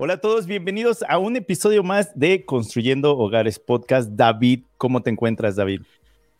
[0.00, 4.08] Hola a todos, bienvenidos a un episodio más de Construyendo Hogares Podcast.
[4.12, 5.82] David, ¿cómo te encuentras, David?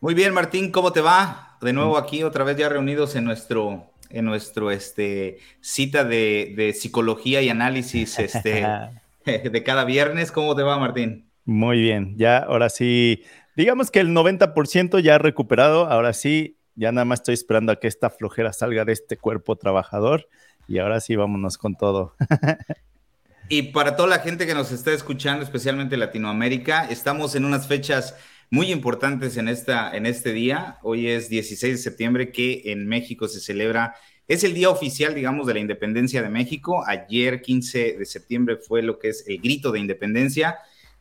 [0.01, 1.59] Muy bien, Martín, ¿cómo te va?
[1.61, 6.73] De nuevo aquí, otra vez ya reunidos en nuestro, en nuestro este, cita de, de
[6.73, 8.65] psicología y análisis este,
[9.25, 10.31] de cada viernes.
[10.31, 11.29] ¿Cómo te va, Martín?
[11.45, 13.25] Muy bien, ya ahora sí,
[13.57, 17.89] digamos que el 90% ya recuperado, ahora sí, ya nada más estoy esperando a que
[17.89, 20.29] esta flojera salga de este cuerpo trabajador
[20.69, 22.15] y ahora sí, vámonos con todo.
[23.49, 28.15] y para toda la gente que nos está escuchando, especialmente Latinoamérica, estamos en unas fechas
[28.51, 30.79] muy importantes en, esta, en este día.
[30.83, 33.95] Hoy es 16 de septiembre que en México se celebra,
[34.27, 36.85] es el día oficial, digamos, de la independencia de México.
[36.87, 40.59] Ayer, 15 de septiembre, fue lo que es el grito de independencia.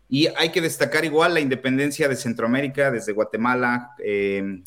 [0.08, 4.62] Y hay que destacar igual la independencia de Centroamérica, desde Guatemala, eh,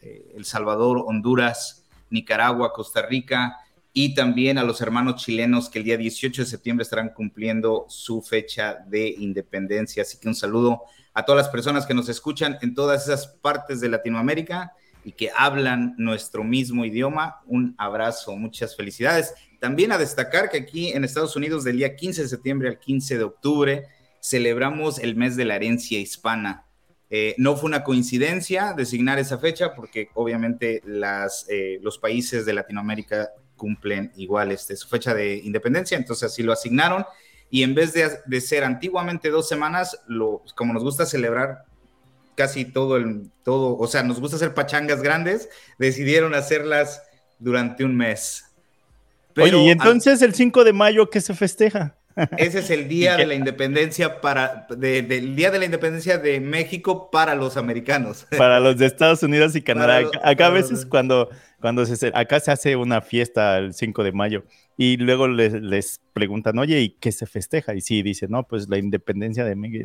[0.00, 3.56] eh, El Salvador, Honduras, Nicaragua, Costa Rica
[3.96, 8.20] y también a los hermanos chilenos que el día 18 de septiembre estarán cumpliendo su
[8.20, 10.02] fecha de independencia.
[10.02, 10.82] Así que un saludo
[11.14, 14.72] a todas las personas que nos escuchan en todas esas partes de Latinoamérica
[15.04, 17.40] y que hablan nuestro mismo idioma.
[17.46, 19.32] Un abrazo, muchas felicidades.
[19.60, 23.16] También a destacar que aquí en Estados Unidos del día 15 de septiembre al 15
[23.16, 23.86] de octubre
[24.18, 26.66] celebramos el mes de la herencia hispana.
[27.10, 32.54] Eh, no fue una coincidencia designar esa fecha porque obviamente las, eh, los países de
[32.54, 37.04] Latinoamérica cumplen igual este, su fecha de independencia, entonces así lo asignaron
[37.54, 41.64] y en vez de, ser antiguamente dos semanas, lo, como nos gusta celebrar
[42.34, 47.02] casi todo el, todo, o sea, nos gusta hacer pachangas grandes, decidieron hacerlas
[47.38, 48.44] durante un mes.
[49.34, 51.96] Pero, Oye, y entonces el 5 de mayo, ¿qué se festeja?
[52.36, 57.10] Ese es el día de la independencia para, del día de la independencia de México
[57.10, 58.26] para los americanos.
[58.36, 60.02] Para los de Estados Unidos y Canadá.
[60.22, 61.28] acá a veces cuando,
[61.60, 64.44] cuando se, acá se hace una fiesta el 5 de mayo
[64.76, 67.74] y luego les, les preguntan, oye, ¿y qué se festeja?
[67.74, 69.84] Y sí, dice, no, pues la independencia de México.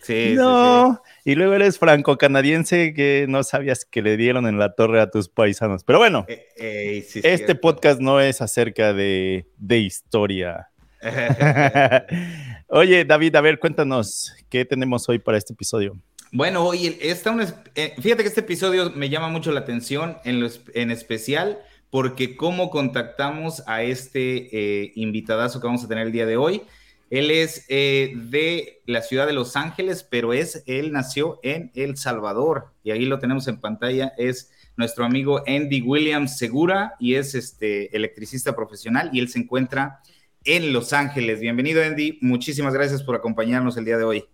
[0.00, 5.00] Sí, no, y luego eres franco-canadiense que no sabías que le dieron en la torre
[5.00, 5.82] a tus paisanos.
[5.82, 10.68] Pero bueno, eh, este podcast no es acerca de, de historia
[12.68, 15.96] Oye, David, a ver, cuéntanos, ¿qué tenemos hoy para este episodio?
[16.30, 17.42] Bueno, hoy está un,
[17.74, 21.58] eh, fíjate que este episodio me llama mucho la atención, en, en especial
[21.90, 26.62] porque cómo contactamos a este eh, invitadazo que vamos a tener el día de hoy.
[27.10, 31.96] Él es eh, de la ciudad de Los Ángeles, pero es, él nació en El
[31.96, 34.12] Salvador y ahí lo tenemos en pantalla.
[34.18, 40.00] Es nuestro amigo Andy Williams Segura y es este electricista profesional y él se encuentra
[40.44, 41.40] en Los Ángeles.
[41.40, 42.18] Bienvenido, Andy.
[42.20, 44.24] Muchísimas gracias por acompañarnos el día de hoy.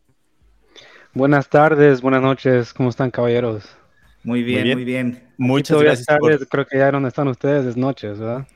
[1.13, 2.75] Buenas tardes, buenas noches.
[2.75, 3.65] ¿Cómo están, caballeros?
[4.25, 5.23] Muy bien, muy bien.
[5.37, 6.07] Muchas gracias.
[6.07, 8.47] Tardes, Creo que ya donde están ustedes es noches, ¿verdad?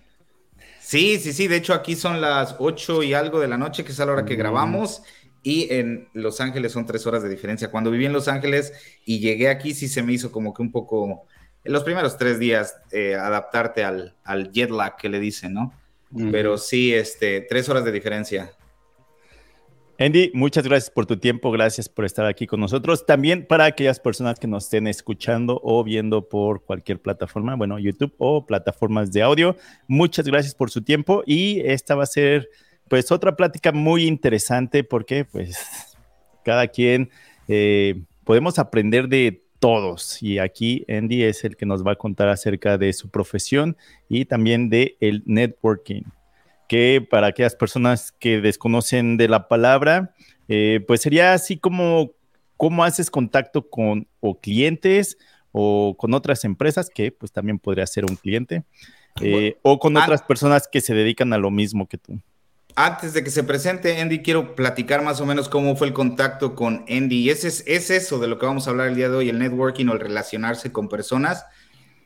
[0.81, 1.47] Sí, sí, sí.
[1.47, 4.13] De hecho, aquí son las ocho y algo de la noche, que es a la
[4.13, 5.03] hora que grabamos.
[5.43, 7.71] Y en Los Ángeles son tres horas de diferencia.
[7.71, 8.73] Cuando viví en Los Ángeles
[9.05, 11.27] y llegué aquí, sí se me hizo como que un poco,
[11.63, 15.73] en los primeros tres días, eh, adaptarte al, al jet lag que le dicen, ¿no?
[16.31, 18.53] Pero sí, este, tres horas de diferencia.
[20.01, 23.05] Andy, muchas gracias por tu tiempo, gracias por estar aquí con nosotros.
[23.05, 28.15] También para aquellas personas que nos estén escuchando o viendo por cualquier plataforma, bueno, YouTube
[28.19, 29.57] o plataformas de audio,
[29.89, 32.49] muchas gracias por su tiempo y esta va a ser
[32.87, 35.59] pues otra plática muy interesante porque pues
[36.45, 37.11] cada quien
[37.49, 40.23] eh, podemos aprender de todos.
[40.23, 43.77] Y aquí Andy es el que nos va a contar acerca de su profesión
[44.09, 46.03] y también de el networking,
[46.69, 50.15] que para aquellas personas que desconocen de la palabra,
[50.49, 52.13] eh, pues sería así como
[52.57, 55.19] cómo haces contacto con o clientes
[55.53, 58.65] o con otras empresas, que pues también podría ser un cliente,
[59.21, 62.21] eh, o con otras personas que se dedican a lo mismo que tú
[62.79, 66.55] antes de que se presente Andy, quiero platicar más o menos cómo fue el contacto
[66.55, 67.23] con Andy.
[67.23, 69.41] Y ese es, eso de lo que vamos a hablar el día de hoy, el
[69.41, 71.45] networking o el relacionarse con personas.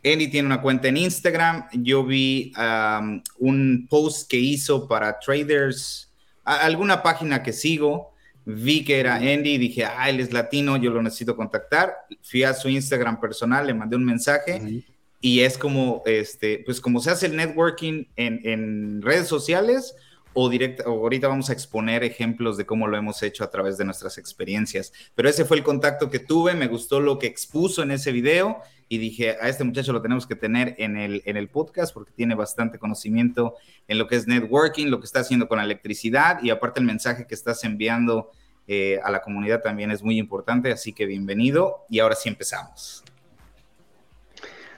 [0.03, 1.66] Andy tiene una cuenta en Instagram.
[1.75, 6.11] Yo vi um, un post que hizo para traders,
[6.43, 8.14] alguna página que sigo.
[8.46, 11.94] Vi que era Andy y dije, ah, él es latino, yo lo necesito contactar.
[12.23, 14.82] Fui a su Instagram personal, le mandé un mensaje.
[15.20, 19.94] Y es como, este, pues como se hace el networking en, en redes sociales,
[20.34, 23.84] o, directa, ahorita vamos a exponer ejemplos de cómo lo hemos hecho a través de
[23.84, 24.93] nuestras experiencias.
[25.14, 28.62] Pero ese fue el contacto que tuve, me gustó lo que expuso en ese video
[28.88, 32.12] y dije, a este muchacho lo tenemos que tener en el, en el podcast porque
[32.12, 33.56] tiene bastante conocimiento
[33.88, 37.26] en lo que es networking, lo que está haciendo con electricidad y aparte el mensaje
[37.26, 38.31] que estás enviando
[38.69, 43.02] eh, a la comunidad también es muy importante, así que bienvenido y ahora sí empezamos.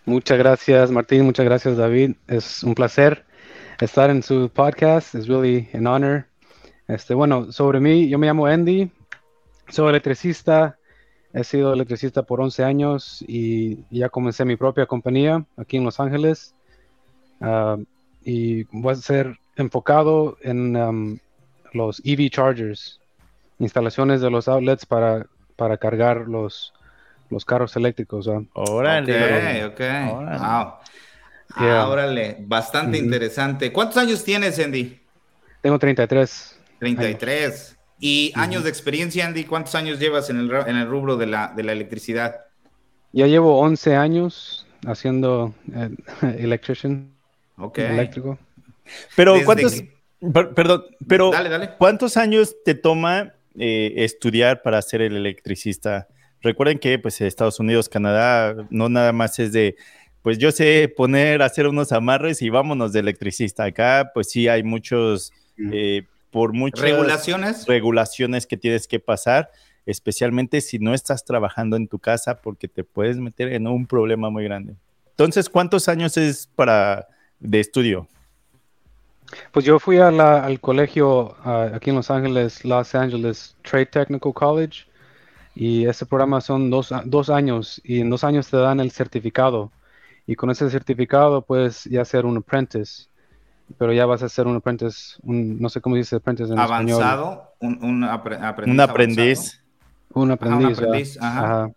[0.04, 3.23] Muchas gracias Martín, muchas gracias David, es un placer
[3.80, 5.14] estar en su podcast.
[5.14, 6.26] Es really an honor.
[6.88, 8.90] Este, bueno, sobre mí, yo me llamo Andy,
[9.68, 10.76] soy electricista,
[11.32, 15.98] he sido electricista por 11 años y ya comencé mi propia compañía aquí en Los
[15.98, 16.54] Ángeles.
[17.40, 17.76] Ah,
[18.22, 21.18] y voy a ser enfocado en um,
[21.72, 23.00] los EV chargers,
[23.58, 26.72] instalaciones de los outlets para, para cargar los,
[27.30, 28.28] los carros eléctricos.
[28.52, 29.64] Órale.
[29.66, 29.80] Ok, ok.
[30.38, 30.74] Wow.
[31.54, 33.72] Ah, órale, bastante interesante.
[33.72, 35.00] ¿Cuántos años tienes, Andy?
[35.60, 36.60] Tengo 33.
[36.80, 37.78] 33.
[38.00, 39.44] ¿Y años de experiencia, Andy?
[39.44, 42.40] ¿Cuántos años llevas en el, en el rubro de la, de la electricidad?
[43.12, 45.90] Ya llevo 11 años haciendo eh,
[46.38, 47.14] electrician.
[47.56, 47.78] Ok.
[47.78, 48.38] Eléctrico.
[49.16, 49.82] Pero ¿cuántos,
[50.54, 51.30] perdón, pero
[51.78, 56.08] ¿cuántos años te toma eh, estudiar para ser el electricista?
[56.42, 59.76] Recuerden que pues Estados Unidos, Canadá, no nada más es de,
[60.24, 63.64] pues yo sé poner, hacer unos amarres y vámonos de electricista.
[63.64, 65.34] Acá pues sí hay muchos,
[65.70, 67.66] eh, por muchas regulaciones.
[67.66, 69.50] regulaciones que tienes que pasar,
[69.84, 74.30] especialmente si no estás trabajando en tu casa porque te puedes meter en un problema
[74.30, 74.76] muy grande.
[75.10, 77.06] Entonces, ¿cuántos años es para
[77.38, 78.08] de estudio?
[79.52, 84.86] Pues yo fui al colegio aquí en Los Ángeles, Los Angeles Trade Technical College,
[85.54, 89.70] y ese programa son dos, dos, años, y en dos años te dan el certificado,
[90.26, 93.08] y con ese certificado puedes ya ser un apprentice,
[93.78, 97.54] pero ya vas a ser un apprentice, un, no sé cómo dice apprentice en avanzado,
[97.60, 98.74] Un, un, aprendiz.
[98.74, 99.64] Un aprendiz.
[100.12, 101.18] Un aprendiz.
[101.20, 101.70] Ajá,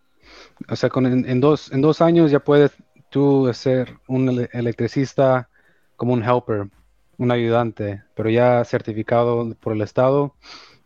[0.68, 2.72] O sea, con, en, dos, en dos años ya puedes
[3.10, 5.48] tú ser un electricista
[5.96, 6.68] como un helper
[7.18, 10.34] un ayudante, pero ya certificado por el Estado,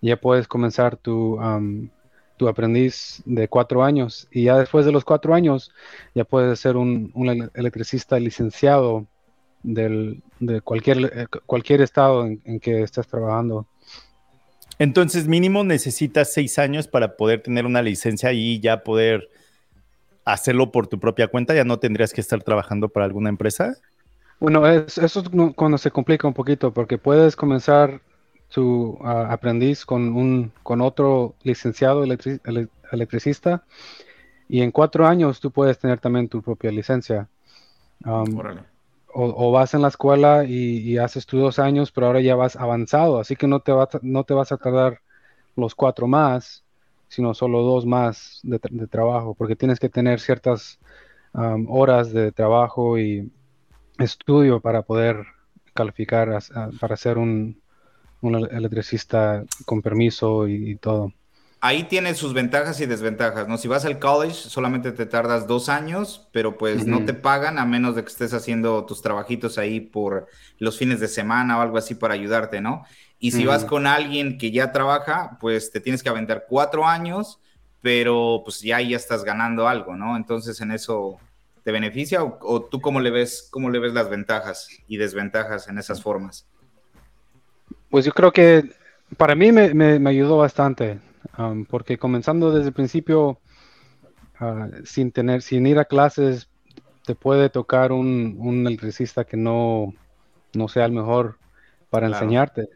[0.00, 1.38] ya puedes comenzar tu,
[2.43, 5.71] tu aprendiz de cuatro años y ya después de los cuatro años
[6.12, 7.12] ya puedes ser un,
[7.55, 9.06] electricista licenciado
[9.62, 13.69] del, de cualquier, eh, cualquier estado en, que estés trabajando.
[14.81, 19.29] Entonces, mínimo necesitas seis años para poder tener una licencia y ya poder
[20.25, 21.55] hacerlo por tu propia cuenta.
[21.55, 23.77] Ya no tendrías que estar trabajando para alguna empresa.
[24.41, 28.00] Bueno, eso es cuando se complica un poquito, porque puedes comenzar
[28.53, 33.65] tu ah, aprendiz con, un, con otro licenciado electricista.
[34.49, 37.29] Y en cuatro años tú puedes tener también tu propia licencia.
[38.05, 38.61] Um,
[39.15, 43.21] o, vas en la escuela y, haces tus dos años, pero ahora ya vas avanzado,
[43.21, 45.01] así que no te, va, no te vas a tardar
[45.55, 46.65] los cuatro más,
[47.09, 48.59] sino solo dos más de,
[48.89, 50.79] trabajo, porque tienes que tener ciertas
[51.35, 53.31] um, horas de trabajo y
[53.99, 55.27] estudio para poder
[55.75, 56.39] calificar
[56.81, 57.62] para ser un,
[58.23, 61.13] electricista con permiso y, todo.
[61.61, 63.57] Ahí tiene sus ventajas y desventajas, ¿no?
[63.57, 67.65] Si vas al college, solamente te tardas dos años, pero pues no te pagan a
[67.65, 70.27] menos de que estés haciendo tus trabajitos ahí por
[70.59, 72.85] los fines de semana o algo así para ayudarte, ¿no?
[73.21, 77.39] Y si vas con alguien que ya trabaja, pues te tienes que aventar cuatro años,
[77.81, 80.17] pero pues ya ya estás ganando algo, ¿no?
[80.17, 81.21] Entonces en eso
[81.63, 85.79] te beneficia o, tú cómo le ves cómo le ves las ventajas y desventajas en
[85.79, 86.47] esas formas?
[87.93, 88.71] Pues yo creo que
[89.19, 90.99] para mí me, ayudó bastante,
[91.37, 93.39] um, porque comenzando desde el principio,
[94.41, 96.49] uh, sin tener, sin ir a clases,
[97.05, 99.93] te puede tocar un, un electricista que no,
[100.55, 101.37] no sea el mejor
[101.91, 102.71] para enseñarte.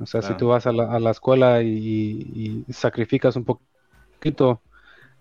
[0.00, 4.62] O sea, si tú vas a la, escuela y, sacrificas un poquito,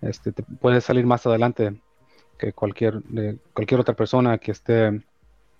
[0.01, 1.79] este, te puedes salir más adelante
[2.39, 5.03] que cualquier, de cualquier otra persona que esté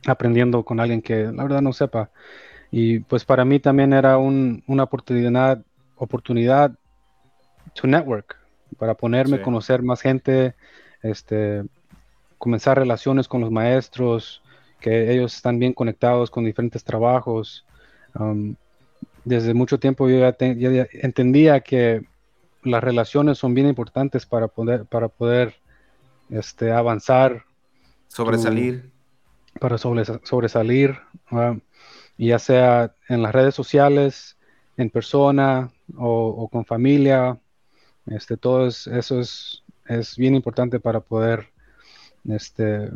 [0.07, 2.09] aprendiendo con alguien que la verdad no sepa.
[2.77, 5.63] Y pues para mí también era una oportunidad,
[5.95, 6.77] oportunidad
[7.73, 8.35] to network,
[8.77, 10.55] para ponerme, a conocer más gente,
[11.01, 11.63] este,
[12.37, 14.43] comenzar relaciones con los maestros,
[14.81, 17.65] que ellos están bien conectados con diferentes trabajos.
[18.13, 18.55] Um,
[19.23, 22.05] desde mucho tiempo yo ya, ya, entendía que
[22.61, 25.55] las relaciones son bien importantes para poder, para poder
[26.29, 27.45] este, avanzar.
[28.09, 28.91] Sobresalir.
[29.61, 30.97] para sobresalir,
[32.17, 34.37] ya sea en las redes sociales,
[34.77, 37.37] en persona o, con familia.
[38.07, 41.49] Este, todo eso es, es bien importante para poder
[42.29, 42.89] este,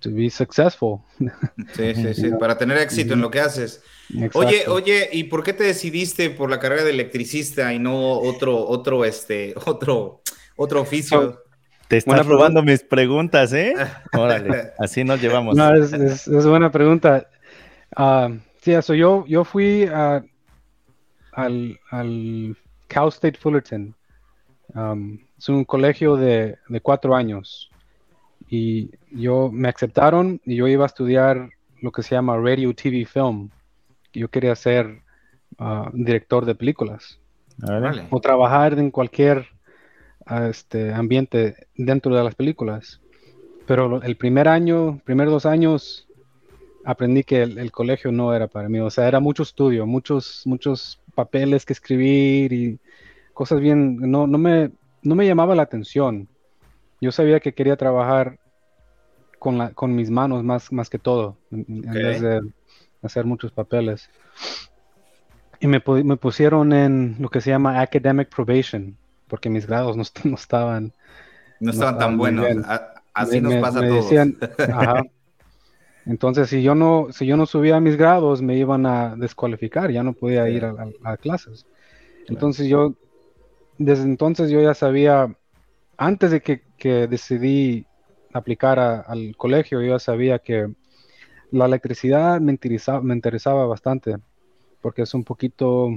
[0.00, 1.00] to be successful.
[1.74, 3.82] Sí, sí, sí, para tener éxito en lo que haces.
[4.34, 8.66] Oye, oye, ¿y por qué te decidiste por la carrera de electricista y no otro,
[8.66, 10.22] otro, este, otro,
[10.56, 11.42] otro oficio?
[11.88, 13.74] Te estás robando mis preguntas, ¿eh?
[14.12, 15.56] Órale, así nos llevamos.
[15.56, 17.28] No, es, buena pregunta.
[17.96, 22.56] Uh, sí, eso yo, yo fui al, al
[22.88, 23.94] Cal State Fullerton.
[24.74, 27.70] Um, es un colegio de, de, cuatro años.
[28.50, 33.06] Y yo me aceptaron y yo iba a estudiar lo que se llama Radio TV
[33.06, 33.50] Film.
[34.12, 35.00] Yo quería ser
[35.60, 37.20] ah, director de películas.
[38.10, 39.46] O trabajar en cualquier
[40.26, 43.00] ah, este, ambiente dentro de las películas.
[43.64, 46.05] Pero el primer año, primer dos años,
[46.86, 48.78] aprendí que el, colegio no era para mí.
[48.78, 52.78] O sea, era mucho estudio, muchos, muchos papeles que escribir y
[53.34, 54.70] cosas bien, no, no, me,
[55.02, 56.28] no me llamaba la atención.
[57.00, 58.38] Yo sabía que quería trabajar
[59.40, 62.40] con, la, con mis manos más, más que todo, en, vez de
[63.02, 64.08] hacer muchos papeles.
[65.58, 70.04] Y me, me, pusieron en lo que se llama academic probation, porque mis grados no,
[70.22, 70.92] no estaban...
[71.58, 72.46] No estaban tan buenos.
[73.12, 74.08] Así nos pasa a todos.
[76.06, 80.04] Entonces, si yo no, si yo no subía mis grados, me iban a descualificar, ya
[80.04, 81.66] no podía ir a, clases.
[82.28, 82.94] Entonces yo,
[83.76, 85.36] desde entonces yo ya sabía,
[85.96, 86.62] antes de que,
[87.08, 87.84] decidí
[88.32, 90.72] aplicar al colegio, yo ya sabía que
[91.50, 94.16] la electricidad me interesaba, me interesaba bastante,
[94.80, 95.90] porque es un poquito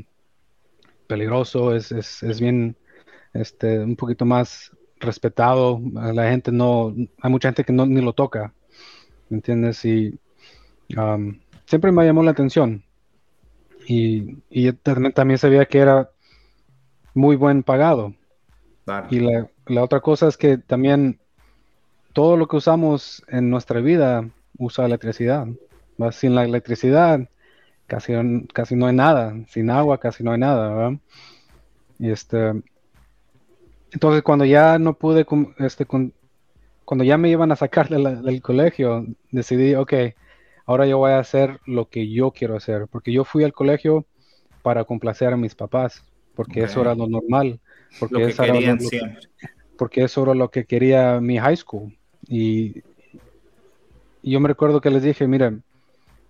[1.06, 2.75] peligroso, es, es, bien,
[3.34, 8.13] este, un poquito más respetado, la gente no, hay mucha gente que no, ni lo
[8.13, 8.54] toca,
[9.29, 9.83] ¿me entiendes?
[9.86, 10.19] Y
[11.65, 12.83] siempre me llamó la atención.
[13.88, 16.09] Y, y también, sabía que era
[17.13, 18.13] muy buen pagado.
[19.09, 21.19] Y la, otra cosa es que también
[22.13, 25.48] todo lo que usamos en nuestra vida usa electricidad.
[26.12, 27.27] Sin la electricidad
[27.88, 28.13] casi,
[28.53, 29.36] casi no hay nada.
[29.48, 30.98] Sin agua casi no hay nada.
[32.00, 32.62] Y este,
[33.91, 35.25] entonces cuando ya no pude
[35.59, 36.13] este, con,
[36.89, 39.93] cuando ya me iban a sacar del colegio, decidí, ok,
[40.65, 44.08] ahora yo voy a hacer lo que yo quiero hacer, porque yo fui al colegio
[44.63, 46.03] para complacer a mis papás,
[46.34, 47.60] porque eso era lo normal,
[48.00, 48.75] porque, eso era lo,
[49.77, 51.96] porque eso era lo que quería mi high school.
[52.27, 52.81] Y,
[54.24, 55.62] yo me recuerdo que les dije, miren,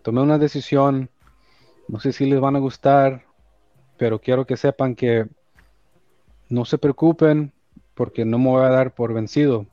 [0.02, 1.10] tomé una decisión,
[1.88, 3.24] no sé si les van a gustar,
[3.96, 5.26] pero quiero que sepan que
[6.50, 7.54] no se preocupen
[7.94, 9.66] porque no me voy a dar por vencido.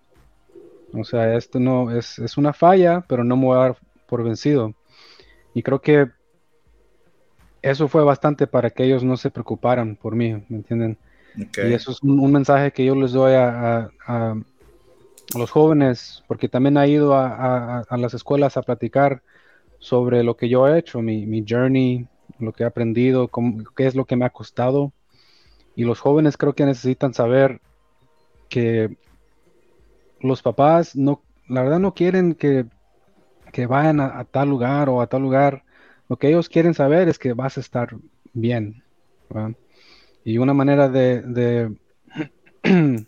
[0.92, 4.74] O sea, esto no es, una falla, pero no me voy a dar por vencido.
[5.54, 6.10] Y creo que
[7.62, 10.98] eso fue bastante para que ellos no se preocuparan por mí, ¿me entienden?
[11.36, 13.90] Y eso es un, mensaje que yo les doy a,
[15.36, 19.22] los jóvenes, porque también he ido a, las escuelas a platicar
[19.78, 22.06] sobre lo que yo he hecho, mi, mi journey,
[22.38, 23.30] lo que he aprendido,
[23.76, 24.92] qué es lo que me ha costado.
[25.74, 27.60] Y los jóvenes creo que necesitan saber
[28.48, 28.96] que
[30.26, 32.66] los papás no, la verdad no quieren que,
[33.68, 35.64] vayan a, tal lugar o a tal lugar.
[36.08, 37.96] Lo que ellos quieren saber es que vas a estar
[38.32, 38.82] bien.
[40.24, 41.74] Y una manera de,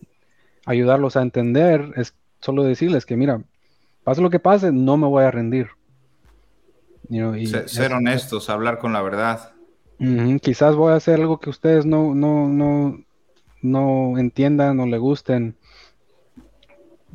[0.64, 3.42] ayudarlos a entender es solo decirles que, mira,
[4.04, 5.68] pase lo que pase, no me voy a rendir.
[7.66, 9.52] ser, honestos, hablar con la verdad.
[10.40, 13.04] quizás voy a hacer algo que ustedes no, no, no,
[13.60, 15.56] no entiendan o le gusten,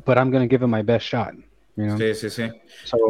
[0.04, 1.34] but I'm going to give it my best shot.
[1.76, 2.42] Sí, sí, sí.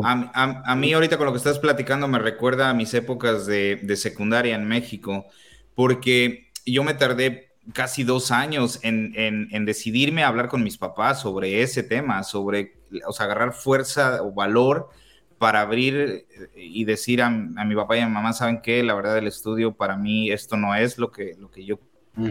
[0.03, 4.55] a, mí ahorita con lo que estás platicando me recuerda a mis épocas de, secundaria
[4.55, 5.27] en México,
[5.75, 11.61] porque yo me tardé casi dos años en, decidirme a hablar con mis papás sobre
[11.61, 14.89] ese tema, sobre, o sea, agarrar fuerza o valor
[15.37, 18.83] para abrir y decir a, mi papá y a mi mamá, ¿saben qué?
[18.83, 21.79] La verdad del estudio para mí esto no es lo que, lo que yo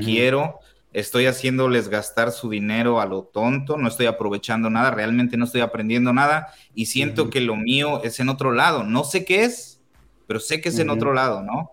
[0.03, 0.59] quiero
[0.93, 5.61] estoy haciéndoles gastar su dinero a lo tonto, no estoy aprovechando nada, realmente no estoy
[5.61, 8.83] aprendiendo nada y siento que lo mío es en otro lado.
[8.83, 9.81] No sé qué es,
[10.27, 11.71] pero sé que es en otro lado, ¿no?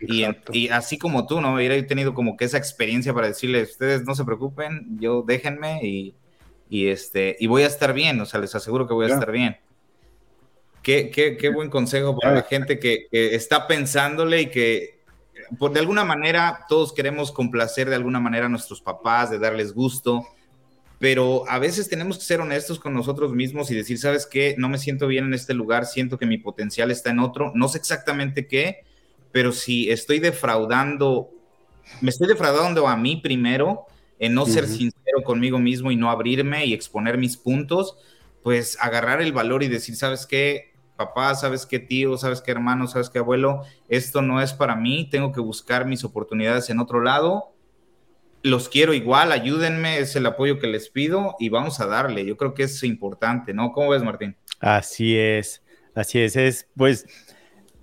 [0.00, 1.54] Y, así como tú, ¿no?
[1.54, 6.86] Hubiera tenido como que esa experiencia para decirles, ustedes no se preocupen, yo déjenme y,
[6.88, 9.58] este, y voy a estar bien, o sea, les aseguro que voy a estar bien.
[10.82, 15.01] Qué, qué, qué, buen consejo para la gente que está pensándole y que
[15.58, 19.72] por, de alguna manera todos queremos complacer de alguna manera a nuestros papás, de darles
[19.72, 20.26] gusto,
[20.98, 24.54] pero a veces tenemos que ser honestos con nosotros mismos y decir, ¿sabes qué?
[24.58, 27.68] No me siento bien en este lugar, siento que mi potencial está en otro, no
[27.68, 28.84] sé exactamente qué,
[29.32, 31.30] pero si estoy defraudando,
[32.00, 33.86] me estoy defraudando a mí primero
[34.18, 37.96] en no ser sincero conmigo mismo y no abrirme y exponer mis puntos,
[38.44, 40.71] pues agarrar el valor y decir, ¿sabes qué?
[41.06, 45.08] Papá, sabes qué tío, sabes qué hermano, sabes qué abuelo, esto no es para mí,
[45.10, 47.52] tengo que buscar mis oportunidades en otro lado.
[48.42, 52.24] Los quiero igual, ayúdenme, es el apoyo que les pido y vamos a darle.
[52.24, 53.72] Yo creo que es importante, ¿no?
[53.72, 54.36] ¿Cómo ves, Martín?
[54.58, 55.62] Así es,
[55.94, 57.06] así es, es pues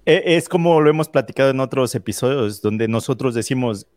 [0.06, 3.88] e, es como lo hemos platicado en otros episodios donde nosotros decimos,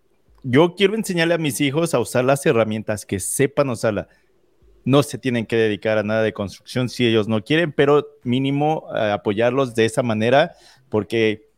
[0.42, 4.08] yo quiero enseñarle a mis hijos a usar las herramientas, que sepan usarlas
[4.84, 8.86] no se tienen que dedicar a nada de construcción si ellos no quieren, pero mínimo
[8.94, 10.52] eh, apoyarlos de esa manera,
[10.88, 11.52] porque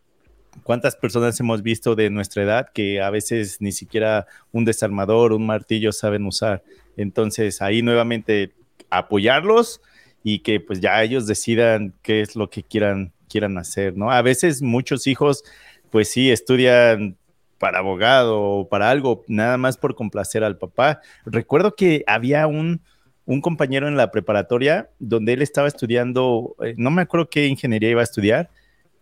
[0.62, 5.46] ¿Cuántas personas hemos visto de nuestra edad que a veces ni siquiera un desarmador, un
[5.46, 6.62] martillo saben usar?
[6.96, 8.52] Entonces ahí nuevamente
[8.88, 9.80] apoyarlos
[10.22, 14.10] y que pues ya ellos decidan qué es lo que quieran, quieran hacer, ¿no?
[14.10, 15.44] A veces muchos hijos
[15.90, 17.16] pues sí estudian
[17.58, 21.00] para abogado o para algo, nada más por complacer al papá.
[21.24, 22.80] Recuerdo que había un,
[23.26, 27.90] un compañero en la preparatoria donde él estaba estudiando, eh, no me acuerdo qué ingeniería
[27.90, 28.50] iba a estudiar,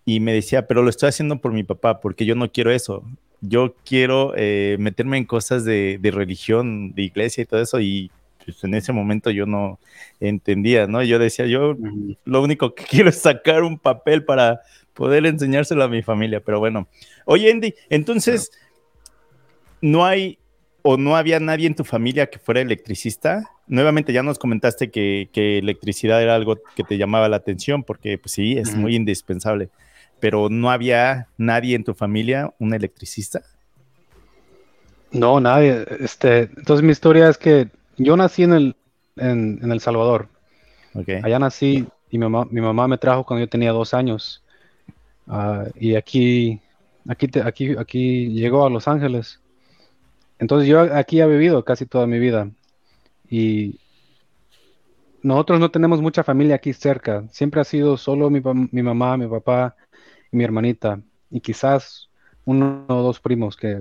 [0.04, 3.04] y me decía, pero lo estoy haciendo por mi papá, porque yo no quiero eso.
[3.40, 8.10] Yo quiero eh, meterme en cosas de, de, religión, de iglesia y todo eso, y
[8.44, 9.78] pues, en ese momento yo no
[10.20, 11.02] entendía, ¿no?
[11.02, 11.76] Yo decía, yo
[12.24, 14.60] lo único que quiero es sacar un papel para
[14.94, 16.88] poder enseñárselo a mi familia, pero bueno.
[17.24, 18.50] Oye, Andy, entonces,
[19.80, 20.38] ¿no hay
[20.82, 23.50] o no había nadie en tu familia que fuera electricista?
[23.66, 28.18] Nuevamente ya nos comentaste que, que electricidad era algo que te llamaba la atención, porque
[28.18, 29.70] pues sí, es muy indispensable
[30.22, 33.42] pero no había nadie en tu familia, un electricista.
[35.10, 35.84] No, nadie.
[35.98, 38.76] Este, entonces mi historia es que yo nací en el,
[39.16, 40.28] en, El Salvador.
[40.94, 41.20] Okay.
[41.24, 44.44] Allá nací y mi mamá, mi mamá me trajo cuando yo tenía dos años.
[45.26, 46.60] Uh, y aquí,
[47.08, 49.40] aquí, aquí, aquí llegó a Los Ángeles.
[50.38, 52.48] Entonces yo aquí he vivido casi toda mi vida.
[53.32, 53.80] Y
[55.22, 57.24] nosotros no tenemos mucha familia aquí cerca.
[57.30, 59.74] Siempre ha sido solo mi, mi mamá, mi papá
[60.32, 62.10] mi hermanita y quizás
[62.44, 63.80] uno o dos primos que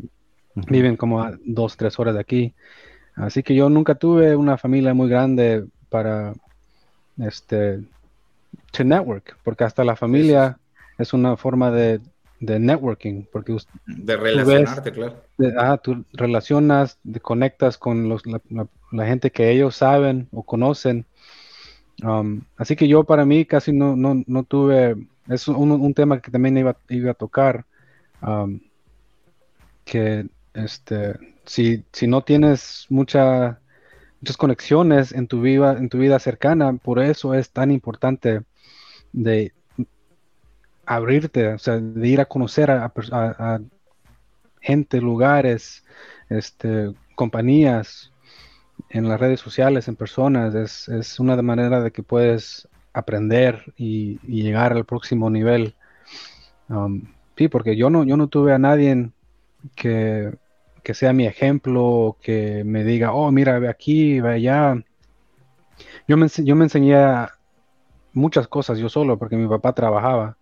[0.55, 2.53] viven como a dos, tres horas de aquí.
[3.15, 6.33] Así que yo nunca tuve una familia muy grande para
[7.17, 7.81] este
[8.71, 10.57] to network, porque hasta la familia
[10.97, 11.99] es una forma de,
[12.39, 15.21] de networking, porque de relacionarte, claro.
[15.57, 18.39] ah, tú relacionas, te conectas con los, la,
[18.91, 21.05] gente que ellos saben o conocen.
[22.03, 24.95] Um, así que yo para mí casi no, no, no tuve
[25.27, 27.65] es un, tema que también iba, iba a tocar,
[29.85, 33.59] que este, si, si no tienes mucha,
[34.19, 38.41] muchas conexiones en tu, vida, en tu vida cercana, por eso es tan importante
[39.13, 39.53] de
[40.85, 43.61] abrirte, o sea, de ir a conocer a,
[44.59, 45.83] gente, lugares,
[46.29, 48.10] este, compañías,
[48.93, 54.19] en las redes sociales, en personas, es, es una manera de que puedes aprender y,
[54.27, 55.75] llegar al próximo nivel.
[56.69, 57.03] Um,
[57.37, 59.09] sí, porque yo no, yo no tuve a nadie
[59.75, 60.33] que,
[60.93, 64.75] sea mi ejemplo, que me diga, oh, mira, ve aquí, ve allá.
[66.07, 66.97] Yo me, yo me enseñé
[68.13, 70.37] muchas cosas yo solo, porque mi papá trabajaba.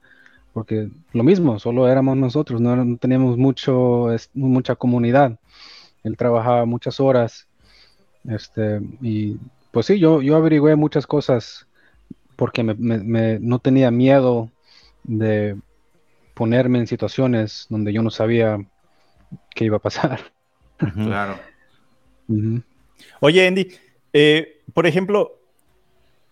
[0.54, 5.38] Porque lo mismo, solo éramos nosotros, no, teníamos mucho, mucha comunidad.
[6.04, 7.49] Él trabajaba muchas horas.
[8.28, 9.38] Este, y
[9.72, 11.68] pues sí, yo, yo averigüé muchas cosas
[12.36, 14.50] porque no tenía miedo
[15.04, 15.58] de
[16.34, 18.58] ponerme en situaciones donde yo no sabía
[19.54, 20.22] qué iba a pasar.
[20.78, 21.38] Claro.
[23.20, 23.68] Oye, Andy,
[24.14, 25.40] eh, por ejemplo,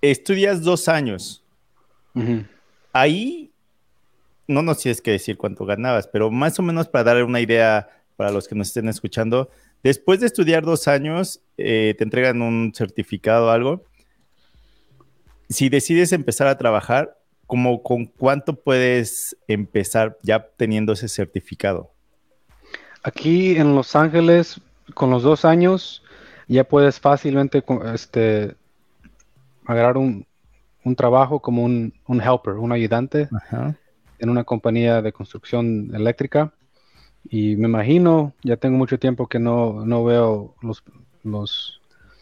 [0.02, 1.44] estudias dos años.
[2.94, 3.52] Ahí,
[4.48, 7.90] no nos tienes que decir cuánto ganabas, pero más o menos para darle una idea
[8.16, 9.52] para los que nos estén escuchando,
[9.84, 13.84] después de estudiar dos años, eh, te entregan un certificado o algo
[15.50, 21.92] si decides empezar a trabajar, ¿cómo, ¿con cuánto puedes empezar ya teniendo ese certificado?
[23.04, 24.60] Aquí en Los Ángeles,
[24.94, 26.04] con los dos años,
[26.48, 27.64] ya puedes fácilmente
[27.94, 28.56] este,
[29.66, 30.26] agarrar un,
[30.96, 33.28] trabajo como un, helper, un ayudante
[34.20, 36.54] en una compañía de construcción eléctrica.
[37.30, 40.84] Y me imagino, ya tengo mucho tiempo que no, no veo los,
[41.24, 41.78] los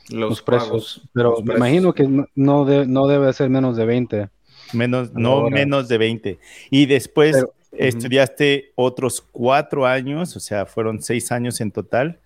[0.10, 1.02] los, precios.
[1.14, 2.28] Pero me imagino que no,
[2.66, 4.30] no debe ser menos de 20.
[4.74, 6.40] Menos, no menos de 20.
[6.70, 12.20] Y después estudiaste otros cuatro años, o sea, fueron seis años en total.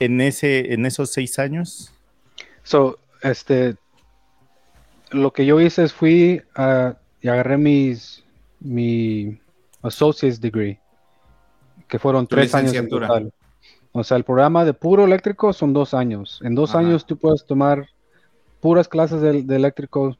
[0.00, 1.92] En, ese, en esos seis años.
[2.64, 3.76] So, este,
[5.10, 8.24] lo que yo hice es fui a, y agarré mis,
[8.58, 9.38] mi
[9.82, 10.80] associate's degree,
[11.88, 13.32] que fueron tres años en total.
[13.92, 16.40] O sea, el programa de puro eléctrico son dos años.
[16.42, 17.88] En dos años tú puedes tomar
[18.60, 20.16] puras clases de, eléctrico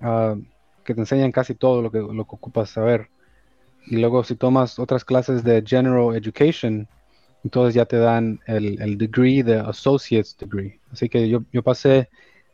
[0.00, 0.34] ah,
[0.84, 3.10] que te enseñan casi todo lo que, lo que ocupas saber.
[3.86, 6.88] Y luego si tomas otras clases de General Education,
[7.44, 10.80] entonces ya te dan el, degree de Associate's Degree.
[10.90, 12.08] Así que yo, pasé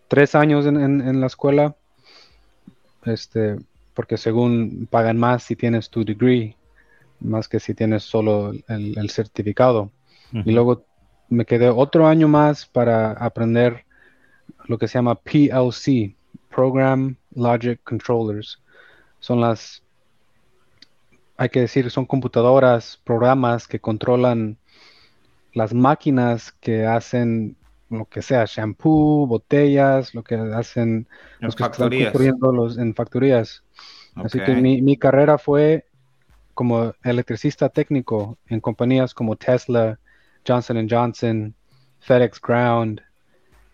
[0.09, 1.75] tres años en, la escuela,
[3.05, 3.57] este,
[3.95, 6.57] porque según pagan más si tienes tu degree,
[7.23, 9.91] más que si tienes solo el certificado.
[10.33, 10.85] Y luego
[11.29, 13.85] me quedé otro año más para aprender
[14.67, 16.15] lo que se llama PLC,
[16.49, 18.63] Program Logic Controllers.
[19.21, 19.83] Son las
[21.37, 24.59] hay que decir, son computadoras, programas que controlan
[25.55, 27.57] las máquinas que hacen
[27.91, 31.09] lo que sea, shampoo, botellas, lo que hacen
[31.41, 31.91] los que están
[32.41, 33.65] los, en factorías.
[34.15, 35.87] Así que mi, carrera fue
[36.63, 39.99] como electricista técnico en compañías como Tesla,
[40.47, 41.53] Johnson Johnson,
[41.99, 43.01] FedEx Ground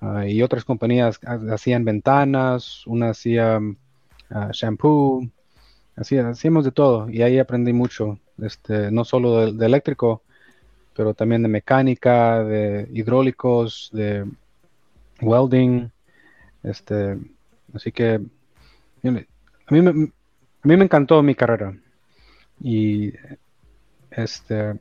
[0.01, 1.21] ah, y otras compañías
[1.53, 3.61] hacían ventanas, una hacía
[4.31, 5.29] ah, shampoo,
[5.97, 10.23] hacíamos de todo y ahí aprendí mucho, este, no solo de eléctrico,
[10.97, 14.25] pero también de mecánica, de hidráulicos, de
[15.21, 15.91] welding.
[16.63, 17.19] Este,
[17.75, 18.21] así que a
[19.03, 19.27] mí, me,
[19.69, 21.77] a mí me encantó mi carrera.
[22.61, 23.13] Y
[24.11, 24.79] este,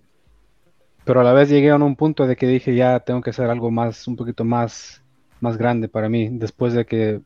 [1.04, 3.50] pero a la vez llegué a un punto de que dije ya tengo que hacer
[3.50, 5.02] algo más, un poquito más,
[5.40, 6.30] más grande para mí.
[6.32, 7.22] Después de que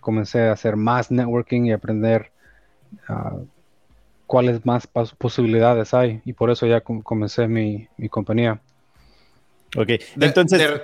[0.00, 2.32] comencé a hacer más networking y aprender
[3.08, 3.46] uh,
[4.26, 8.60] cuáles más posibilidades hay y por eso ya comencé mi, compañía.
[9.76, 10.80] Ok, entonces,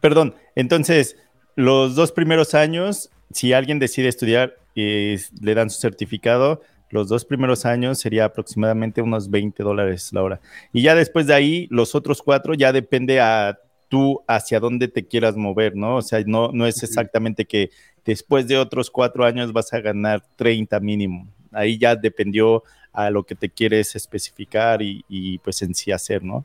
[0.00, 1.16] perdón, entonces
[1.54, 7.24] los dos primeros años, si alguien decide estudiar y le dan su certificado, los dos
[7.24, 10.40] primeros años sería aproximadamente unos 20 dólares la hora.
[10.72, 15.04] Y ya después de ahí, los otros cuatro ya depende a tú hacia dónde te
[15.04, 15.96] quieras mover, ¿no?
[15.96, 17.70] O sea, no, no es exactamente que
[18.04, 23.24] después de otros cuatro años vas a ganar 30 mínimo ahí ya dependió a lo
[23.24, 26.44] que te quieres especificar y, pues en sí hacer, ¿no?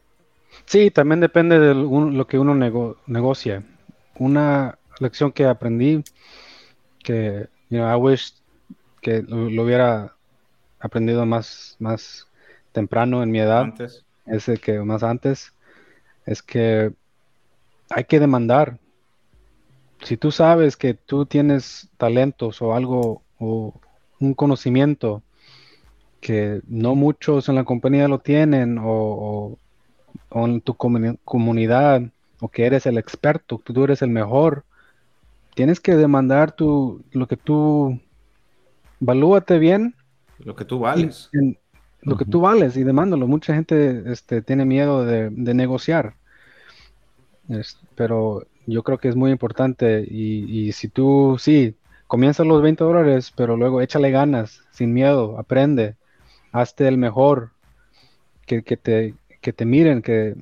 [0.65, 2.55] Sí, también depende de lo que uno
[3.05, 3.63] negocia.
[4.17, 6.03] Una lección que aprendí,
[7.03, 8.33] que you know, I wish
[9.01, 10.15] que lo, hubiera
[10.79, 12.27] aprendido más, más
[12.71, 14.05] temprano en mi edad, antes.
[14.25, 15.53] es que más antes,
[16.25, 16.93] es que
[17.89, 18.79] hay que demandar.
[20.03, 23.73] Si tú sabes que tú tienes talentos o algo o
[24.19, 25.23] un conocimiento
[26.21, 29.57] que no muchos en la compañía lo tienen o,
[30.31, 32.01] en tu comunidad
[32.39, 34.65] o que eres el experto, que tú eres el mejor,
[35.55, 37.99] tienes que demandar tu, lo que tú,
[38.99, 39.95] valúate bien.
[40.39, 41.29] Lo que tú vales.
[42.01, 43.27] lo que tú vales y demándalo.
[43.27, 46.15] Mucha gente este, tiene miedo de, negociar.
[47.95, 51.75] pero yo creo que es muy importante y, y si tú, sí,
[52.07, 55.95] comienza los 20 dólares, pero luego échale ganas, sin miedo, aprende,
[56.51, 57.51] hazte el mejor,
[58.47, 60.35] que, te, que te miren, que,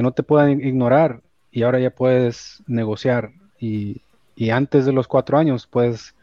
[0.00, 4.00] no te puedan ignorar y ahora ya puedes negociar y,
[4.52, 6.14] antes de los cuatro años puedes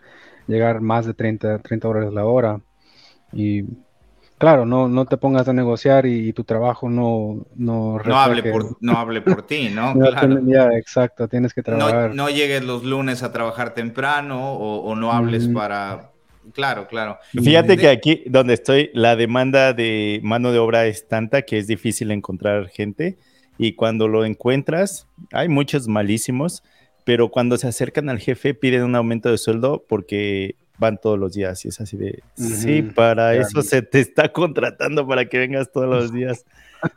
[0.48, 2.60] llegar más de 30, 30 dólares la hora
[3.34, 3.64] y
[4.38, 8.78] claro, no, no te pongas a negociar y, tu trabajo no no, no hable por
[8.82, 9.94] no hable por ti, ¿no?
[10.46, 12.16] ya, exacto, tienes que trabajar.
[12.16, 16.12] No, llegues los lunes a trabajar temprano o, no hables para
[16.54, 17.20] Claro, claro.
[17.32, 21.68] Fíjate que aquí donde estoy, la demanda de mano de obra es tanta que es
[21.68, 23.18] difícil encontrar gente
[23.58, 26.64] y cuando lo encuentras, hay muchos malísimos,
[27.04, 31.34] pero cuando se acercan al jefe piden un aumento de sueldo porque van todos los
[31.34, 35.72] días y es así de, sí, para eso se te está contratando para que vengas
[35.72, 36.44] todos los días.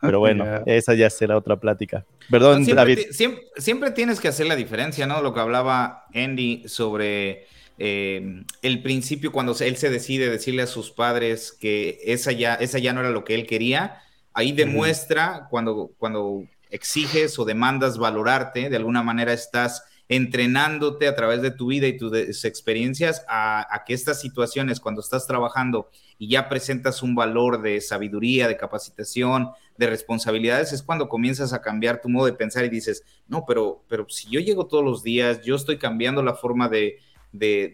[0.00, 2.06] Pero bueno, esa ya será otra plática.
[2.30, 3.42] Perdón, siempre, David.
[3.58, 5.20] siempre, tienes que hacer la diferencia, ¿no?
[5.20, 7.44] Lo que hablaba Andy sobre
[7.76, 12.78] eh, el principio, cuando él se decide decirle a sus padres que esa ya, esa
[12.78, 14.00] ya no era lo que él quería,
[14.32, 21.40] ahí demuestra cuando, cuando exiges o demandas valorarte, de alguna manera estás entrenándote a través
[21.40, 26.48] de tu vida y tus experiencias a, que estas situaciones, cuando estás trabajando y ya
[26.48, 32.08] presentas un valor de sabiduría, de capacitación, de responsabilidades, es cuando comienzas a cambiar tu
[32.08, 35.56] modo de pensar y dices, no, pero, pero si yo llego todos los días, yo
[35.56, 36.98] estoy cambiando la forma de,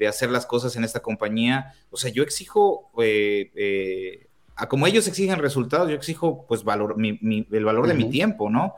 [0.09, 2.91] hacer las cosas en esta compañía, o sea, yo exijo...
[3.03, 4.27] Eh, eh,
[4.69, 8.75] como ellos exigen resultados, yo exijo pues valor, el valor de mi tiempo, ¿no?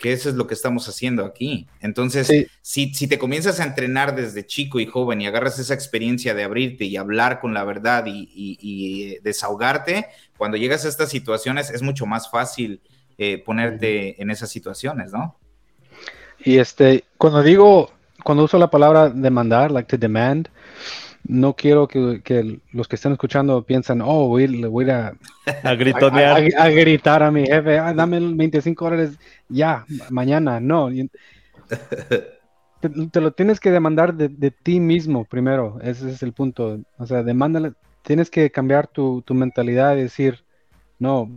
[0.00, 1.68] Que eso es lo que estamos haciendo aquí.
[1.80, 2.26] Entonces,
[2.62, 6.42] si, si, te comienzas a entrenar desde chico y joven y agarras esa experiencia de
[6.42, 10.06] abrirte y hablar con la verdad y, desahogarte,
[10.38, 12.80] cuando llegas a estas situaciones es mucho más fácil
[13.18, 15.36] eh, ponerte en esas situaciones, ¿no?
[16.42, 17.92] Y este, cuando digo,
[18.24, 20.48] cuando uso la palabra demandar, like to demand,
[21.24, 25.14] no quiero que, los que estén escuchando piensen, oh, voy, voy a,
[25.62, 26.42] a, gritonear.
[26.58, 30.60] A, gritar a mi jefe, ah, dame 25 dólares ya, mañana.
[30.60, 30.88] No.
[32.80, 35.78] Te, lo tienes que demandar de, ti mismo primero.
[35.82, 36.80] Ese es el punto.
[36.96, 37.72] O sea, demándale.
[38.02, 40.42] Tienes que cambiar tu, mentalidad y decir,
[40.98, 41.30] no,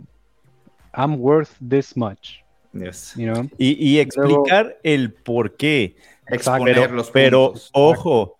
[0.94, 2.42] I'm worth this much.
[2.72, 3.14] Yes.
[3.58, 5.96] y, explicar el por qué.
[6.26, 8.38] Exponer pero, los Pero, ojo,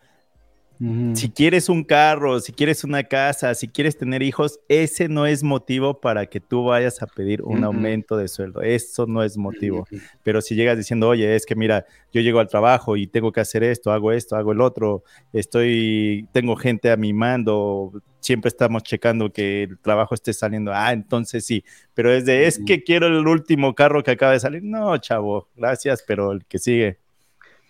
[1.15, 5.43] Si quieres un carro, si quieres una casa, si quieres tener hijos, ese no es
[5.43, 8.63] motivo para que tú vayas a pedir un aumento de sueldo.
[8.63, 9.87] Eso no es motivo.
[10.23, 13.41] Pero si llegas diciendo, oye, es que mira, yo llego al trabajo y tengo que
[13.41, 18.83] hacer esto, hago esto, hago el otro, estoy, tengo gente a mi mando, siempre estamos
[18.83, 20.73] checando que el trabajo esté saliendo.
[20.75, 21.65] Ah, entonces sí.
[21.95, 24.63] Pero es de, es que quiero el último carro que acaba de salir.
[24.63, 27.04] No, chavo, gracias, pero el que sigue.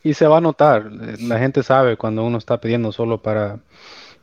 [0.05, 3.61] Y se va a notar, la gente sabe cuando uno está pidiendo solo para,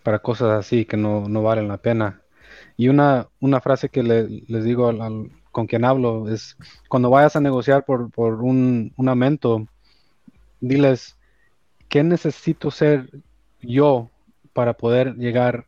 [0.03, 2.21] para cosas así que no, valen la pena.
[2.77, 4.91] Y una, una frase que les digo
[5.51, 6.55] con quien hablo es,
[6.87, 9.67] cuando vayas a negociar por, un, aumento,
[10.59, 11.17] diles,
[11.89, 13.09] ¿qué necesito ser
[13.59, 14.07] yo
[14.53, 15.65] para poder llegar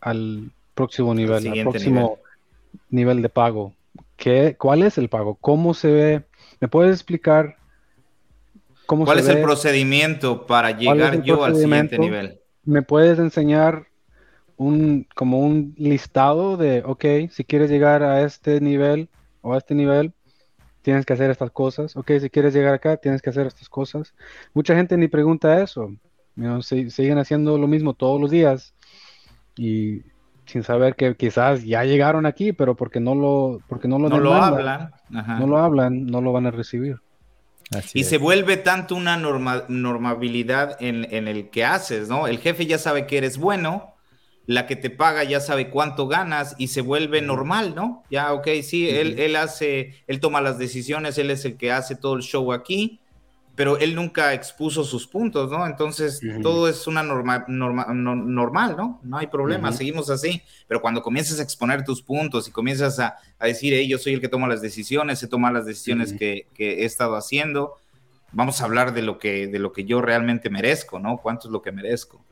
[0.00, 2.18] al próximo nivel, al próximo
[2.90, 3.22] nivel.
[3.22, 3.74] de pago?
[4.16, 5.36] ¿Qué, ¿Cuál es el pago?
[5.36, 6.22] ¿Cómo se ve?
[6.60, 7.59] ¿Me puedes explicar
[8.96, 12.40] ¿Cuál es el procedimiento para llegar yo al siguiente nivel?
[12.64, 13.86] ¿Me puedes enseñar
[14.56, 19.08] un como un listado de, ok, si quieres llegar a este nivel
[19.40, 20.12] o a este nivel,
[20.82, 21.96] tienes que hacer estas cosas.
[21.96, 24.14] Ok, si quieres llegar acá, tienes que hacer estas cosas.
[24.52, 25.90] Mucha gente ni pregunta eso.
[26.60, 28.74] siguen haciendo lo mismo todos los días
[29.56, 30.02] y
[30.44, 34.18] sin saber que quizás ya llegaron aquí, pero porque no lo, porque no lo, no
[34.18, 37.00] lo hablan, no lo hablan, no lo van a recibir
[37.94, 42.26] y se vuelve tanto una normabilidad en, el que haces, ¿no?
[42.26, 43.94] El jefe ya sabe que eres bueno,
[44.46, 48.02] la que te paga ya sabe cuánto ganas y se vuelve normal, ¿no?
[48.10, 51.94] Ya, ok, sí, él, él hace, él toma las decisiones, él es el que hace
[51.94, 53.00] todo el show aquí
[53.54, 55.66] pero él nunca expuso sus puntos, ¿no?
[55.66, 59.00] Entonces todo es una norma, normal, ¿no?
[59.02, 63.16] No hay problema, seguimos así, pero cuando comienzas a exponer tus puntos y comienzas a,
[63.40, 66.84] decir, hey, yo soy el que toma las decisiones, se toma las decisiones que, he
[66.84, 67.76] estado haciendo,
[68.32, 71.18] vamos a hablar de lo, que, de lo que yo realmente merezco, ¿no?
[71.18, 72.24] ¿Cuánto es lo que merezco?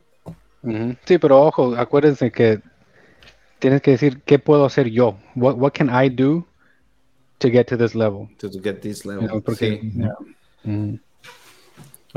[1.05, 2.61] Sí, pero ojo, acuérdense que
[3.59, 5.19] tienes que decir, ¿qué puedo hacer yo?
[5.35, 6.47] What, can I do
[7.39, 8.29] to get to this level?
[8.39, 9.81] To, get this level, porque,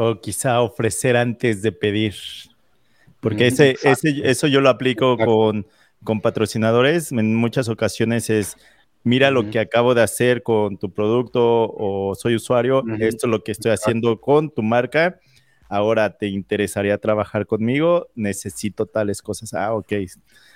[0.02, 2.16] o quizá ofrecer antes de pedir.
[3.20, 5.68] Porque ese, ese, eso yo lo aplico con,
[6.04, 7.12] con, patrocinadores.
[7.12, 8.58] En muchas ocasiones es,
[9.04, 13.44] mira lo que acabo de hacer con tu producto o soy usuario, esto es lo
[13.44, 15.20] que estoy haciendo con tu marca.
[15.70, 19.54] Ahora te interesaría trabajar conmigo, necesito tales cosas.
[19.54, 19.94] Ah, ok.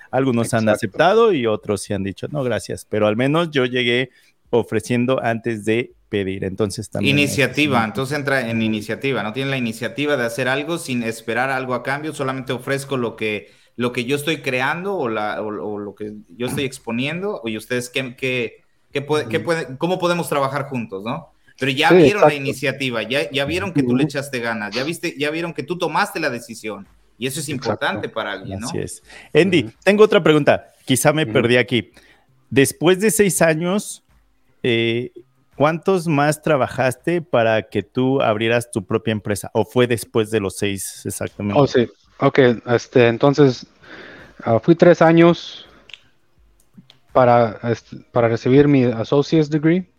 [0.09, 2.85] Algunos han aceptado y otros sí han dicho, no, gracias.
[2.85, 4.09] Pero al menos yo llegué
[4.49, 6.43] ofreciendo antes de pedir.
[6.43, 7.17] Entonces también.
[7.17, 11.73] Iniciativa, entonces entra en iniciativa, no tiene la iniciativa de hacer algo sin esperar algo
[11.73, 15.95] a cambio, solamente ofrezco lo que, lo que yo estoy creando o, la, o, lo
[15.95, 21.31] que yo estoy exponiendo, y ustedes qué, qué, qué, puede, cómo podemos trabajar juntos, ¿no?
[21.57, 25.15] Pero ya vieron la iniciativa, ya, ya vieron que tú le echaste ganas, ya viste,
[25.17, 26.85] ya vieron que tú tomaste la decisión.
[27.17, 28.67] Y eso es importante para alguien, ¿no?
[28.67, 29.01] Así es.
[29.33, 30.73] Andy, tengo otra pregunta.
[30.83, 31.91] Quizá me perdí aquí.
[32.49, 34.03] Después de seis años,
[34.63, 35.13] eh,
[35.55, 39.49] ¿cuántos más trabajaste para que tú abrieras tu propia empresa?
[39.53, 41.59] ¿O fue después de los seis exactamente?
[41.59, 41.87] Oh, sí.
[42.19, 43.67] Ok, este, entonces
[44.43, 45.67] ah, fui tres años
[47.11, 49.89] para, este, para recibir mi associate's degree.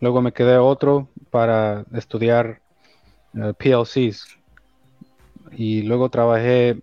[0.00, 2.60] Luego me quedé otro para estudiar
[3.34, 4.26] eh, PLCs.
[5.52, 6.80] Y luego trabajé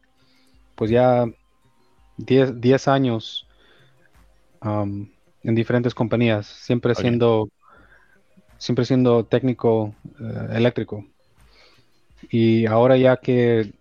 [0.75, 1.25] pues ya
[2.17, 3.47] 10 años
[4.61, 5.09] um,
[5.43, 7.49] en diferentes compañías, siempre siendo
[8.57, 11.05] siempre siendo técnico eh, eléctrico.
[12.29, 13.73] Y ahora ya que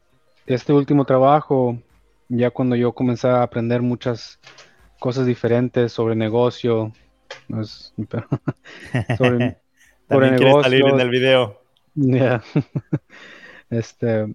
[0.46, 1.78] este último trabajo,
[2.28, 4.38] ya cuando yo comencé a aprender muchas
[4.98, 6.92] cosas diferentes sobre negocio,
[9.18, 9.58] sobre,
[10.08, 11.60] sobre negocio, salir en el video.
[13.70, 14.34] este,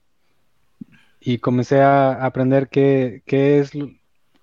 [1.20, 3.72] y comencé a aprender qué, qué es,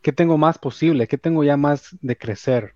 [0.03, 2.75] qué tengo más posible, qué tengo ya más de crecer.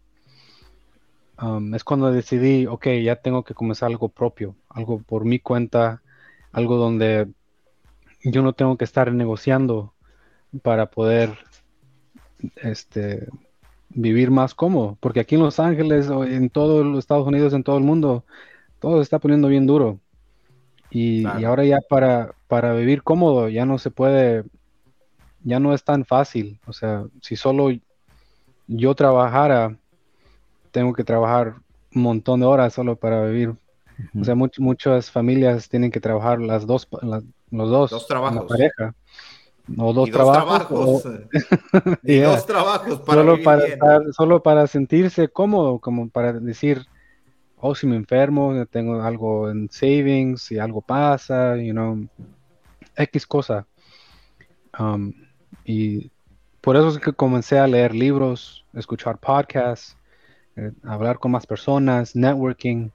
[1.40, 6.02] Um, es cuando decidí, ok, ya tengo que comenzar algo propio, algo por mi cuenta,
[6.52, 7.28] algo donde
[8.22, 9.94] yo no tengo que estar negociando
[10.62, 11.38] para poder
[12.56, 13.26] este,
[13.88, 14.98] vivir más cómodo.
[15.00, 18.24] Porque aquí en Los Ángeles, o en todos los Estados Unidos, en todo el mundo,
[18.78, 19.98] todo se está poniendo bien duro.
[20.90, 24.44] Y, y, ahora ya para, para vivir cómodo ya no se puede,
[25.42, 26.60] ya no es tan fácil.
[26.66, 27.70] O sea, si solo
[28.66, 29.79] yo trabajara
[30.70, 31.54] tengo que trabajar
[31.94, 33.54] un montón de horas solo para vivir.
[34.18, 36.88] O sea, muchas familias tienen que trabajar las dos,
[37.50, 38.46] los dos, dos trabajos.
[38.48, 38.94] pareja.
[39.76, 41.04] O dos, trabajos.
[42.02, 46.86] y dos trabajos para solo para solo para sentirse cómodo, como para decir,
[47.58, 52.08] oh, si me enfermo, tengo algo en savings, si algo pasa, you know,
[52.96, 53.66] X cosa.
[54.78, 55.12] Um,
[55.64, 56.10] y
[56.60, 59.96] por eso es que comencé a leer libros, escuchar podcasts,
[60.56, 62.90] eh, hablar con más personas, networking.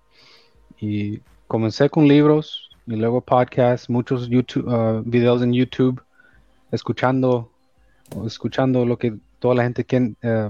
[0.80, 6.02] Y comencé con libros y luego podcasts, muchos YouTube, uh, videos en YouTube,
[6.72, 7.52] escuchando,
[8.26, 10.50] escuchando lo que toda la gente quiere, eh,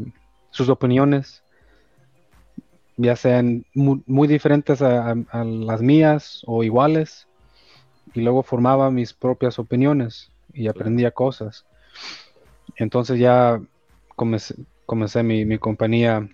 [0.52, 1.44] sus opiniones,
[2.98, 7.28] ya sean muy, diferentes a, las mías o iguales.
[8.14, 11.66] Y luego formaba mis propias opiniones y aprendía cosas.
[12.78, 13.62] Entonces ya
[14.16, 16.30] comencé, mi, compañía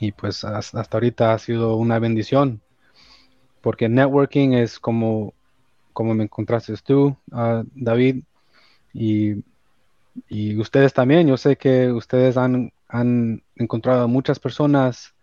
[0.00, 2.60] y pues hasta, ahorita ha sido una bendición.
[3.60, 5.34] Porque networking es como,
[5.92, 8.22] como me encontraste tú, uh, David,
[8.92, 9.42] y,
[10.58, 11.28] ustedes también.
[11.28, 15.14] Yo sé que ustedes han, han encontrado muchas personas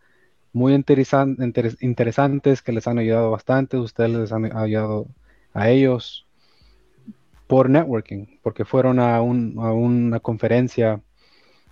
[0.53, 3.77] muy interesantes que les han ayudado bastante.
[3.77, 5.07] Ustedes les han ayudado
[5.53, 6.25] a ellos
[7.47, 11.01] por networking, porque fueron a, una conferencia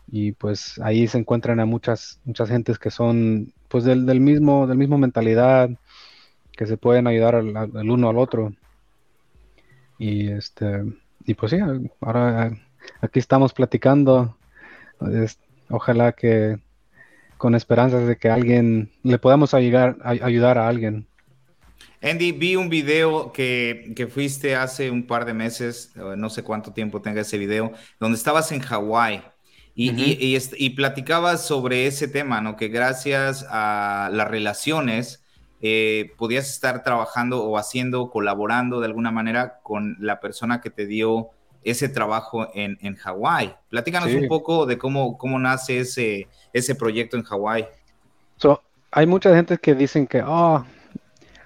[0.08, 4.78] y pues ahí se encuentran a muchas, muchas gentes que son pues del, mismo, del
[4.78, 5.70] mismo mentalidad,
[6.52, 8.54] que se pueden ayudar al, uno al otro.
[9.98, 10.84] Y este,
[11.26, 11.58] y pues sí,
[12.02, 12.52] ahora
[13.02, 14.38] aquí estamos platicando.
[15.70, 16.60] ojalá que
[17.38, 21.08] con esperanzas de que alguien le podamos ayudar, ayudar a alguien.
[22.02, 27.02] Andy, vi un video que, fuiste hace un par de meses, no sé cuánto tiempo
[27.02, 29.33] tenga ese video, donde estabas en Hawái
[29.76, 32.56] y, platicabas sobre ese tema, ¿no?
[32.56, 35.24] Que gracias a las relaciones
[35.62, 40.86] eh, podías estar trabajando o haciendo, colaborando de alguna manera con la persona que te
[40.86, 41.30] dio
[41.64, 43.56] ese trabajo en, en Hawái.
[43.70, 47.66] Platícanos un poco de cómo, cómo nace ese, ese proyecto en Hawái.
[48.92, 50.64] hay mucha gente que dicen que, oh,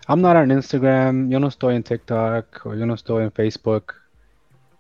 [0.10, 3.94] I'm not on Instagram, yo no estoy en TikTok o yo no estoy en Facebook.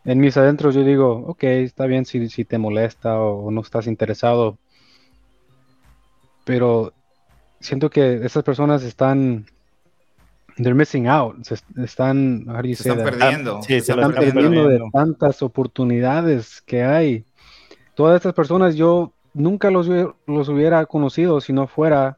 [0.07, 3.85] En mis adentros yo digo, ok, está bien si, si te molesta o, no estás
[3.85, 4.57] interesado.
[6.45, 6.93] Pero
[7.59, 9.45] siento que esas personas están,
[10.55, 13.61] they're missing out, se, están, se están perdiendo.
[13.61, 17.25] se, están, perdiendo, de tantas oportunidades que hay.
[17.93, 19.87] Todas estas personas yo nunca los,
[20.25, 22.17] los hubiera conocido si no fuera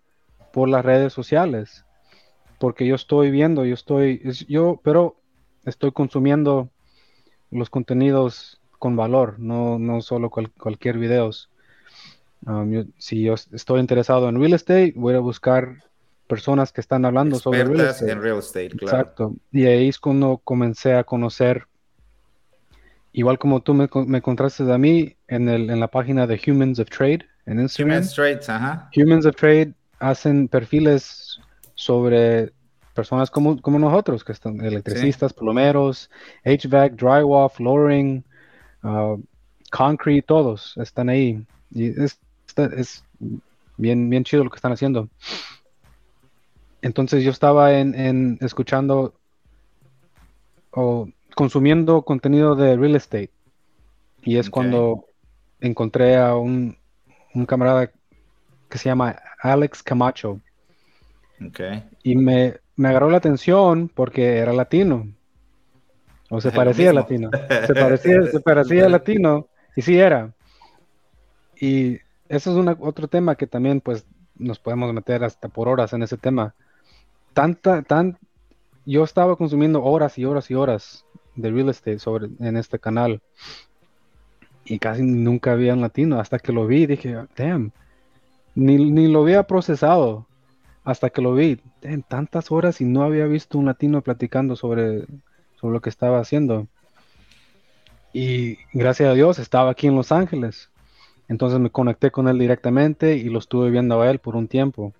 [0.53, 1.83] por las redes sociales
[2.59, 5.15] porque yo estoy viendo, yo estoy, yo, pero
[5.65, 6.69] estoy consumiendo
[7.51, 11.49] los contenidos con valor, no, no solo cualquier videos.
[12.45, 15.83] Um, si yo estoy interesado en real estate, voy a buscar
[16.27, 18.11] personas que están hablando sobre real estate.
[18.11, 18.97] en real estate, claro.
[18.99, 19.35] Exacto.
[19.51, 21.65] Y ahí es cuando comencé a conocer,
[23.11, 26.79] igual como tú me, me encontraste a mí en, el, en la página de Humans
[26.79, 27.97] of Trade en Instagram.
[27.97, 28.89] Humans, Trade, ajá.
[28.95, 31.41] Humans of Trade hacen perfiles
[31.75, 32.53] sobre
[32.93, 36.09] personas como, nosotros, que están electricistas, plomeros,
[36.45, 38.23] HVAC, drywall, flooring,
[38.83, 39.21] uh,
[39.71, 41.45] concrete, todos están ahí.
[41.71, 42.19] Y es,
[42.55, 43.03] es
[43.77, 45.09] bien, bien chido lo que están haciendo.
[46.81, 49.13] Entonces yo estaba en, escuchando
[50.71, 53.31] o consumiendo contenido de real estate.
[54.23, 55.05] Y es cuando
[55.61, 56.77] encontré a un,
[57.33, 57.91] un camarada
[58.69, 60.39] que se llama Alex Camacho.
[62.03, 65.05] Y me, me agarró la atención porque era latino.
[66.29, 67.29] O se parecía latino.
[67.67, 69.47] Se parecía, se parecía latino.
[69.75, 70.33] Y sí era.
[71.59, 71.97] Y
[72.29, 74.05] eso es otro tema que también pues
[74.37, 76.55] nos podemos meter hasta por horas en ese tema.
[77.33, 78.17] Tanta, tan,
[78.85, 81.03] yo estaba consumiendo horas y horas y horas
[81.35, 83.21] de real estate sobre, en este canal.
[84.63, 86.17] Y casi nunca había un latino.
[86.17, 87.73] Hasta que lo vi, dije, damn,
[88.55, 90.27] ni, ni lo había procesado
[90.85, 95.05] hasta que lo vi en tantas horas y no había visto un latino platicando sobre,
[95.59, 96.67] sobre lo que estaba haciendo.
[98.13, 100.69] Y gracias a Dios estaba aquí en Los Ángeles.
[101.27, 104.93] Entonces me conecté con él directamente y lo estuve viendo a él por un tiempo.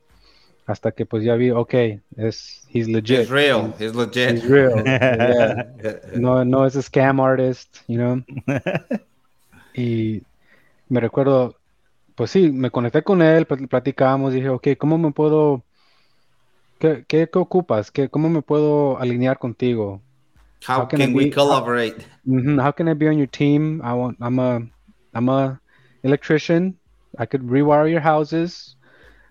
[0.68, 1.74] Hasta que pues ya vi, ok,
[2.16, 3.22] es, he's legit.
[3.22, 4.36] He's real, he's legit.
[4.36, 4.84] He's real.
[6.16, 8.24] No, no es scam artist, you know.
[9.74, 10.22] y
[10.88, 11.56] me recuerdo,
[12.14, 15.64] pues sí, me conecté con él, platicamos, dije, ok, ¿cómo me puedo
[16.80, 17.92] ¿Qué, qué, ocupas?
[17.92, 20.02] ¿Qué, ¿Cómo me puedo alinear contigo?
[20.66, 22.06] How, can, we collaborate?
[22.26, 23.82] How, can I be on your team?
[23.84, 24.62] I want, I'm a,
[25.14, 25.60] I'm a
[26.04, 26.78] electrician.
[27.18, 28.78] I could rewire your houses.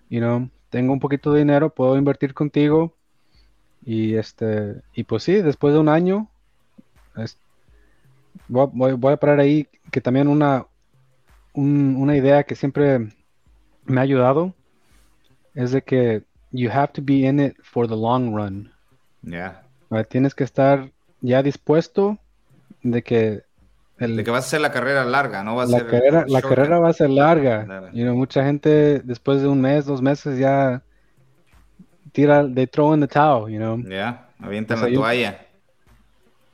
[0.09, 2.95] You know, tengo un poquito de dinero, puedo invertir contigo.
[3.83, 6.29] Y este, y pues sí, después de un año,
[8.47, 10.67] voy, voy, a parar ahí que también una,
[11.53, 13.09] una idea que siempre
[13.85, 14.53] me ha ayudado
[15.55, 18.71] es de que you have to be in it for the long run.
[19.23, 19.61] Yeah.
[20.09, 20.91] Tienes que estar
[21.21, 22.17] ya dispuesto
[22.83, 23.43] de que
[23.97, 25.55] de que vas a hacer la carrera larga, ¿no?
[25.55, 27.91] Va a la ser carrera, la carrera va a ser larga.
[27.91, 30.81] You mucha gente después de un mes, dos meses ya
[32.13, 33.77] tira, they throw in the towel, you know.
[33.83, 35.45] Ya, yeah, avientan la toalla.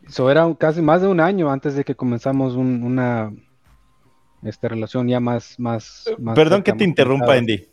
[0.08, 3.32] Eso era casi más de un año antes de que comenzamos una
[4.44, 5.60] esta relación ya más...
[5.60, 7.68] más, Perdón que te interrumpa, Andy.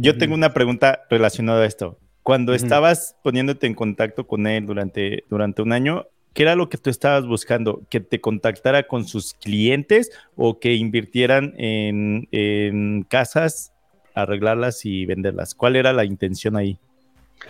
[0.00, 1.98] Yo tengo una pregunta relacionada a esto.
[2.22, 6.78] Cuando estabas poniéndote en contacto con él durante, durante un año, ¿qué era lo que
[6.78, 7.82] tú estabas buscando?
[7.88, 13.72] ¿Que te contactara con sus clientes o que invirtieran en, en casas,
[14.14, 15.54] arreglarlas y venderlas?
[15.54, 16.78] ¿Cuál era la intención ahí?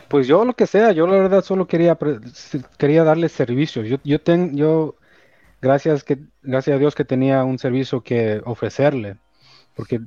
[0.09, 1.97] Pues yo lo que sea, yo la verdad solo quería,
[2.79, 3.87] quería darle servicios.
[3.89, 4.19] Yo, yo,
[4.53, 4.97] yo
[5.61, 9.17] gracias, que, gracias a Dios que tenía un servicio que ofrecerle,
[9.75, 10.01] porque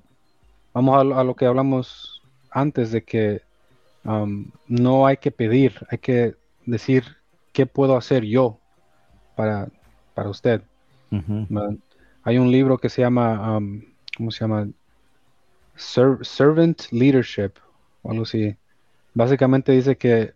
[0.73, 2.18] vamos a, lo que hablamos
[2.51, 3.41] antes de que
[4.03, 6.35] um, no hay que pedir, hay que
[6.65, 7.03] decir
[7.53, 8.59] qué puedo hacer yo
[9.35, 9.69] para,
[10.13, 10.61] para usted.
[12.23, 13.81] Hay un libro que se llama, um,
[14.15, 14.67] ¿cómo se llama?
[15.75, 17.53] Servant Leadership,
[18.03, 18.55] o algo así
[19.13, 20.33] básicamente dice que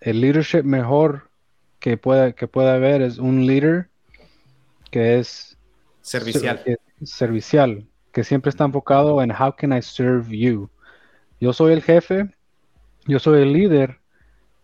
[0.00, 1.30] el leadership mejor
[1.78, 3.88] que pueda, que pueda haber es un líder
[4.90, 5.56] que es
[6.00, 6.62] servicial.
[6.64, 10.68] Que, servicial, que siempre está enfocado en how can I serve you.
[11.40, 12.30] Yo soy el jefe,
[13.06, 13.98] yo soy el líder,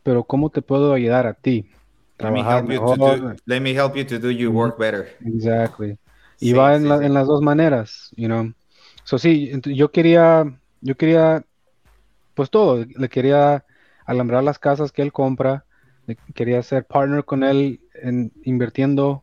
[0.03, 1.71] pero ¿cómo te puedo ayudar a ti?
[2.17, 3.37] Trabajar mejor.
[3.47, 5.17] let me help you to do your work better.
[5.25, 5.99] Exactly.
[6.41, 8.53] Y va en, en, las dos maneras, you know.
[9.05, 10.45] So sí, yo quería,
[10.81, 11.45] yo quería
[12.35, 12.85] pues todo.
[12.85, 13.65] Le quería
[14.05, 15.65] alambrar las casas que él compra,
[16.35, 19.23] quería ser partner con él en invirtiendo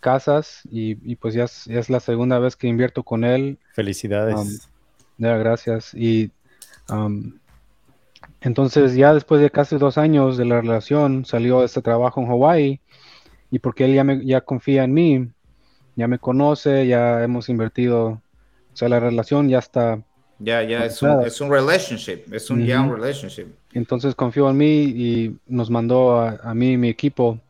[0.00, 3.58] casas y, pues ya es, la segunda vez que invierto con él.
[3.72, 4.36] Felicidades.
[4.36, 4.48] Um,
[5.18, 5.94] ya, gracias.
[5.94, 6.30] Y
[6.88, 7.38] um,
[8.40, 12.80] entonces ya después de casi dos años de la relación salió este trabajo en Hawaii
[13.50, 15.28] y porque él ya, me, ya confía en mí,
[15.94, 18.22] ya me conoce, ya hemos invertido, o
[18.74, 20.02] sea, la relación ya está
[20.38, 23.46] ya, ya, es un, es un relationship, es un young relationship.
[23.72, 27.40] Entonces confió en mí y nos mandó a, a mí y mi equipo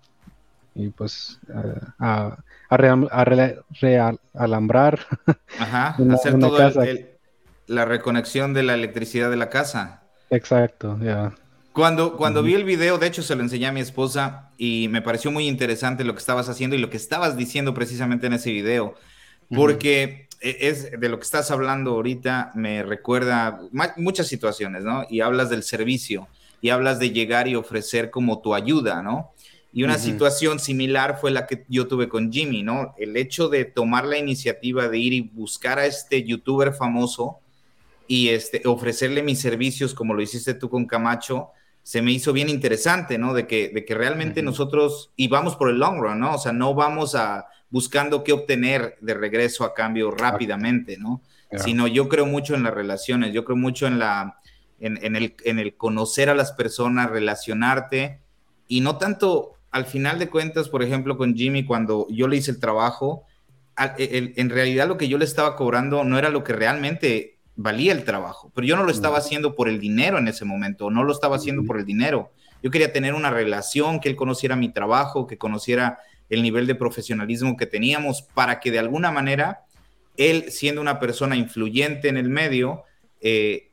[0.76, 1.40] y pues
[1.98, 2.36] a,
[2.68, 5.00] a, realambrar.
[5.58, 6.72] Ajá, hacer todo
[7.66, 10.02] la reconexión de la electricidad de la casa.
[10.30, 11.34] Exacto, ya.
[11.72, 15.02] Cuando, cuando vi el video, de hecho se lo enseñé a mi esposa y me
[15.02, 18.50] pareció muy interesante lo que estabas haciendo y lo que estabas diciendo precisamente en ese
[18.50, 18.94] video,
[19.54, 23.60] porque e, es de lo que estás hablando ahorita, me recuerda
[23.96, 25.04] muchas situaciones, ¿no?
[25.10, 26.28] Y hablas del servicio
[26.62, 29.32] y hablas de llegar y ofrecer como tu ayuda, ¿no?
[29.70, 32.94] Y una situación similar fue la que yo tuve con Jimmy, ¿no?
[32.96, 37.40] El hecho de tomar la iniciativa de ir y buscar a este youtuber famoso
[38.08, 41.50] y este, ofrecerle mis servicios como lo hiciste tú con Camacho,
[41.82, 43.32] se me hizo bien interesante, ¿no?
[43.32, 46.34] De que, de que realmente nosotros, y vamos por el long run, ¿no?
[46.34, 51.22] O sea, no vamos a, buscando qué obtener de regreso a cambio rápidamente, ¿no?
[51.58, 54.40] Sino yo creo mucho en las relaciones, yo creo mucho en la,
[54.80, 58.20] en, el, en el conocer a las personas, relacionarte
[58.66, 62.50] y no tanto al final de cuentas, por ejemplo, con Jimmy, cuando yo le hice
[62.50, 63.24] el trabajo,
[63.98, 67.92] e, en realidad lo que yo le estaba cobrando no era lo que realmente valía
[67.92, 71.04] el trabajo, pero yo no lo estaba haciendo por el dinero en ese momento, no
[71.04, 72.30] lo estaba haciendo por el dinero.
[72.62, 75.98] Yo quería tener una relación, que él conociera mi trabajo, que conociera
[76.28, 79.62] el nivel de profesionalismo que teníamos para que de alguna manera
[80.16, 82.84] él, siendo una persona influyente en el medio,
[83.20, 83.70] eh,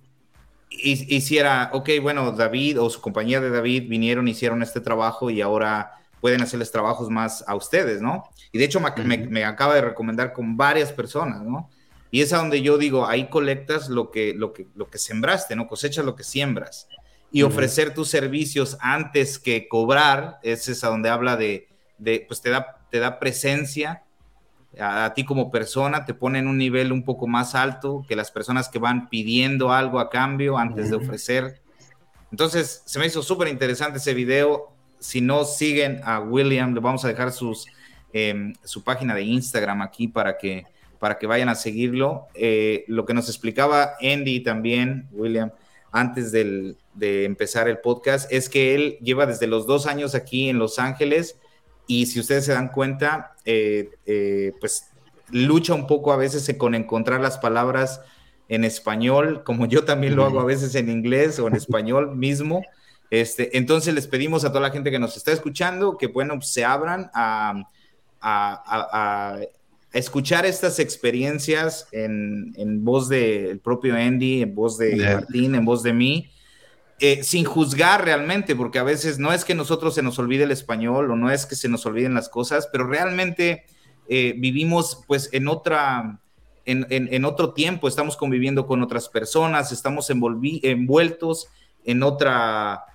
[0.70, 5.94] hiciera, ok, bueno, David o su compañía de David vinieron, hicieron este trabajo y ahora
[6.20, 8.24] pueden hacerles trabajos más a ustedes, ¿no?
[8.52, 11.70] Y de hecho me, acaba de recomendar con varias personas, ¿no?
[12.14, 15.56] Y es a donde yo digo, ahí colectas lo que, lo que, lo que sembraste,
[15.56, 15.68] ¿no?
[15.68, 16.88] Cosechas lo que siembras.
[17.32, 21.70] Y ofrecer tus servicios antes que cobrar, ese es a donde habla de,
[22.28, 24.04] pues te da, te da presencia
[24.80, 28.30] a, ti como persona, te pone en un nivel un poco más alto que las
[28.30, 31.64] personas que van pidiendo algo a cambio antes de ofrecer.
[32.30, 34.72] Entonces, se me hizo súper interesante ese video.
[35.00, 37.66] Si no siguen a William, le vamos a dejar sus,
[38.12, 40.68] em, su página de Instagram aquí para que,
[41.04, 42.28] para que vayan a seguirlo.
[42.34, 45.52] Eh, lo que nos explicaba Andy también, William,
[45.92, 46.78] antes de
[47.26, 51.38] empezar el podcast, es que él lleva desde los dos años aquí en Los Ángeles
[51.88, 54.92] y si ustedes se dan cuenta, eh, eh, pues
[55.30, 58.00] lucha un poco a veces con encontrar las palabras
[58.48, 62.64] en español, como yo también lo hago a veces en inglés o en español mismo.
[63.10, 66.64] Este, entonces les pedimos a toda la gente que nos está escuchando que bueno, se
[66.64, 67.62] abran a,
[68.22, 69.42] a,
[69.94, 75.84] escuchar estas experiencias en, en voz del propio Andy, en voz de Martín, en voz
[75.84, 76.32] de mí,
[77.00, 80.52] eh, sin juzgar realmente, porque a veces no es que nosotros se nos olvide el
[80.52, 83.66] español o no es que se nos olviden las cosas, pero realmente
[84.08, 86.20] eh, vivimos pues en otra,
[86.66, 91.50] en, otro tiempo, estamos conviviendo con otras personas, estamos envueltos
[91.84, 92.86] en otra,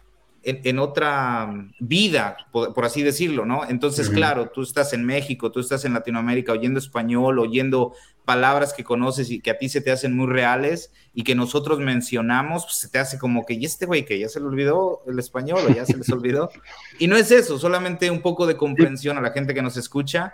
[0.43, 3.69] en, otra vida, por, así decirlo, ¿no?
[3.69, 7.93] Entonces, claro, tú estás en México, tú estás en Latinoamérica oyendo español, oyendo
[8.25, 11.81] palabras que conoces y que a ti se te hacen muy reales y que nosotros
[11.81, 15.03] mencionamos, pues se te hace como que, ¿y este güey que ya se le olvidó
[15.07, 16.51] el español o ya se les olvidó?
[16.99, 20.33] y no es eso, solamente un poco de comprensión a la gente que nos escucha,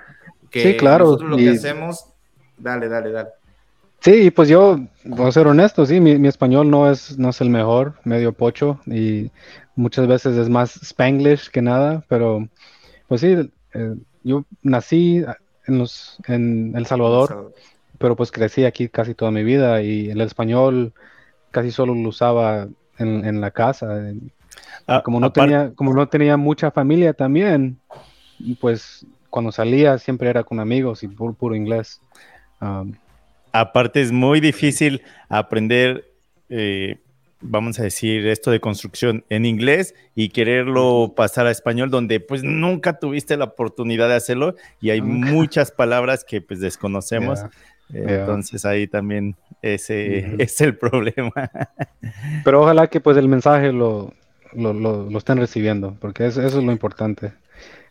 [0.51, 2.07] que sí, claro, nosotros lo que hacemos,
[2.59, 3.31] dale, dale, dale.
[4.05, 7.49] Sí, pues yo, voy a ser honesto, sí, mi, español no es, no es el
[7.49, 9.31] mejor, medio pocho, y
[9.77, 12.47] muchas veces es más spanglish que nada, pero
[13.09, 15.25] pues sí, eh, yo nací
[15.67, 17.55] en, los, en El Salvador,
[17.97, 20.93] pero pues crecí aquí casi toda mi vida y el español
[21.51, 24.13] casi solo lo usaba en, la casa.
[24.87, 27.81] Ah, como, no tenía, como no tenía mucha familia también,
[28.61, 32.03] pues cuando salía siempre era con amigos y puro, puro inglés.
[32.61, 32.93] Um,
[33.55, 36.11] Aparte es muy difícil aprender,
[36.49, 36.99] eh,
[37.41, 42.43] vamos a decir, esto de construcción en inglés y quererlo pasar a español, donde pues
[42.43, 47.45] nunca tuviste la oportunidad de hacerlo y hay muchas palabras que pues desconocemos.
[47.93, 51.33] Entonces ahí también ese es el problema.
[52.45, 54.13] Pero ojalá que pues el mensaje lo,
[54.53, 57.33] lo, estén recibiendo, porque eso, eso es lo importante.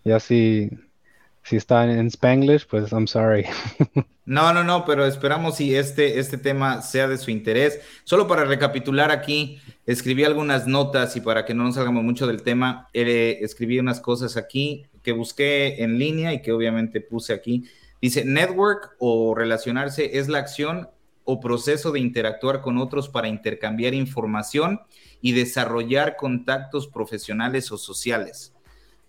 [0.03, 0.71] Y así
[1.43, 3.45] si está en Spanglish, pues I'm sorry.
[4.25, 7.81] No, no, no, pero esperamos si este, este tema sea de su interés.
[8.05, 12.41] Solo para recapitular aquí, escribí algunas notas y para que no nos salgamos mucho del
[12.41, 17.65] tema, eh, escribí unas cosas aquí que busqué en línea y que obviamente puse aquí.
[18.01, 20.89] Dice, network o relacionarse es la acción
[21.25, 24.79] o proceso de interactuar con otros para intercambiar información
[25.21, 28.52] y desarrollar contactos profesionales o sociales.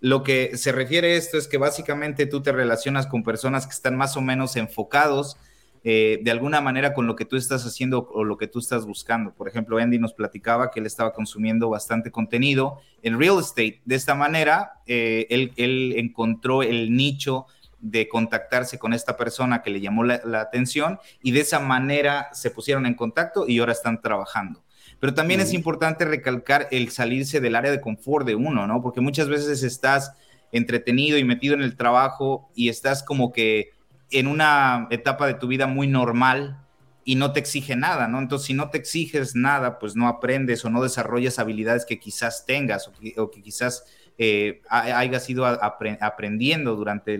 [0.04, 3.72] Lo que se refiere a esto es que básicamente tú te relacionas con personas que
[3.72, 5.38] están más o menos enfocados
[5.82, 8.84] eh, de alguna manera con lo que tú estás haciendo o lo que tú estás
[8.84, 9.32] buscando.
[9.32, 13.80] Por ejemplo, Andy nos platicaba que él estaba consumiendo bastante contenido en real estate.
[13.86, 17.46] De esta manera, eh, él, encontró el nicho
[17.80, 22.50] de contactarse con esta persona que le llamó la atención y de esa manera se
[22.50, 24.63] pusieron en contacto y ahora están trabajando.
[25.04, 28.80] Pero también es importante recalcar el salirse del área de confort de uno, ¿no?
[28.80, 30.14] Porque muchas veces estás
[30.50, 33.72] entretenido y metido en el trabajo y estás como que
[34.10, 36.64] en una etapa de tu vida muy normal
[37.04, 38.18] y no te exige nada, ¿no?
[38.18, 42.46] Entonces, si no te exiges nada, pues no aprendes o no desarrollas habilidades que quizás
[42.46, 42.88] tengas
[43.18, 43.84] o que, quizás
[44.16, 47.18] eh, hayas ido aprendiendo durante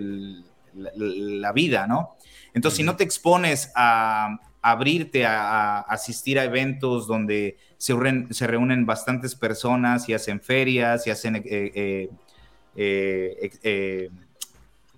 [0.73, 2.15] la, vida, ¿no?
[2.55, 7.93] Entonces, si no te expones a, abrirte a, asistir a eventos donde se,
[8.31, 12.09] se, reúnen bastantes personas y hacen ferias y hacen, eh,
[12.75, 14.09] eh, eh,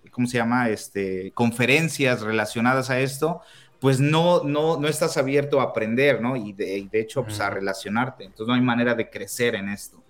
[0.09, 0.69] ¿cómo se llama?
[0.69, 3.41] Este, conferencias relacionadas a esto,
[3.81, 6.37] pues no, no, no estás abierto a aprender, ¿no?
[6.37, 8.23] Y de, hecho, pues a relacionarte.
[8.23, 10.01] Entonces no hay manera de crecer en esto.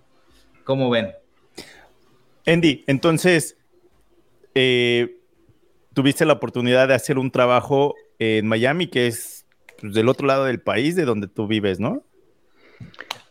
[0.65, 1.13] ¿Cómo ven?
[2.45, 3.57] Andy, entonces,
[5.93, 9.36] tuviste la oportunidad de hacer un trabajo en Miami, que es
[9.79, 12.03] pues, del otro lado del país, de donde tú vives, ¿no?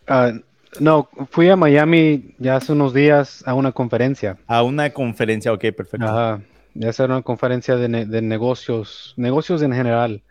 [0.06, 0.32] Ah,
[0.80, 4.38] no, fui a Miami ya hace unos días a una conferencia.
[4.46, 6.06] A una conferencia, ok, perfecto.
[6.06, 6.42] Ajá,
[6.74, 10.22] ya hacer una conferencia de, negocios, negocios en general.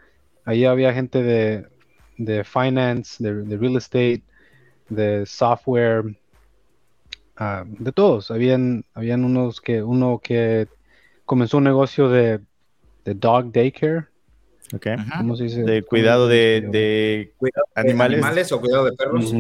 [0.46, 1.66] Ahí había gente de,
[2.18, 4.24] de finance, de, real estate,
[4.90, 6.16] de software,
[7.38, 8.30] ah, de todos.
[8.30, 10.68] Habían, habían unos que, uno que
[11.26, 12.40] comenzó un negocio de,
[13.04, 14.06] de dog daycare
[14.74, 14.96] Okay.
[15.18, 15.64] ¿Cómo se dice?
[15.64, 17.32] De cuidado de,
[17.76, 18.52] animales.
[18.52, 19.34] o cuidado de perros.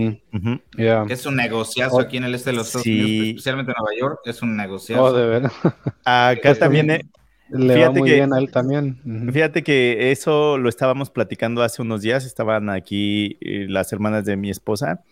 [1.09, 4.19] Es un negociazo aquí en el este de los Estados Unidos, especialmente en Nueva York,
[4.25, 5.03] es un negociazo.
[5.03, 5.51] Oh, de verdad.
[6.05, 7.05] Acá también eh,
[7.49, 8.99] le va muy bien a él también.
[9.31, 14.37] Fíjate que eso lo estábamos platicando hace unos días, estaban aquí eh, las hermanas de
[14.37, 15.03] mi esposa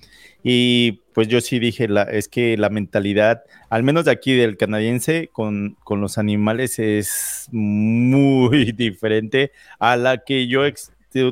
[0.44, 4.58] y pues yo sí dije, la, es que la mentalidad, al menos de aquí del
[4.58, 10.64] canadiense, con, los animales es muy diferente a la que yo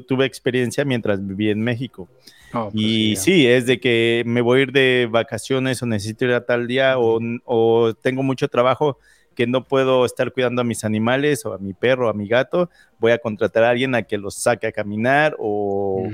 [0.08, 2.08] tuve experiencia mientras viví en México.
[2.54, 6.26] Oh, pues y sí, es de que me voy a ir de vacaciones o necesito
[6.26, 8.98] ir a tal día o, tengo mucho trabajo
[9.36, 12.28] que no puedo estar cuidando a mis animales o a mi perro o a mi
[12.28, 16.10] gato, voy a contratar a alguien a que los saque a caminar o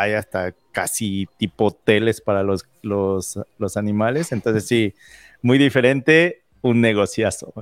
[0.00, 4.32] hay hasta casi tipo hoteles para los, los, animales.
[4.32, 4.94] Entonces, sí,
[5.42, 7.52] muy diferente, un negociazo.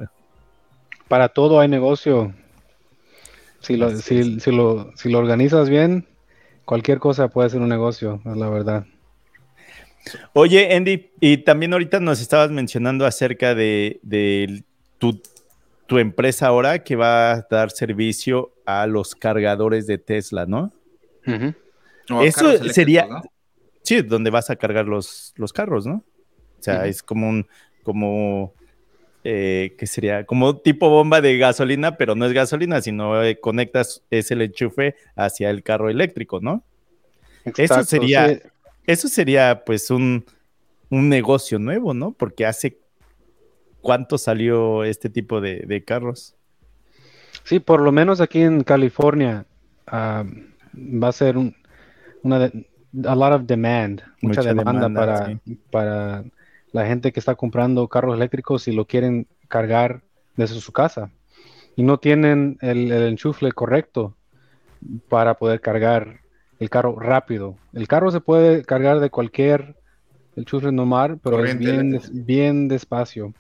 [1.09, 2.35] Para todo hay negocio.
[3.61, 6.07] Si lo, si, lo, si lo organizas bien,
[6.65, 8.87] cualquier cosa puede ser un negocio, es la verdad.
[10.35, 14.65] Oye, Andy, y también ahorita nos estabas mencionando acerca de, de
[14.99, 15.19] tu
[15.87, 20.73] tu empresa ahora que va a dar servicio a los cargadores de Tesla, ¿no?
[22.23, 23.09] Eso sería,
[23.83, 26.05] sí, donde vas a cargar los, los carros, ¿no?
[26.59, 27.47] O sea, es como un,
[27.83, 28.55] como,
[29.23, 34.03] eh, que sería como tipo bomba de gasolina, pero no es gasolina, sino eh, conectas
[34.11, 36.65] ese enchufe hacia el carro eléctrico, ¿no?
[37.59, 38.41] eso sería,
[38.87, 40.25] eso sería pues un,
[40.91, 42.13] un negocio nuevo, ¿no?
[42.13, 42.79] Porque hace
[43.81, 46.35] cuánto salió este tipo de, carros.
[47.45, 49.47] Sí, por lo menos aquí en California
[49.87, 50.25] ah,
[50.75, 51.55] va a ser un,
[52.25, 52.51] una
[53.07, 56.25] a lot of demand, mucha, demanda, para, para
[56.73, 60.03] la gente que está comprando carros eléctricos y lo quieren cargar
[60.37, 61.11] desde su casa.
[61.77, 64.17] Y no tienen el, el enchufle correcto
[65.09, 66.21] para poder cargar
[66.61, 67.57] el carro rápido.
[67.73, 69.77] El carro se puede cargar de cualquier
[70.37, 73.35] enchufle normal, pero es bien, bien despacio.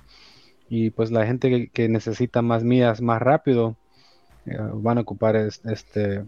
[0.68, 3.76] Y pues la gente que, necesita más mías más rápido
[4.46, 6.24] eh, van a ocupar este,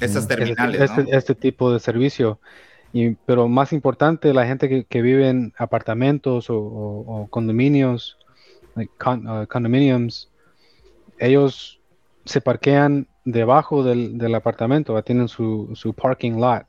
[0.00, 2.38] este, terminales, este, este, tipo de servicio.
[2.92, 8.18] Y, pero más importante, la gente que, vive en apartamentos o, condominios,
[8.76, 10.28] uh, condominiums,
[11.18, 11.80] ellos
[12.24, 16.64] se parquean debajo del, apartamento, tienen su, su, parking lot.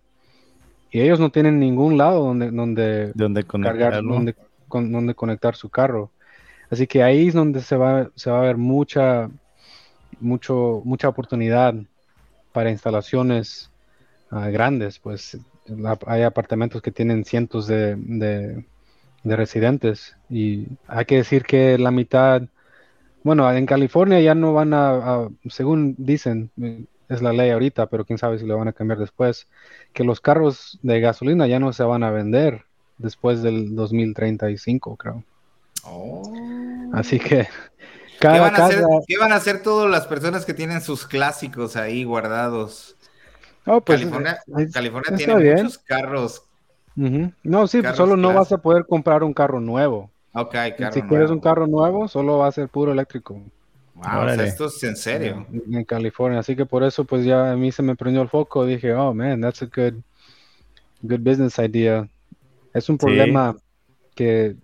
[0.92, 4.36] Y ellos no tienen ningún lado donde, donde, ¿Donde, cargar, donde,
[4.70, 6.12] donde conectar su carro.
[6.70, 9.30] Así que ahí es donde se va, se va a ver mucha,
[10.20, 11.76] mucho, mucha oportunidad
[12.52, 13.70] para instalaciones
[14.30, 15.00] ah, grandes.
[15.00, 15.38] Pues
[16.06, 18.66] hay apartamentos que tienen cientos de,
[19.24, 22.42] residentes y hay que decir que la mitad,
[23.24, 26.50] bueno, en California ya no van a, según dicen,
[27.08, 29.48] es la ley ahorita, pero quién sabe si lo van a cambiar después,
[29.94, 32.66] que los carros de gasolina ya no se van a vender
[32.98, 35.24] después del 2035, creo.
[35.84, 36.24] Oh.
[36.94, 37.48] Así que
[38.22, 41.76] ¿Qué, van a hacer, ¿Qué van a hacer todas las personas que tienen sus clásicos
[41.76, 42.96] ahí guardados?
[43.66, 46.44] Oh, pues, California, tiene muchos carros.
[46.96, 50.12] No, sí, solo no vas a poder comprar un carro nuevo.
[50.34, 53.42] Ok, carro Si quieres un carro nuevo, solo va a ser puro eléctrico.
[53.96, 55.46] Wow, esto es en serio.
[55.52, 58.66] En, California, así que por eso pues ya a mí se me prendió el foco.
[58.66, 59.96] Dije, oh man, that's a good,
[61.02, 62.08] good business idea.
[62.74, 63.56] Es un problema
[64.16, 64.56] que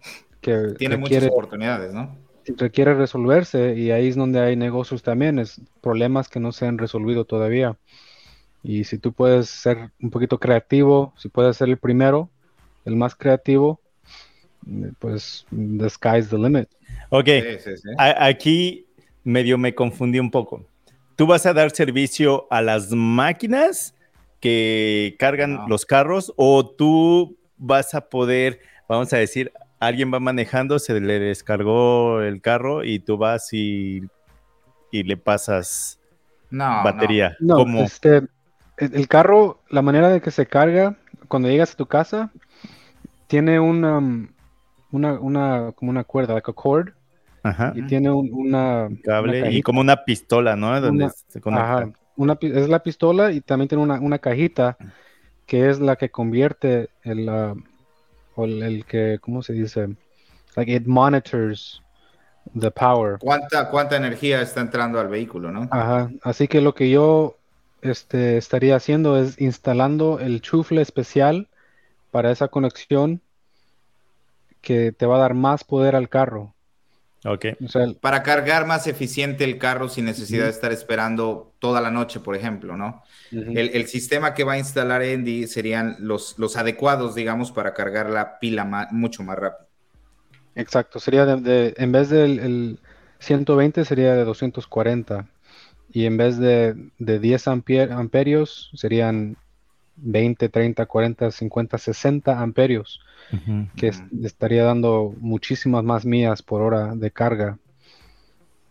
[0.41, 2.26] tiene muchas oportunidades, ¿no?
[2.55, 6.77] Requiere resolverse y ahí es donde hay negocios también, es problemas que no se han
[6.77, 7.77] resolvido todavía.
[8.63, 12.29] Y si tú puedes ser un poquito creativo, si puedes ser el primero,
[12.85, 13.81] el más creativo,
[14.99, 16.69] pues the sky's the limit.
[17.09, 17.29] Ok,
[17.97, 18.85] aquí
[19.23, 20.65] medio me confundí un poco.
[21.15, 23.95] ¿Tú vas a dar servicio a las máquinas
[24.39, 30.79] que cargan los carros o tú vas a poder, vamos a decir, alguien va manejando,
[30.79, 34.01] se le descargó el carro y tú vas y,
[34.91, 35.99] y le pasas
[36.49, 37.35] batería.
[37.39, 38.23] No, este,
[38.77, 40.95] el carro, la manera de que se carga
[41.27, 42.31] cuando llegas a tu casa,
[43.27, 43.99] tiene una,
[44.91, 46.89] una, una como una cuerda, like a cord,
[47.43, 47.73] Ajá.
[47.75, 50.79] y tiene un, una cable y como una pistola, ¿no?
[50.79, 54.77] Donde se Ajá, una, es la pistola y también tiene una, una cajita
[55.45, 57.29] que es la que convierte el,
[58.37, 59.89] o el, que, ¿cómo se dice?
[60.55, 61.81] Like it monitors
[62.57, 63.17] the power.
[63.19, 65.67] ¿Cuánta, cuánta energía está entrando al vehículo, no?
[65.71, 67.35] Ajá, así que lo que yo
[67.81, 71.47] este, estaría haciendo es instalando el chufle especial
[72.11, 73.21] para esa conexión
[74.61, 76.53] que te va a dar más poder al carro.
[77.25, 77.45] Ok.
[77.99, 82.35] para cargar más eficiente el carro sin necesidad de estar esperando toda la noche, por
[82.35, 83.03] ejemplo, ¿no?
[83.31, 88.39] el, sistema que va a instalar Andy serían los, los adecuados, digamos, para cargar la
[88.39, 89.67] pila mucho más rápido.
[90.55, 92.79] Exacto, sería de, en vez del
[93.19, 95.27] 120 sería de 240
[95.91, 99.37] y en vez de, de 10 amperios serían
[99.97, 103.01] 20, 30, 40, 50, 60 amperios
[103.75, 103.91] que
[104.23, 107.57] estaría dando muchísimas más millas por hora de carga.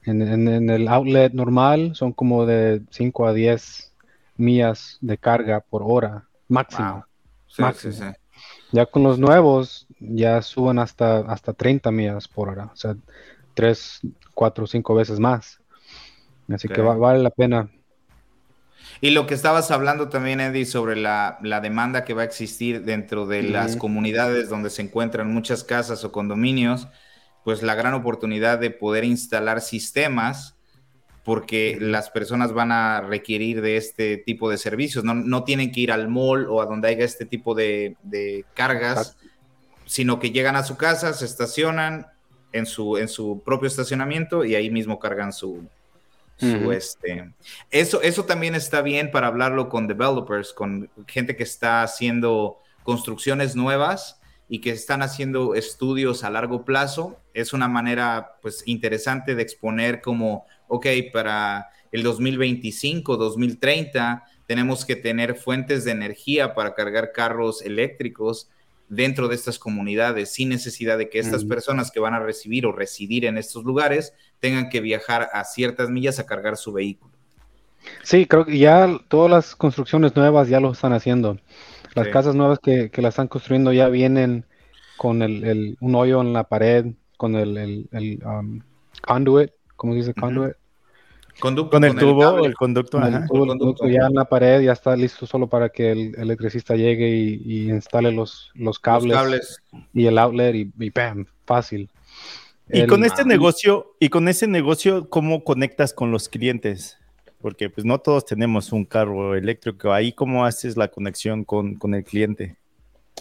[0.05, 0.23] En,
[0.71, 3.93] el outlet normal son como de 5 a 10
[4.37, 7.05] millas de carga por hora máximo.
[8.73, 12.97] Ya con los nuevos ya suben hasta, hasta 30 millas por hora, o sea,
[13.55, 14.01] 3,
[14.35, 15.61] 4, 5 veces más.
[16.49, 17.69] Así que vale la pena
[19.01, 23.27] y lo que estabas hablando también, Eddie, sobre la, demanda que va a existir dentro
[23.27, 26.89] de las comunidades donde se encuentran muchas casas o condominios,
[27.45, 30.55] pues la gran oportunidad de poder instalar sistemas
[31.25, 35.05] porque las personas van a requerir de este tipo de servicios.
[35.05, 37.97] No, tienen que ir al mall o a donde haya este tipo de,
[38.55, 39.17] cargas,
[39.85, 42.07] sino que llegan a su casa, se estacionan,
[42.53, 45.69] en su, en su propio estacionamiento y ahí mismo cargan su,
[46.39, 47.33] este.
[47.71, 53.57] Eso, eso también está bien para hablarlo con developers, con gente que está haciendo construcciones
[53.57, 57.21] nuevas y que están haciendo estudios a largo plazo.
[57.35, 64.97] Es una manera pues interesante de exponer como, ok, para el 2025, 2030 tenemos que
[64.97, 68.49] tener fuentes de energía para cargar carros eléctricos
[68.89, 72.73] dentro de estas comunidades sin necesidad de que estas personas que van a recibir o
[72.73, 77.13] residir en estos lugares tengan que viajar a ciertas millas a cargar su vehículo.
[78.03, 81.39] Sí, creo que ya todas las construcciones nuevas ya lo están haciendo.
[81.95, 84.45] Las casas nuevas que, que, la están construyendo ya vienen
[84.99, 88.61] con el, un hoyo en la pared, con el, el, um,
[89.01, 90.55] conduit, ¿cómo se dice conduit?
[91.41, 95.47] Con el tubo, el, conducto, el, conducto, ya en la pared, ya está listo solo
[95.47, 99.61] para que el electricista llegue y, instale los, los, cables,
[99.93, 101.27] y el outlet y, y ¡pam!
[101.45, 101.91] Fácil.
[102.69, 106.99] Y con este negocio, y con ese negocio, ¿cómo conectas con los clientes?
[107.41, 109.93] Porque pues no todos tenemos un carro eléctrico.
[109.93, 112.57] Ahí, ¿cómo haces la conexión con, con el cliente?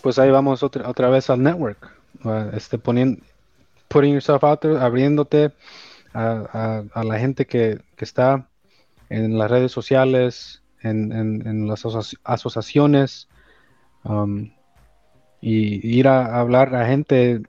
[0.01, 1.91] Pues ahí vamos otra, otra vez al network.
[2.53, 3.22] este, poniendo,
[3.89, 5.51] putting yourself out there, abriéndote
[6.16, 8.47] a, la gente que, está
[9.09, 11.86] en las redes sociales, en, las
[12.24, 13.28] asociaciones,
[14.03, 14.51] um,
[15.41, 17.41] y ir a, hablar a gente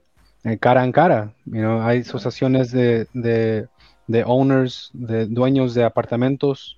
[0.59, 1.33] cara en cara.
[1.81, 6.77] hay asociaciones de, de, owners, de dueños de apartamentos,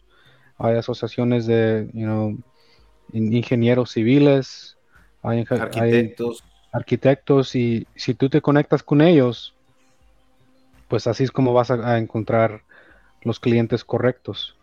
[0.57, 1.89] hay asociaciones de
[3.13, 4.77] ingenieros civiles,
[5.23, 6.43] hay arquitectos.
[6.71, 9.55] arquitectos, y si tú te conectas con ellos,
[10.89, 12.63] pues así es como vas a, encontrar
[13.21, 14.57] los clientes correctos,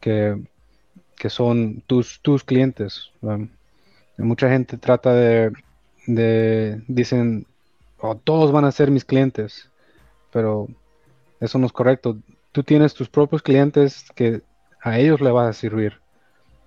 [0.00, 0.42] que,
[1.28, 3.10] son tus, tus clientes.
[4.16, 5.52] Mucha gente trata de,
[6.06, 7.46] de dicen,
[8.00, 9.70] oh, todos van a ser mis clientes,
[10.32, 10.68] pero
[11.40, 12.16] eso no es correcto.
[12.52, 14.42] Tú tienes tus propios clientes que
[14.82, 16.00] a ellos le vas a servir,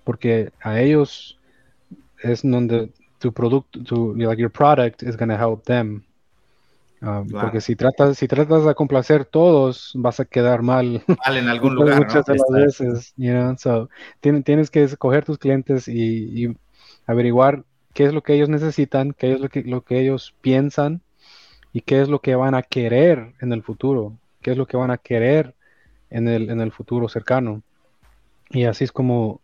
[0.04, 1.38] porque a ellos
[2.22, 6.04] es donde tu producto, tu, like your product is going to help them.
[7.04, 11.02] Ah, porque si tratas, si tratas de complacer todos, vas a quedar mal.
[11.26, 11.98] Mal en algún lugar.
[11.98, 13.14] Muchas de las veces,
[14.20, 16.56] tienes, que escoger tus clientes y,
[17.04, 21.02] averiguar qué es lo que ellos necesitan, qué es lo que, lo que ellos piensan
[21.72, 24.76] y qué es lo que van a querer en el futuro, qué es lo que
[24.76, 25.56] van a querer
[26.08, 27.62] en el, en el futuro cercano.
[28.50, 29.40] Y así es como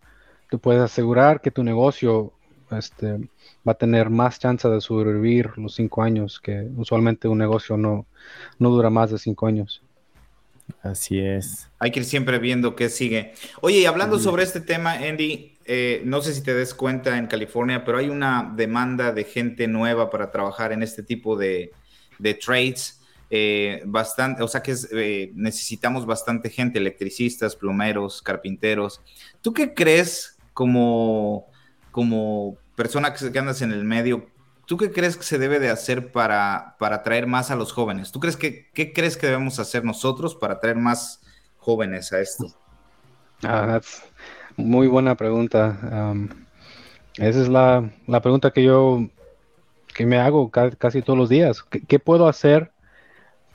[0.48, 2.32] tú puedes asegurar que tu negocio
[2.72, 3.18] este,
[3.66, 8.06] va a tener más chance de sobrevivir los cinco años, que usualmente un negocio no,
[8.58, 9.82] no dura más de cinco años.
[10.82, 11.68] Así es.
[11.78, 13.32] Hay que ir siempre viendo qué sigue.
[13.60, 17.26] Oye, y hablando sobre este tema, Andy, eh, no sé si te des cuenta en
[17.26, 21.72] California, pero hay una demanda de gente nueva para trabajar en este tipo de,
[22.44, 23.00] trades.
[23.30, 29.02] Eh, bastante, o sea que eh, necesitamos bastante gente, electricistas, plomeros, carpinteros.
[29.42, 31.47] ¿Tú qué crees como
[31.98, 34.28] como persona que, andas en el medio,
[34.66, 38.12] ¿tú qué crees que se debe de hacer para, para atraer más a los jóvenes?
[38.12, 41.20] ¿Tú crees que, qué crees que debemos hacer nosotros para atraer más
[41.56, 42.54] jóvenes a esto?
[43.42, 43.80] Ah,
[44.56, 46.14] muy buena pregunta.
[47.16, 47.90] Esa es la,
[48.22, 49.08] pregunta que yo
[49.92, 51.64] que me hago casi todos los días.
[51.64, 52.70] ¿Qué, puedo hacer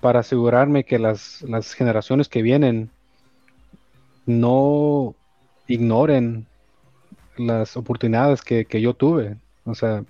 [0.01, 2.91] para asegurarme que las, las generaciones que vienen
[4.25, 5.15] no
[5.65, 6.45] ignoren
[7.37, 9.37] las oportunidades que, yo tuve.
[9.65, 10.03] O sea,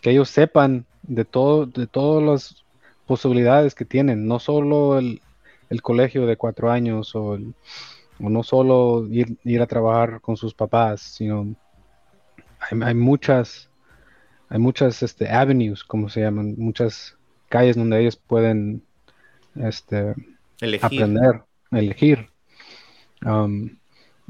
[0.00, 2.64] que ellos sepan de todo, de todas las
[3.06, 5.20] posibilidades que tienen, no solo el,
[5.82, 7.38] colegio de cuatro años o,
[8.18, 11.54] no solo ir, a trabajar con sus papás, sino
[12.58, 13.70] hay, muchas,
[14.48, 17.16] hay muchas este, avenues, como se llaman, muchas
[17.48, 18.82] calles donde ellos pueden
[19.56, 20.14] este,
[20.82, 22.28] aprender, elegir.
[23.24, 23.79] Um,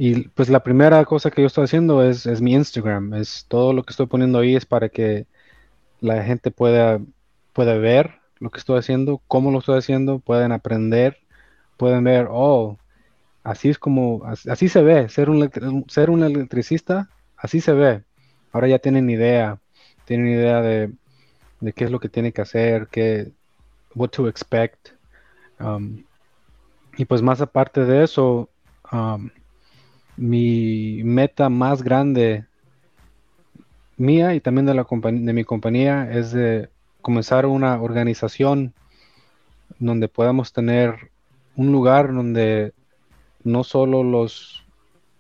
[0.03, 3.13] y pues la primera cosa que yo estoy haciendo es, mi Instagram.
[3.13, 5.27] Es todo lo que estoy poniendo ahí es para que
[6.01, 7.03] la gente pueda,
[7.53, 11.19] pueda ver lo que estoy haciendo, cómo lo estoy haciendo, pueden aprender,
[11.77, 12.79] pueden ver, oh,
[13.45, 18.03] así es como, así, se ve, ser un, ser un electricista, así se ve.
[18.53, 19.59] Ahora ya tienen idea,
[20.07, 20.95] tienen idea de,
[21.75, 23.33] qué es lo que tienen que hacer, qué,
[23.95, 24.93] what to expect.
[25.59, 26.05] Um,
[26.97, 28.49] y pues más aparte de eso,
[28.91, 29.29] um,
[30.17, 32.45] mi meta más grande
[33.97, 36.69] mía y también de, la de mi compañía es de
[37.03, 38.75] comenzar una organización
[39.79, 41.11] donde podamos tener
[41.57, 42.73] un lugar donde
[43.45, 44.65] no solo los,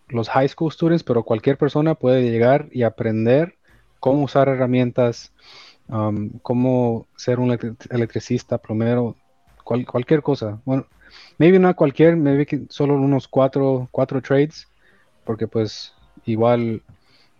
[0.08, 3.56] los high school students, pero cualquier persona puede llegar y aprender
[4.00, 5.32] cómo usar herramientas,
[5.88, 7.56] um, cómo ser un
[7.90, 9.16] electricista, plomero,
[9.64, 10.60] cualquier cosa.
[10.64, 10.86] Bueno,
[11.38, 14.66] maybe no cualquier, maybe solo unos cuatro, cuatro trades,
[15.24, 15.94] porque pues
[16.24, 16.82] igual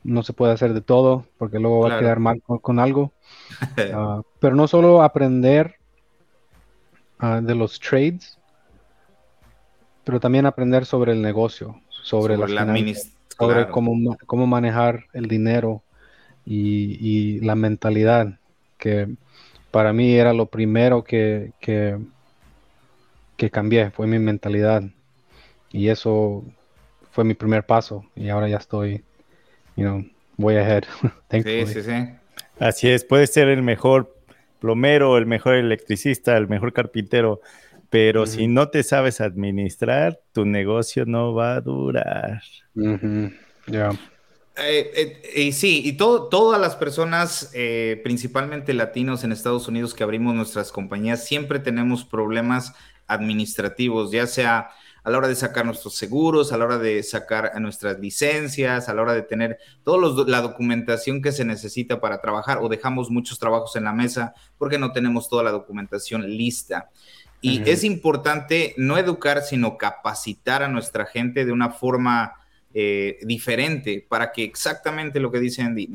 [0.03, 3.12] no se puede hacer de todo, porque luego va a quedar mal con, algo.
[3.93, 5.76] Ah, pero no solo aprender
[7.18, 8.39] ah, de los trades,
[10.05, 12.66] pero también aprender sobre el negocio, sobre, la
[13.37, 15.83] sobre cómo, cómo manejar el dinero
[16.45, 18.39] y, la mentalidad,
[18.78, 19.09] que
[19.70, 21.99] para mí era lo primero que, que,
[23.37, 24.83] que cambié, fue mi mentalidad.
[25.70, 26.45] Y eso
[27.11, 29.04] fue mi primer paso y ahora ya estoy,
[29.76, 30.04] you know,
[30.38, 30.84] way ahead.
[31.30, 32.08] sí, sí, sí.
[32.58, 34.14] Así es, puede ser el mejor
[34.61, 37.40] plomero, el mejor electricista, el mejor carpintero,
[37.88, 42.42] pero si no te sabes administrar, tu negocio no va a durar.
[43.66, 43.90] Ya.
[44.56, 50.02] Eh, eh, y sí, y todas las personas, eh, principalmente latinos en Estados Unidos que
[50.04, 52.74] abrimos nuestras compañías, siempre tenemos problemas
[53.06, 54.70] administrativos, ya sea
[55.03, 58.94] a la hora de sacar nuestros seguros, a la hora de sacar nuestras licencias, a
[58.94, 63.38] la hora de tener toda la documentación que se necesita para trabajar o dejamos muchos
[63.38, 66.90] trabajos en la mesa porque no tenemos toda la documentación lista.
[67.42, 72.34] Y es importante no educar, sino capacitar a nuestra gente de una forma
[72.74, 75.88] eh, diferente para que exactamente lo que dice Andy,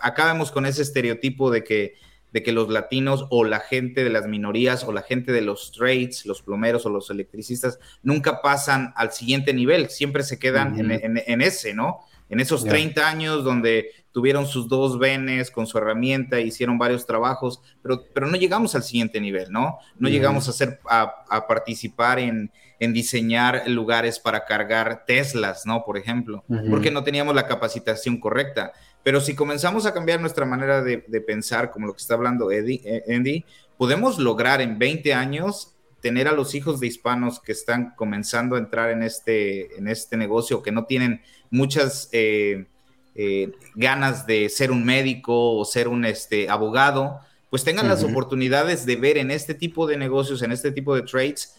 [0.00, 1.94] acabemos con ese estereotipo de que
[2.32, 5.72] de que los latinos o la gente de las minorías o la gente de los
[5.72, 11.40] trades, los plomeros o los electricistas, nunca pasan al siguiente nivel, siempre se quedan en,
[11.42, 12.00] ese, ¿no?
[12.28, 17.62] En esos 30 años donde tuvieron sus dos venes con su herramienta, hicieron varios trabajos,
[17.82, 19.78] pero, pero no llegamos al siguiente nivel, ¿no?
[19.98, 25.84] No llegamos a, hacer, a, participar en, en, diseñar lugares para cargar Teslas, ¿no?
[25.84, 28.72] Por ejemplo, porque no teníamos la capacitación correcta.
[29.02, 32.82] Pero si comenzamos a cambiar nuestra manera de, pensar, como lo que está hablando Eddie,
[32.84, 33.44] eh, Andy,
[33.78, 38.58] podemos lograr en 20 años tener a los hijos de hispanos que están comenzando a
[38.58, 42.66] entrar en este, en este negocio, que no tienen muchas eh,
[43.14, 48.86] eh, ganas de ser un médico o ser un este, abogado, pues tengan las oportunidades
[48.86, 51.56] de ver en este tipo de negocios, en este tipo de trades,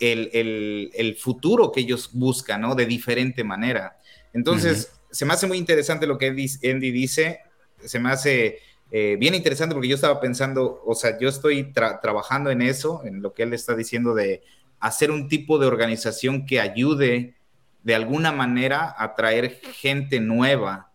[0.00, 2.74] el, el, futuro que ellos buscan, ¿no?
[2.74, 3.98] De diferente manera.
[4.32, 7.40] Entonces, se me hace muy interesante lo que Andy dice,
[7.84, 8.58] se me hace
[8.90, 13.22] eh, bien interesante porque yo estaba pensando, o sea, yo estoy trabajando en eso, en
[13.22, 14.42] lo que él está diciendo de
[14.80, 17.36] hacer un tipo de organización que ayude
[17.82, 20.90] de alguna manera a traer gente nueva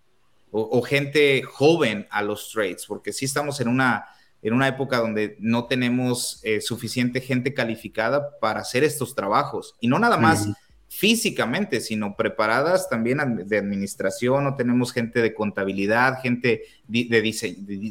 [0.52, 4.06] o, gente joven a los trades, porque sí estamos en una,
[4.42, 9.88] en una época donde no tenemos eh, suficiente gente calificada para hacer estos trabajos y
[9.88, 10.48] no nada más
[10.90, 17.22] físicamente, sino preparadas también de administración, o tenemos gente de contabilidad, gente de,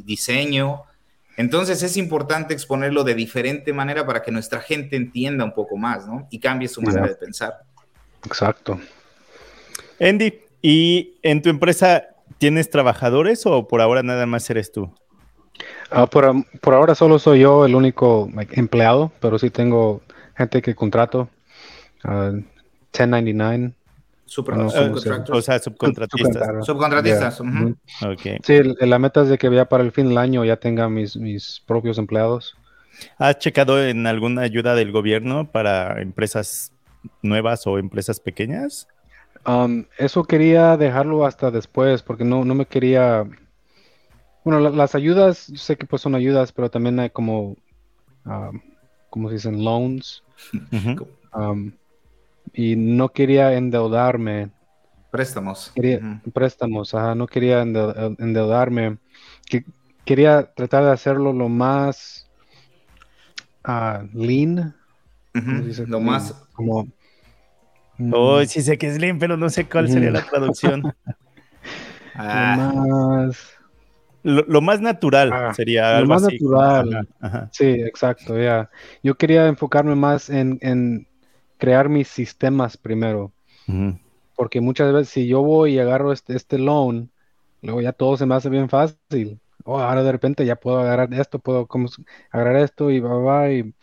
[0.04, 0.82] diseño.
[1.36, 6.08] Entonces es importante exponerlo de diferente manera para que nuestra gente entienda un poco más,
[6.08, 6.26] ¿no?
[6.32, 7.60] Y cambie su manera de pensar.
[8.26, 8.80] Exacto.
[10.00, 12.04] Andy, ¿y en tu empresa
[12.38, 14.92] tienes trabajadores o por ahora nada más eres tú?
[15.90, 20.02] Ah, por, ahora solo soy yo el único empleado, pero sí tengo
[20.36, 21.28] gente que contrato.
[22.04, 22.32] Ah,
[22.92, 23.72] 1099.
[24.26, 26.66] Super, no, o sea, subcontratistas.
[26.66, 27.42] Subcontratistas.
[28.42, 31.16] Sí, la meta es de que ya para el fin del año ya tenga mis,
[31.16, 32.54] mis propios empleados.
[33.16, 36.72] ¿Has checado en alguna ayuda del gobierno para empresas
[37.22, 38.86] nuevas o empresas pequeñas?
[39.48, 43.26] Um, eso quería dejarlo hasta después porque no, no me quería...
[44.44, 47.56] Bueno, las ayudas, yo sé que pues son ayudas, pero también hay como,
[48.24, 48.60] um,
[49.10, 50.22] como se dicen, loans
[52.52, 54.50] y no quería endeudarme.
[55.10, 55.72] Préstamos.
[56.32, 58.98] Préstamos, ajá, no quería endeudarme.
[59.46, 59.64] Que,
[60.04, 62.28] quería tratar de hacerlo lo más
[63.66, 64.74] uh, lean.
[65.86, 66.32] Lo más.
[66.52, 66.88] Como.
[68.12, 70.94] Oh, sí sé que es lean, pero no sé cuál sería la traducción.
[72.14, 72.72] ah.
[72.74, 73.54] Lo más.
[74.22, 76.00] Lo, más natural ah, sería.
[76.00, 77.08] Lo más natural.
[77.50, 78.68] Sí, exacto, ya.
[79.02, 81.06] Yo quería enfocarme más en, en
[81.58, 83.32] crear mis sistemas primero.
[84.34, 87.10] Porque muchas veces si yo voy y agarro este, este loan,
[87.60, 89.40] luego ya todo se me hace bien fácil.
[89.64, 91.88] Oh, ahora de repente ya puedo agarrar esto, puedo como,
[92.30, 93.74] agarrar esto y va, va y,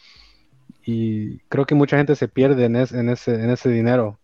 [0.85, 4.19] y, creo que mucha gente se pierde en, ese, en ese dinero.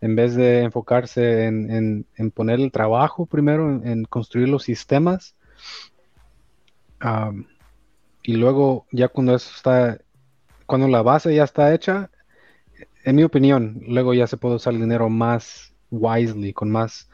[0.00, 5.36] En vez de enfocarse en, poner el trabajo primero, en, construir los sistemas.
[8.22, 10.00] y luego ya cuando eso está,
[10.66, 12.10] cuando la base ya está hecha,
[13.04, 17.08] en mi opinión, luego ya se puede usar el dinero más wisely, con más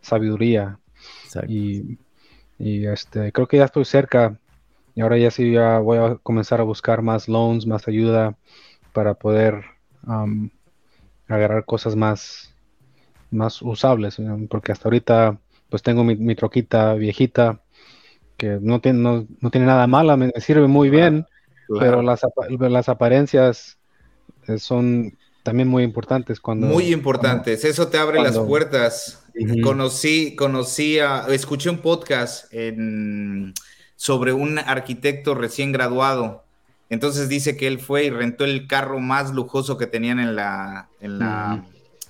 [0.00, 0.78] sabiduría.
[1.48, 1.98] Y,
[2.58, 4.38] este, creo que ya estoy cerca
[4.94, 8.36] Y ahora ya sí ya voy a comenzar a buscar más loans, más ayuda
[8.92, 9.64] para poder
[11.28, 12.54] agarrar cosas más,
[13.30, 14.18] más usables,
[14.48, 15.38] porque hasta ahorita
[15.68, 17.60] pues tengo mi, troquita viejita
[18.36, 21.26] que no tiene, no, tiene nada mala, me sirve muy bien,
[21.80, 22.20] pero las,
[22.58, 23.78] las apariencias
[24.46, 26.66] eh, son también muy importantes cuando...
[26.66, 29.24] Muy importantes, eso te abre las puertas.
[29.62, 32.52] Conocí, conocí, escuché un podcast
[33.96, 36.44] sobre un arquitecto recién graduado.
[36.90, 40.88] Entonces dice que él fue y rentó el carro más lujoso que tenían en la,
[41.00, 41.64] en la,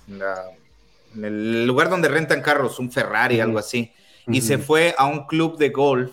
[0.07, 3.91] en el lugar donde rentan carros, un Ferrari, algo así.
[4.27, 6.11] Y se fue a un club de golf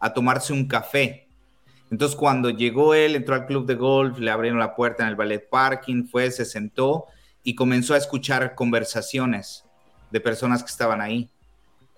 [0.00, 1.28] a tomarse un café.
[1.90, 5.16] Entonces, cuando llegó él, entró al club de golf, le abrieron la puerta en el
[5.16, 7.06] ballet parking, fue, se sentó
[7.44, 9.64] y comenzó a escuchar conversaciones
[10.10, 11.30] de personas que estaban ahí.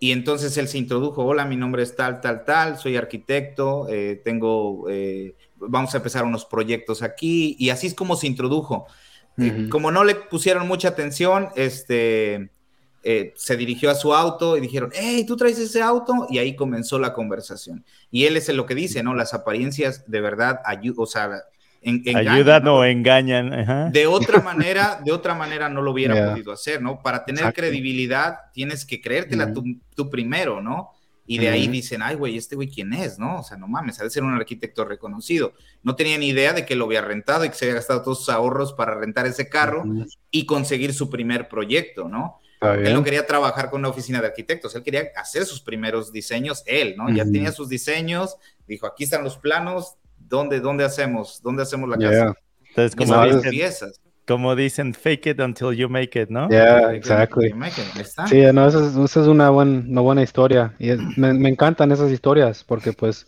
[0.05, 4.21] Y entonces él se introdujo, hola, mi nombre es tal, tal, tal, soy arquitecto, eh,
[4.23, 8.87] tengo, eh, vamos a empezar unos proyectos aquí, y así es como se introdujo.
[9.71, 12.51] Como no le pusieron mucha atención, este,
[13.03, 16.27] eh, se dirigió a su auto y dijeron, hey, ¿tú traes ese auto?
[16.29, 17.83] Y ahí comenzó la conversación.
[18.11, 19.15] Y él es lo que dice, ¿no?
[19.15, 20.61] Las apariencias de verdad
[20.99, 21.45] o sea,
[22.15, 23.93] ayudan o engañan.
[23.93, 27.03] De otra manera, de otra manera no lo hubiera podido hacer, ¿no?
[27.03, 30.91] Para tener credibilidad tienes que creértela tú, primero, ¿no?
[31.27, 33.19] Y de ahí dicen, ay, güey, este güey, ¿quién es?
[33.19, 33.41] ¿No?
[33.41, 35.55] O sea, no mames, ha de ser un arquitecto reconocido.
[35.83, 38.19] No tenía ni idea de que lo había rentado y que se había gastado todos
[38.19, 39.85] sus ahorros para rentar ese carro
[40.31, 42.41] y conseguir su primer proyecto, ¿no?
[42.61, 46.63] Él no quería trabajar con una oficina de arquitectos, él quería hacer sus primeros diseños,
[46.67, 47.11] él, ¿no?
[47.11, 49.97] Ya tenía sus diseños, dijo, aquí están los planos,
[50.29, 51.41] ¿dónde, dónde hacemos?
[51.43, 52.35] ¿Dónde hacemos la casa?
[52.69, 54.01] Entonces, como dicen, piezas.
[54.27, 56.49] como dicen, fake it until you make it, ¿no?
[56.49, 57.55] Yeah, exactly.
[58.27, 60.75] Sí, no, esa es, una, una, buena historia.
[60.79, 63.27] Y me, encantan esas historias porque, pues,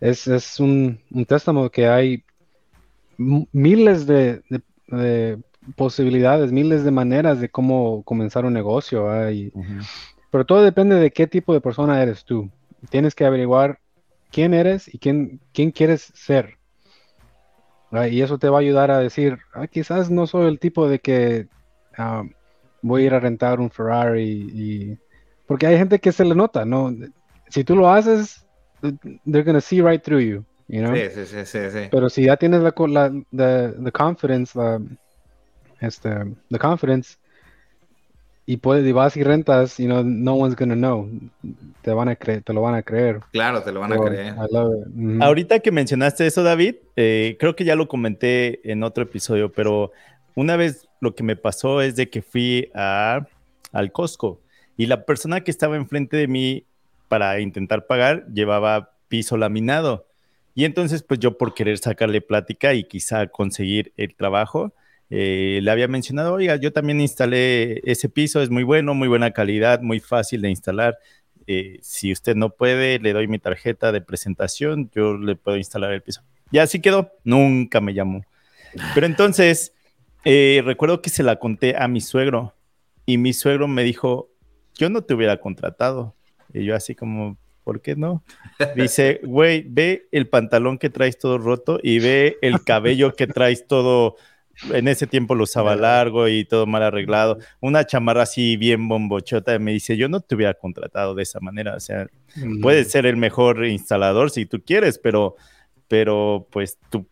[0.00, 2.24] es, es un, un testamo que hay
[3.18, 4.42] miles de,
[4.88, 5.38] de
[5.76, 9.08] posibilidades, miles de maneras de cómo comenzar un negocio.
[10.30, 12.50] Pero todo depende de qué tipo de persona eres tú.
[12.88, 13.78] Tienes que averiguar
[14.30, 16.58] quién eres y quién, quién quieres ser.
[18.10, 21.00] Y eso te va a ayudar a decir, ah, quizás no soy el tipo de
[21.00, 21.48] que
[21.98, 22.22] ah,
[22.82, 24.48] voy a ir a rentar un Ferrari.
[24.54, 24.98] Y...
[25.46, 26.94] Porque hay gente que se le nota, ¿no?
[27.48, 28.46] Si tú lo haces,
[29.24, 30.44] they're gonna see right through you.
[30.68, 30.94] You know?
[30.94, 34.80] sí, sí, sí, sí, Pero si ya tienes la, la the, the confidence, la,
[35.80, 36.10] este,
[36.48, 37.18] the confidence,
[38.50, 41.08] y puedes, y vas y rentas, you know, no one's gonna know.
[41.82, 43.20] Te van a creer, te lo van a creer.
[43.30, 44.34] Claro, te lo van a creer.
[45.20, 49.92] Ahorita que mencionaste eso, David, eh, creo que ya lo comenté en otro episodio, pero
[50.34, 53.24] una vez lo que me pasó es de que fui a,
[53.70, 54.40] al Costco
[54.76, 56.64] y la persona que estaba enfrente de mí
[57.06, 60.08] para intentar pagar llevaba piso laminado.
[60.56, 64.72] Y entonces, pues yo por querer sacarle plática y quizá conseguir el trabajo,
[65.10, 69.32] eh, le había mencionado, oiga, yo también instalé ese piso, es muy bueno, muy buena
[69.32, 70.98] calidad, muy fácil de instalar.
[71.48, 75.92] Eh, si usted no puede, le doy mi tarjeta de presentación, yo le puedo instalar
[75.92, 76.22] el piso.
[76.52, 78.24] Y así quedó, nunca me llamó.
[78.94, 79.74] Pero entonces,
[80.24, 82.54] eh, recuerdo que se la conté a mi suegro
[83.04, 84.30] y mi suegro me dijo,
[84.76, 86.14] yo no te hubiera contratado.
[86.52, 88.22] Y yo así como, ¿por qué no?
[88.76, 93.66] Dice, güey, ve el pantalón que traes todo roto y ve el cabello que traes
[93.66, 94.16] todo
[94.72, 97.38] en ese tiempo lo usaba largo y todo mal arreglado.
[97.60, 101.74] Una chamarra así bien bombochota me dice, yo no te hubiera contratado de esa manera.
[101.74, 102.08] O sea,
[102.60, 105.36] puedes ser el mejor instalador si tú quieres, pero,
[105.88, 107.06] pero pues tu,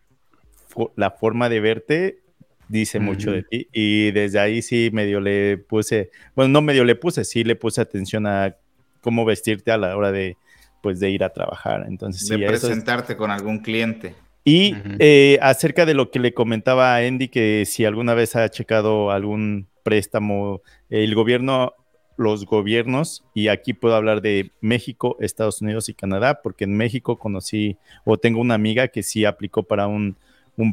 [0.95, 2.19] la forma de verte
[2.67, 3.67] dice mucho de ti.
[3.73, 7.81] Y desde ahí sí medio le puse, bueno, no medio le puse, sí le puse
[7.81, 8.55] atención a
[9.01, 10.37] cómo vestirte a la hora de,
[10.81, 11.85] pues, de ir a trabajar.
[11.87, 14.15] Entonces, de presentarte con algún cliente.
[14.45, 18.49] Y eh, acerca de lo que le comentaba a Andy, que si alguna vez ha
[18.49, 21.73] checado algún préstamo, el gobierno,
[22.17, 27.17] los gobiernos, y aquí puedo hablar de México, Estados Unidos y Canadá, porque en México
[27.17, 30.17] conocí o tengo una amiga que sí aplicó para un,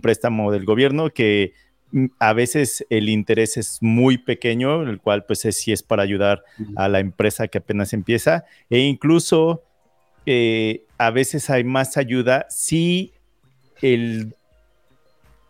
[0.02, 1.52] préstamo del gobierno que
[1.92, 6.02] mm, a veces el interés es muy pequeño, el cual pues es, sí es para
[6.02, 6.42] ayudar
[6.74, 9.62] a la empresa que apenas empieza, e incluso
[10.26, 13.12] eh, a veces hay más ayuda si
[13.82, 14.34] el,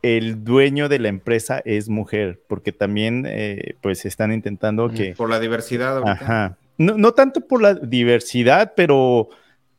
[0.03, 5.15] el dueño de la empresa es mujer, porque también eh, pues están intentando que...
[5.15, 6.03] Por la diversidad.
[6.07, 6.57] Ajá.
[6.79, 9.29] No, no tanto por la diversidad, pero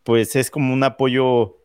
[0.04, 1.58] pues es como un apoyo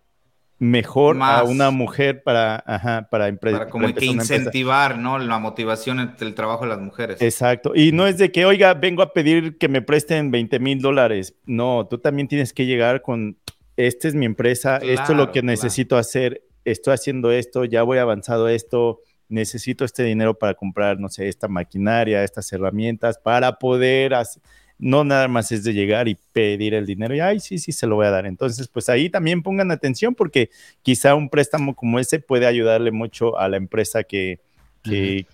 [0.63, 3.61] mejor a una mujer para, ajá, para empresas.
[3.61, 5.19] Para como que incentivar, ¿no?
[5.19, 7.21] La motivación entre el trabajo de las mujeres.
[7.21, 7.73] Exacto.
[7.75, 11.35] Y no es de que, oiga, vengo a pedir que me presten 20 mil dólares.
[11.47, 13.37] No, tú también tienes que llegar con
[13.77, 17.99] esta es mi empresa, esto es lo que necesito hacer, estoy haciendo esto, ya voy
[17.99, 24.15] avanzado esto, necesito este dinero para comprar, no sé, esta maquinaria, estas herramientas, para poder
[24.15, 24.43] hacer,
[24.79, 27.87] no nada más es de llegar y pedir el dinero y, ay, sí, sí, se
[27.87, 28.27] lo voy a dar.
[28.27, 30.51] Entonces, pues ahí también pongan atención porque
[30.83, 34.41] quizá un préstamo como ese puede ayudarle mucho a la empresa que,
[34.83, 35.27] que,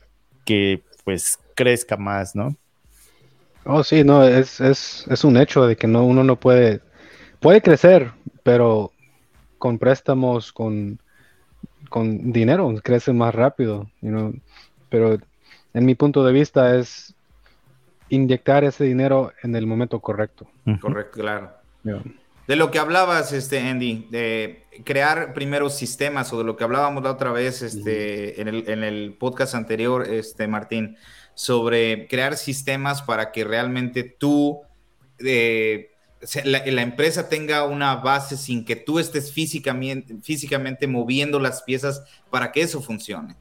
[0.44, 2.54] que pues crezca más, ¿no?
[3.64, 6.80] Oh, sí, no, es, es, es un hecho de que no, uno no puede,
[7.40, 8.12] puede crecer,
[8.42, 8.92] pero
[9.58, 11.00] con préstamos, con,
[11.88, 13.90] con dinero, crece más rápido,
[14.88, 15.18] pero
[15.74, 17.14] en mi punto de vista es
[18.08, 20.46] inyectar ese dinero en el momento correcto.
[20.80, 21.52] Correcto, claro.
[22.46, 27.02] De lo que hablabas, este, Andy, de crear primero sistemas o de lo que hablábamos
[27.02, 30.96] la otra vez este, en, el, en el podcast anterior, este, Martín,
[31.34, 34.62] sobre crear sistemas para que realmente tú,
[35.18, 35.90] eh,
[36.44, 42.52] la, empresa tenga una base sin que tú estés físicamente, físicamente moviendo las piezas para
[42.52, 43.36] que eso funcione.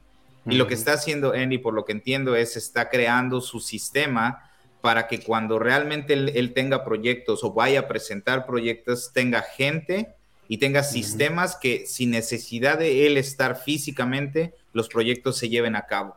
[0.46, 4.50] Y lo que está haciendo Andy, por lo que entiendo, es está creando su sistema
[4.80, 10.14] para que cuando realmente él, tenga proyectos o vaya a presentar proyectos, tenga gente
[10.48, 15.86] y tenga sistemas que sin necesidad de él estar físicamente, los proyectos se lleven a
[15.86, 16.16] cabo.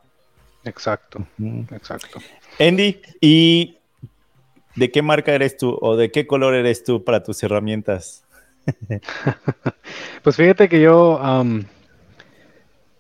[0.64, 1.26] Exacto,
[1.72, 2.22] exacto.
[2.60, 3.78] Andy, ¿y
[4.82, 8.24] de qué marca eres tú o de qué color eres tú para tus herramientas?
[10.24, 11.20] pues fíjate que yo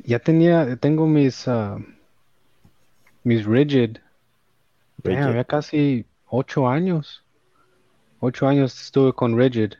[0.03, 1.83] ya tenía, tengo mis, uh,
[3.23, 3.97] mis rigid,
[5.03, 7.23] había casi ocho años.
[8.19, 9.73] Ocho años estuve con rigid,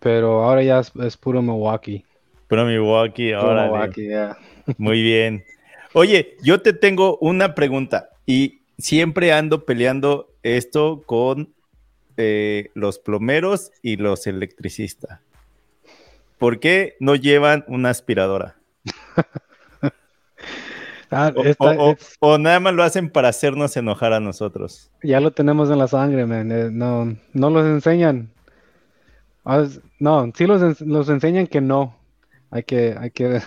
[0.00, 2.04] pero ahora ya es, puro Milwaukee.
[2.48, 3.92] Puro Milwaukee, ahora.
[4.76, 5.44] Muy bien.
[5.92, 11.52] Oye, yo te tengo una pregunta y siempre ando peleando esto con
[12.16, 15.20] eh, los plomeros y los electricistas.
[16.38, 18.56] ¿Por qué no llevan una aspiradora?
[21.10, 21.32] Ah,
[22.18, 24.90] o, nada más lo hacen para hacernos enojar a nosotros.
[25.00, 26.50] Ya lo tenemos en la sangre, man.
[26.50, 28.32] Eh, no, no los enseñan.
[29.44, 29.64] Ah,
[30.00, 31.94] no, sí los, los enseñan que no
[32.54, 33.24] hay que, hay que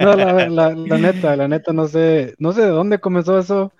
[0.00, 3.72] no, la, neta, la neta, no sé, no sé de dónde comenzó eso.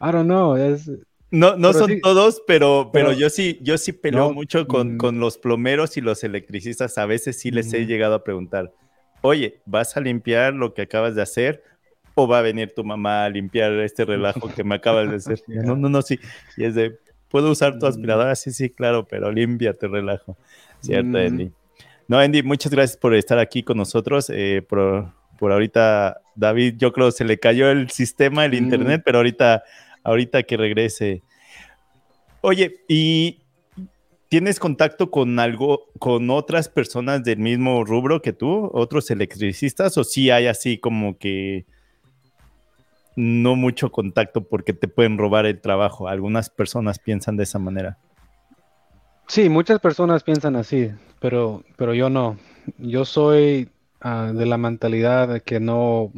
[0.00, 0.88] I don't know, es...
[1.32, 4.98] No, no son todos, pero, pero, yo sí, yo sí peleo mucho con, mm.
[4.98, 6.98] con, los plomeros y los electricistas.
[6.98, 7.86] A veces sí les he mm.
[7.88, 8.72] llegado a preguntar,
[9.22, 11.64] oye, ¿vas a limpiar lo que acabas de hacer?
[12.14, 15.42] ¿O va a venir tu mamá a limpiar este relajo que me acabas de hacer?
[15.48, 16.20] No, no, no, sí.
[16.56, 16.96] Y es de,
[17.28, 17.88] ¿puedo usar tu mm.
[17.88, 18.36] aspiradora?
[18.36, 20.36] Sí, sí, claro, pero límpiate relajo.
[20.80, 21.50] ¿Cierto, Andy?
[22.10, 24.32] No, Andy, muchas gracias por estar aquí con nosotros.
[24.34, 29.62] Eh, por, ahorita, David, yo creo se le cayó el sistema, el internet, pero ahorita,
[30.02, 31.22] ahorita que regrese.
[32.40, 33.42] Oye, ¿y
[34.28, 40.02] tienes contacto con algo, con otras personas del mismo rubro que tú, otros electricistas, o
[40.02, 41.64] sí hay así como que
[43.14, 46.08] no mucho contacto porque te pueden robar el trabajo?
[46.08, 47.98] Algunas personas piensan de esa manera.
[49.30, 52.36] Sí, muchas personas piensan así, pero, pero yo no.
[52.78, 53.68] Yo soy
[54.00, 56.10] ah, de la mentalidad de que no,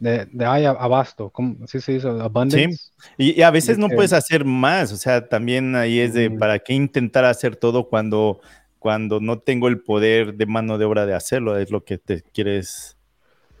[0.00, 2.08] de, de hay abasto, ¿cómo así se dice?
[2.08, 2.76] Abundance.
[3.16, 3.34] Sí.
[3.38, 6.74] Y, a veces no puedes hacer más, o sea, también ahí es de, ¿para qué
[6.74, 8.42] intentar hacer todo cuando,
[8.78, 11.56] cuando no tengo el poder de mano de obra de hacerlo?
[11.56, 12.98] Es lo que te quieres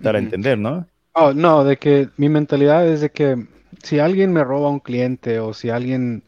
[0.00, 0.86] dar a entender, ¿no?
[1.14, 3.42] Oh, no, de que mi mentalidad es de que
[3.82, 6.24] si alguien me roba un cliente o si alguien...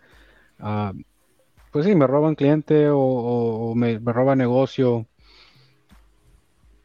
[0.61, 0.93] Uh,
[1.73, 5.07] pues sí, me roban cliente o, me, roba negocio,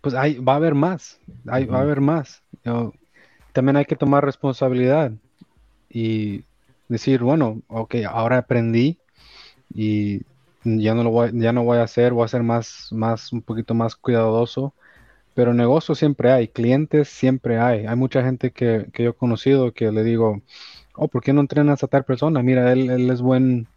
[0.02, 2.42] pues hay, va a haber más, hay, va a haber más.
[3.52, 5.12] también hay que tomar responsabilidad
[5.90, 6.46] y
[6.88, 8.98] decir, bueno, ok, ahora aprendí
[9.74, 10.22] y
[10.64, 13.42] ya no lo voy, ya no voy a hacer, voy a ser más, más, un
[13.42, 14.74] poquito más cuidadoso.
[15.34, 17.86] Pero negocio siempre hay, clientes siempre hay.
[17.86, 20.42] Hay mucha gente que, yo he conocido que le digo,
[20.96, 22.42] oh, ¿por qué no entrenas a tal persona?
[22.42, 23.68] Mira, él, él es buen,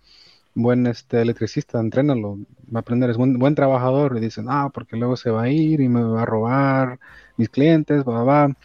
[0.54, 2.38] buen este, electricista, entrénalo,
[2.74, 4.16] va a aprender, es buen, buen trabajador.
[4.16, 6.98] Y dicen, ah, porque luego se va a ir y me va a robar
[7.36, 8.56] mis clientes, va, va.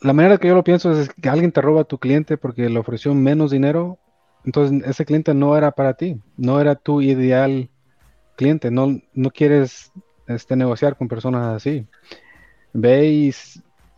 [0.00, 2.68] La manera que yo lo pienso es que alguien te roba a tu cliente porque
[2.68, 3.98] le ofreció menos dinero,
[4.44, 7.68] entonces ese cliente no era para ti, no era tu ideal
[8.36, 9.90] cliente, no, no quieres
[10.26, 11.86] este, negociar con personas así.
[12.72, 13.34] Ve y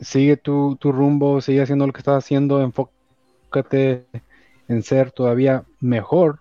[0.01, 4.07] sigue tu, tu rumbo, sigue haciendo lo que estás haciendo, enfócate
[4.69, 6.41] en ser todavía mejor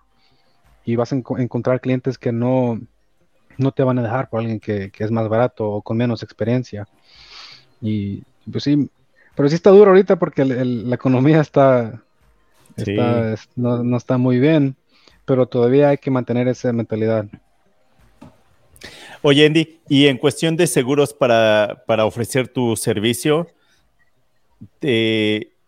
[0.84, 2.80] y vas a encontrar clientes que no,
[3.58, 6.86] no te van a dejar por alguien que, es más barato o con menos experiencia.
[7.80, 8.88] Y pues sí,
[9.34, 12.02] pero sí está duro ahorita porque la economía está,
[13.56, 14.76] no, está muy bien,
[15.24, 17.26] pero todavía hay que mantener esa mentalidad.
[19.20, 23.48] Oye, Andy, y en cuestión de seguros para, para ofrecer tu servicio,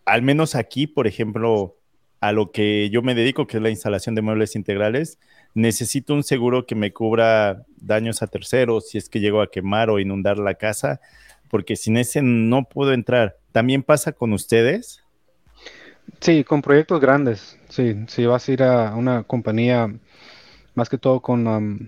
[0.05, 1.75] al menos aquí, por ejemplo,
[2.21, 5.19] a lo que yo me dedico, que es la instalación de muebles integrales,
[5.53, 9.89] necesito un seguro que me cubra daños a terceros si es que llego a quemar
[9.89, 11.01] o inundar la casa,
[11.49, 13.37] porque sin ese no puedo entrar.
[13.51, 15.03] ¿También pasa con ustedes?
[16.19, 17.57] Sí, con proyectos grandes.
[17.69, 19.93] Sí, si vas a ir a una compañía,
[20.75, 21.79] más que todo con, um,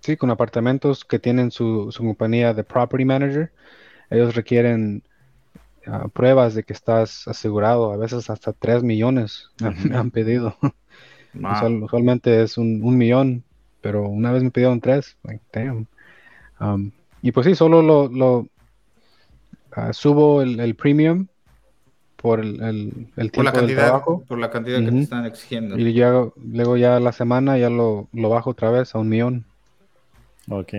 [0.00, 3.52] sí, con apartamentos que tienen su, compañía de property manager,
[4.10, 5.04] ellos requieren
[5.90, 7.92] uh, pruebas de que estás asegurado.
[7.92, 9.50] A veces hasta 3 millones
[9.84, 10.56] me han pedido.
[11.84, 13.44] usualmente es un, millón,
[13.80, 15.16] pero una vez me pidieron 3.
[16.60, 16.90] Um,
[17.22, 18.38] y pues sí, solo lo, lo
[19.76, 21.26] uh, subo el, el premium
[22.20, 22.62] por el,
[23.16, 24.24] el, tiempo la cantidad, del trabajo.
[24.28, 25.78] Por la cantidad que te están exigiendo.
[25.78, 29.44] Y ya, luego ya la semana ya lo, lo bajo otra vez a un millón.
[30.48, 30.74] Ok.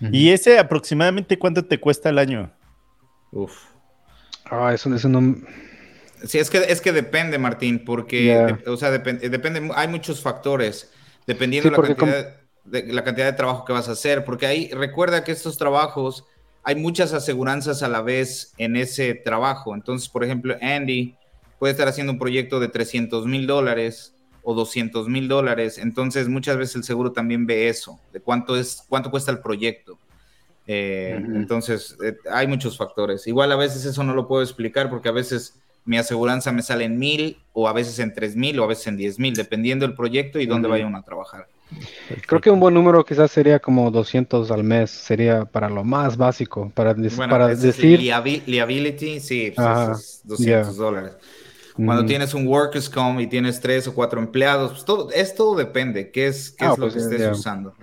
[0.00, 2.50] ¿Y ese aproximadamente cuánto te cuesta el año?
[3.32, 3.75] Uf.
[4.50, 5.36] Ah, eso, eso no...
[6.24, 10.90] Sí, es que, es que depende, Martín, porque, o sea, depende, depende, hay muchos factores,
[11.26, 14.70] dependiendo de, la cantidad, de la cantidad de trabajo que vas a hacer, porque ahí
[14.72, 16.24] recuerda que estos trabajos
[16.66, 19.74] hay muchas aseguranzas a la vez en ese trabajo.
[19.74, 21.14] Entonces, por ejemplo, Andy
[21.60, 25.78] puede estar haciendo un proyecto de 300 mil dólares o 200 mil dólares.
[25.78, 29.96] Entonces, muchas veces el seguro también ve eso, de cuánto, es, cuánto cuesta el proyecto.
[30.66, 33.26] Eh, entonces, eh, hay muchos factores.
[33.26, 36.84] Igual a veces eso no lo puedo explicar porque a veces mi aseguranza me sale
[36.84, 39.86] en mil o a veces en tres mil o a veces en diez mil, dependiendo
[39.86, 41.46] del proyecto y dónde vaya uno a trabajar.
[42.26, 46.16] Creo que un buen número quizás sería como 200 al mes, sería para lo más
[46.16, 46.94] básico, para,
[47.28, 48.00] para decir...
[48.00, 51.12] liability, sí, pues 200 dólares.
[51.76, 55.54] Cuando tienes un workers comp y tienes tres o cuatro empleados, pues todo, es todo
[55.56, 57.74] depende, qué es, qué ah, es lo pues que estés usando.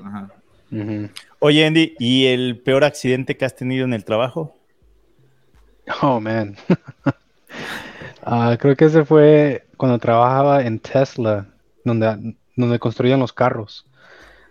[1.40, 4.56] Oye, Andy, ¿y el peor accidente que has tenido en el trabajo?
[6.02, 6.56] Oh, man.
[8.26, 11.46] Ah, creo que ese fue cuando trabajaba en Tesla,
[11.84, 13.86] donde donde construían los carros.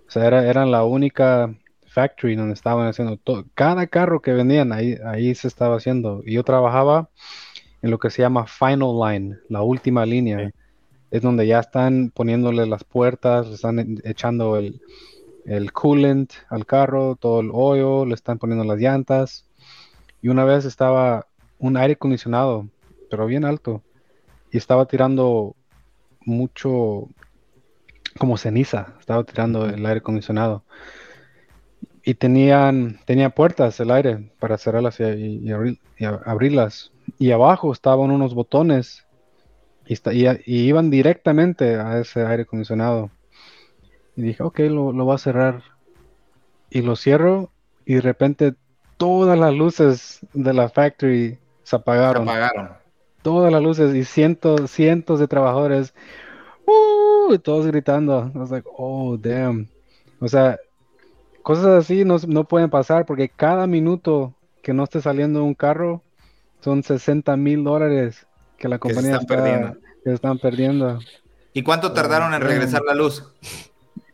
[0.09, 1.55] O sea, era, la única
[1.86, 3.44] factory donde estaban haciendo todo.
[3.55, 6.23] Cada carro que vendían, ahí, ahí se estaba haciendo.
[6.27, 7.09] Y yo trabajaba
[7.82, 10.53] en lo que se llama Final Line, la última línea.
[11.11, 14.81] Es donde ya están poniéndole las puertas, están echando el,
[15.44, 19.47] el coolant al carro, todo el hoyo, le están poniendo las llantas.
[20.20, 21.27] Y una vez estaba
[21.59, 22.69] un aire acondicionado,
[23.10, 23.82] pero bien alto,
[24.51, 25.55] y estaba tirando
[26.24, 27.09] mucho
[28.19, 30.64] como ceniza, estaba tirando el aire acondicionado.
[32.05, 35.51] Y tenían, tenía puertas el aire para cerrarlas y,
[36.27, 36.93] abrirlas.
[37.19, 39.06] Y abajo estaban unos botones
[39.86, 39.94] y,
[40.47, 43.10] y, iban directamente a ese aire acondicionado.
[44.16, 45.62] Y dije, ok, lo, lo voy a cerrar.
[46.70, 47.51] Y lo cierro
[47.84, 48.55] y de repente
[48.97, 52.24] todas las luces de la factory se apagaron.
[52.24, 52.70] Se apagaron.
[53.22, 55.94] Todas las luces y cientos, cientos de trabajadores
[56.66, 57.39] ¡Uh!
[57.39, 58.30] todos gritando.
[58.34, 59.68] I was like, oh, damn.
[60.20, 60.59] O sea,
[61.43, 66.02] cosas así no, no, pueden pasar porque cada minuto que no esté saliendo un carro
[66.60, 68.26] son 60 mil dólares
[68.59, 69.76] que la compañía está, perdiendo.
[70.05, 70.98] Que están perdiendo.
[71.52, 73.24] ¿Y cuánto tardaron en regresar la luz?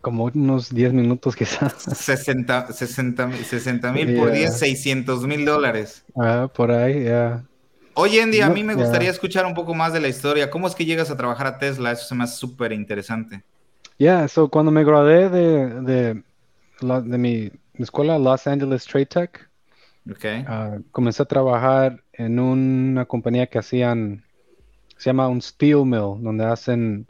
[0.00, 1.82] Como unos 10 minutos quizás.
[1.82, 6.04] 60 mil por 10, 600 mil dólares.
[6.16, 7.44] Ah, por ahí, ya.
[7.94, 10.50] Oye, Andy, a mí me gustaría escuchar un poco más de la historia.
[10.50, 11.90] ¿Cómo es que llegas a trabajar a Tesla?
[11.90, 13.42] Eso se me hace súper interesante.
[13.98, 16.22] Ya, yeah, cuando me gradué de, de,
[16.80, 19.50] de, mi escuela, Los Angeles Trade Tech,
[20.08, 20.44] okay.
[20.46, 24.22] Ah, comencé a trabajar en una compañía que hacían,
[24.96, 27.08] se llama un steel mill, donde hacen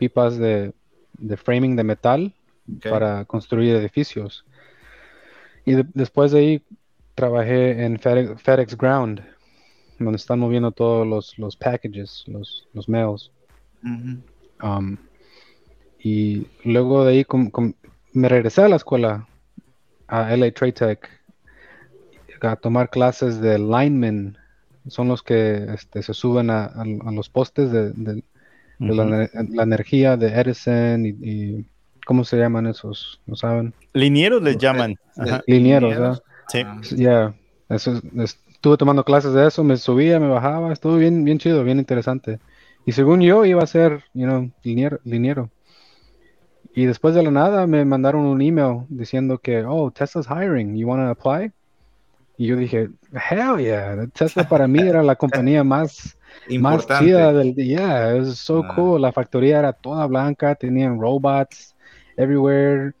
[0.00, 0.72] pipas de,
[1.18, 2.34] de framing de metal
[2.88, 4.44] para construir edificios.
[5.64, 6.62] Y después de ahí
[7.14, 9.22] trabajé en FedEx Ground,
[9.98, 13.30] donde están moviendo todos los, los packages, los, los mails.
[14.62, 14.96] Um,
[15.98, 17.26] y luego de ahí
[18.12, 19.26] me regresé a la escuela,
[20.08, 21.10] a LA Trade Tech,
[22.40, 24.36] a tomar clases de linemen.
[24.88, 28.22] Son los que este, se suben a, los postes de,
[28.78, 29.28] la,
[29.62, 31.66] energía de Edison y,
[32.04, 33.20] ¿cómo se llaman esos?
[33.26, 33.74] ¿No saben?
[33.92, 34.96] Linieros les llaman.
[35.46, 36.62] Linieros, Sí.
[36.94, 37.34] Ya,
[37.68, 41.64] eso es, estuve tomando clases de eso, me subía, me bajaba, estuvo bien, bien chido,
[41.64, 42.38] bien interesante.
[42.84, 45.50] Y según yo iba a ser, you know, liniero.
[46.74, 50.86] Y después de la nada me mandaron un email diciendo que, oh, Tesla's hiring, you
[50.86, 51.52] want to apply?
[52.36, 52.90] Y yo dije,
[53.30, 56.15] hell yeah, Tesla para mí era la compañía más,
[56.58, 58.16] más chida del día.
[58.16, 58.74] es so ah.
[58.74, 59.02] cool.
[59.02, 61.74] La factoría era toda blanca, tenían robots
[62.16, 62.92] everywhere,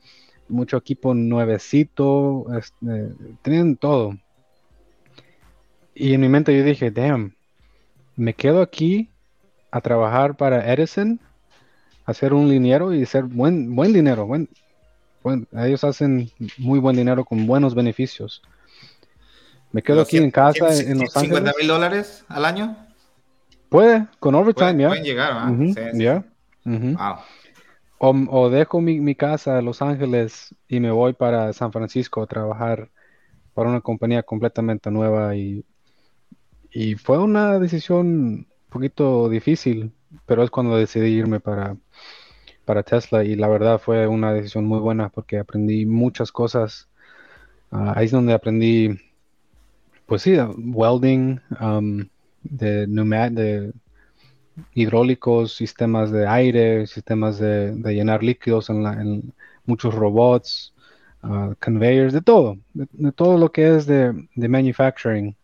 [0.48, 4.16] mucho equipo nuevecito, este, tenían todo.
[5.94, 7.34] Y en mi mente yo dije, damn,
[8.16, 9.10] me quedo aquí
[9.70, 11.20] a trabajar para Edison,
[12.04, 14.26] hacer un liniero y hacer buen, buen dinero.
[14.26, 14.48] Buen,
[15.52, 18.42] ellos hacen muy buen dinero con buenos beneficios.
[19.72, 21.42] Me quedo aquí en casa en Los Ángeles.
[21.42, 22.85] ¿50 mil dólares al año?
[23.68, 24.88] Puede, con overtime, ya.
[24.88, 25.32] Pueden llegar,
[27.98, 32.26] o, dejo mi, mi, casa en Los Ángeles y me voy para San Francisco a
[32.26, 32.90] trabajar
[33.54, 35.64] para una compañía completamente nueva y,
[36.70, 39.92] y fue una decisión un poquito difícil,
[40.26, 41.76] pero es cuando decidí irme para,
[42.66, 46.88] para Tesla y la verdad fue una decisión muy buena porque aprendí muchas cosas.
[47.70, 49.00] Ah, ahí es donde aprendí,
[50.04, 52.06] pues sí, welding, um,
[52.50, 53.72] de, de
[54.74, 59.32] hidráulicos, sistemas de aire, sistemas de, llenar líquidos en,
[59.64, 60.72] muchos robots,
[61.24, 65.36] uh, conveyors, de todo, de, todo lo que es de, manufacturing.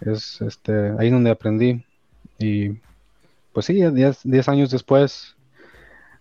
[0.00, 1.84] Es este, ahí donde aprendí.
[2.38, 2.78] Y
[3.52, 5.36] pues sí, 10 años después,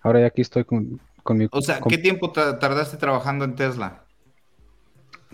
[0.01, 0.99] ahora ya aquí estoy con,
[1.29, 1.47] mi...
[1.51, 4.03] O sea, ¿qué tiempo tardaste trabajando en Tesla?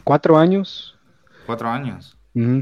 [0.04, 0.98] Cuatro años.
[1.46, 2.18] Cuatro años.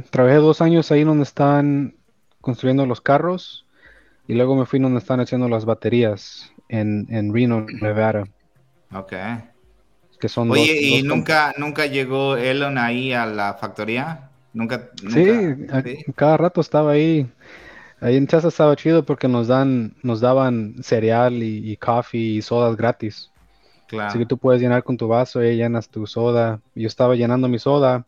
[0.10, 1.99] Trabajé dos años ahí donde están
[2.42, 3.66] construyendo los carros
[4.28, 8.26] y luego me fui donde están haciendo las baterías en, en Reno, Nevada.
[8.94, 9.14] Ok.
[10.20, 14.30] Que son Oye, ¿y nunca, nunca llegó Elon ahí a la factoría?
[14.54, 14.90] ¿Nunca?
[15.12, 15.66] Sí,
[16.16, 17.28] cada rato estaba ahí.
[18.02, 22.42] Ahí en Chasa estaba chido porque nos dan, nos daban cereal y, y coffee y
[22.42, 23.32] sodas gratis.
[23.88, 24.10] Claro.
[24.10, 26.62] Así que tú puedes llenar con tu vaso y llenas tu soda.
[26.76, 28.06] Yo estaba llenando mi soda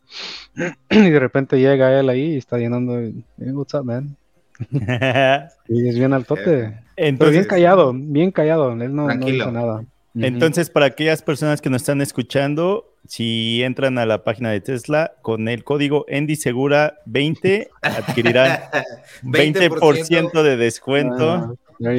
[0.90, 3.00] y de repente llega él ahí y está llenando.
[3.00, 4.16] Hey, what's up, man?
[5.68, 6.74] y es bien altote.
[6.96, 8.72] Entonces, Pero bien callado, bien callado.
[8.72, 9.84] Él no, no dice nada.
[10.14, 15.14] Entonces, para aquellas personas que nos están escuchando, si entran a la página de Tesla
[15.22, 18.60] con el código EndySegura20, adquirirán
[19.22, 21.56] 20%, de descuento.
[21.84, 21.92] Ah,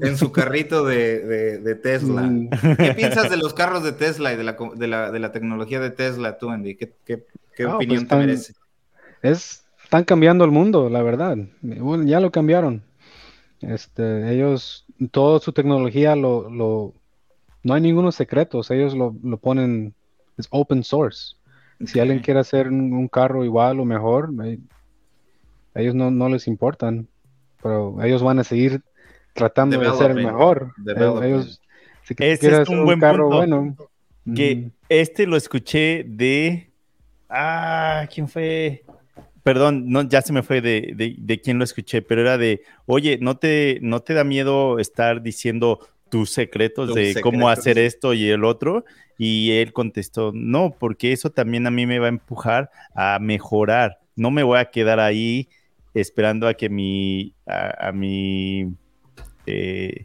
[0.00, 2.22] en, su, carrito de, Tesla.
[2.22, 2.50] Mm.
[2.76, 6.76] ¿Qué piensas de los carros de Tesla y de la, tecnología de Tesla, tú, Andy?
[6.76, 7.24] ¿Qué,
[7.66, 8.52] opinión pues te merece?
[9.22, 11.38] Es están cambiando el mundo, la verdad.
[11.62, 12.82] ya lo cambiaron.
[13.62, 16.92] Este, ellos, toda su tecnología lo, lo
[17.62, 19.94] no hay ningunos secretos, ellos lo, lo ponen,
[20.36, 21.36] es open source.
[21.86, 24.58] Si alguien quiere hacer un, carro igual o mejor, eh,
[25.74, 27.08] ellos no, no, les importan,
[27.62, 28.82] pero ellos van a seguir
[29.32, 30.74] tratando de ser mejor.
[30.86, 31.62] Ellos,
[32.02, 33.74] si Ese es un, buen carro bueno.
[34.36, 36.70] Que este lo escuché de,
[37.30, 38.84] ah, ¿quién fue?
[39.48, 43.16] Perdón, no, ya se me fue de, de, quién lo escuché, pero era de, oye,
[43.18, 45.80] ¿no te, no te da miedo estar diciendo
[46.10, 48.84] tus secretos de cómo hacer esto y el otro?
[49.16, 54.00] Y él contestó, no, porque eso también a mí me va a empujar a mejorar.
[54.16, 55.48] No me voy a quedar ahí
[55.94, 58.74] esperando a que mi, a, mi,
[59.46, 60.04] eh,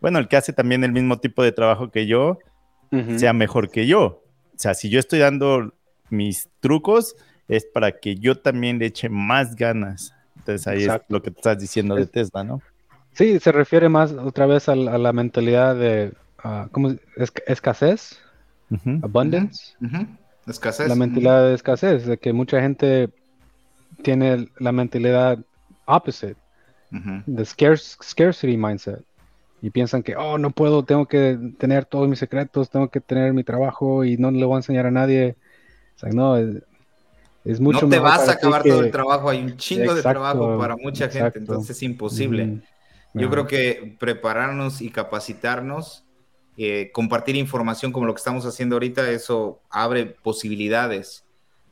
[0.00, 2.40] bueno, el que hace también el mismo tipo de trabajo que yo,
[3.18, 4.02] sea mejor que yo.
[4.02, 5.74] O sea, si yo estoy dando
[6.08, 7.14] mis trucos,
[7.50, 10.14] es para que yo también le eche más ganas.
[10.36, 12.62] Entonces ahí es lo que estás diciendo de Tesla, ¿no?
[13.12, 16.12] Sí, se refiere más otra vez a, la mentalidad de
[16.44, 16.90] uh, ¿cómo?
[17.16, 18.20] Es, escasez,
[19.02, 19.74] abundance.
[20.46, 20.88] Escasez.
[20.88, 23.10] La mentalidad de escasez, de que mucha gente
[24.02, 25.38] tiene la mentalidad
[25.86, 26.36] opposite,
[27.26, 29.04] the scarcity mindset.
[29.62, 33.34] Y piensan que, oh, no puedo, tengo que tener todos mis secretos, tengo que tener
[33.34, 35.36] mi trabajo y no le voy a enseñar a nadie.
[35.96, 36.38] O sea, no,
[37.44, 41.08] no te vas a acabar todo el trabajo, hay un chingo de trabajo para mucha
[41.08, 42.60] gente, entonces es imposible.
[43.14, 46.04] Yo creo que prepararnos y capacitarnos,
[46.56, 51.24] eh, compartir información como lo que estamos haciendo ahorita, eso abre posibilidades.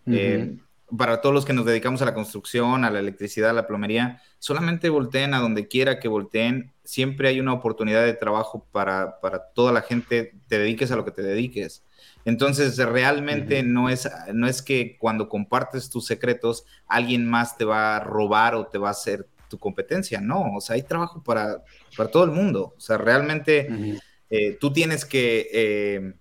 [0.06, 0.56] Eh,
[0.96, 4.22] para todos los que nos dedicamos a la construcción, a la electricidad, a la plomería,
[4.38, 6.72] solamente volteen a donde quiera que volteen.
[6.82, 11.04] Siempre hay una oportunidad de trabajo para, para toda la gente, te dediques a lo
[11.04, 11.84] que te dediques.
[12.24, 17.96] Entonces, realmente no, es, no es que cuando compartes tus secretos, alguien más te va
[17.96, 21.64] a robar o te va a hacer tu competencia, no, o sea, hay trabajo para,
[21.96, 23.98] para todo el mundo, o sea, realmente
[24.30, 26.12] eh, tú tienes que eh,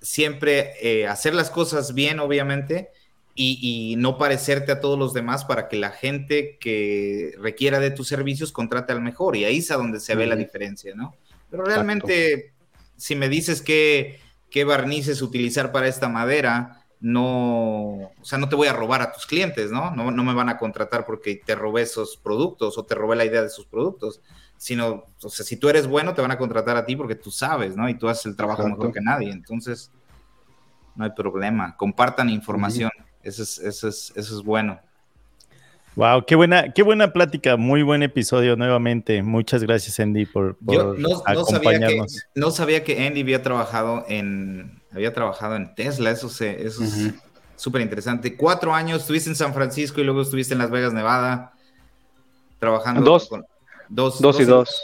[0.00, 2.90] siempre eh, hacer las cosas bien, obviamente,
[3.42, 8.06] y, no parecerte a todos los demás para que la gente que requiera de tus
[8.06, 11.14] servicios contrate al mejor, y ahí es a donde se ve la diferencia, ¿no?
[11.50, 12.52] Pero realmente,
[12.98, 14.20] si me dices que
[14.50, 19.12] qué barnices utilizar para esta madera, no, o sea, no te voy a robar a
[19.12, 19.90] tus clientes, ¿no?
[19.92, 20.10] ¿no?
[20.10, 23.40] No me van a contratar porque te robé esos productos o te robé la idea
[23.40, 24.20] de esos productos,
[24.58, 27.30] sino, o sea, si tú eres bueno, te van a contratar a ti porque tú
[27.30, 27.88] sabes, ¿no?
[27.88, 29.90] Y tú haces el trabajo mejor que nadie, entonces
[30.94, 31.76] no hay problema.
[31.76, 32.90] Compartan información,
[33.22, 34.78] eso, es, eso, es, eso es bueno.
[35.96, 39.22] Wow, qué buena, qué buena plática, muy buen episodio nuevamente.
[39.22, 42.12] Muchas gracias, Andy, por, Yo no, acompañarnos.
[42.12, 46.64] Sabía que, no sabía que Andy había trabajado en, había trabajado en Tesla, eso, se,
[46.64, 47.12] eso es
[47.56, 48.36] súper interesante.
[48.36, 51.54] Cuatro años, estuviste en San Francisco y luego estuviste en Las Vegas, Nevada,
[52.60, 53.02] trabajando.
[53.02, 53.28] Dos.
[53.88, 54.80] dos, dos, y dos.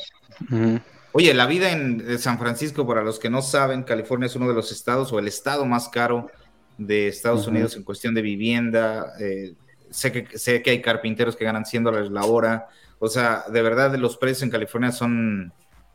[1.12, 4.55] Oye, la vida en San Francisco, para los que no saben, California es uno de
[4.55, 6.31] los estados o el estado más caro
[6.78, 9.15] de Estados Unidos en cuestión de vivienda.
[9.20, 9.55] Eh,
[9.91, 12.69] sé que, sé que hay carpinteros que ganan 100 dólares la hora.
[12.99, 15.53] O sea, de verdad los precios en California son,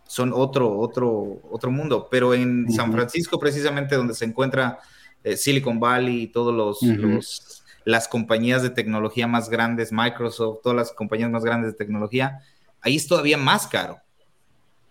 [0.07, 2.07] son otro, otro, otro mundo.
[2.09, 4.79] Pero en San Francisco, precisamente donde se encuentra
[5.23, 10.91] eh, Silicon Valley y todos los, las compañías de tecnología más grandes, Microsoft, todas las
[10.91, 12.39] compañías más grandes de tecnología,
[12.81, 13.97] ahí es todavía más caro.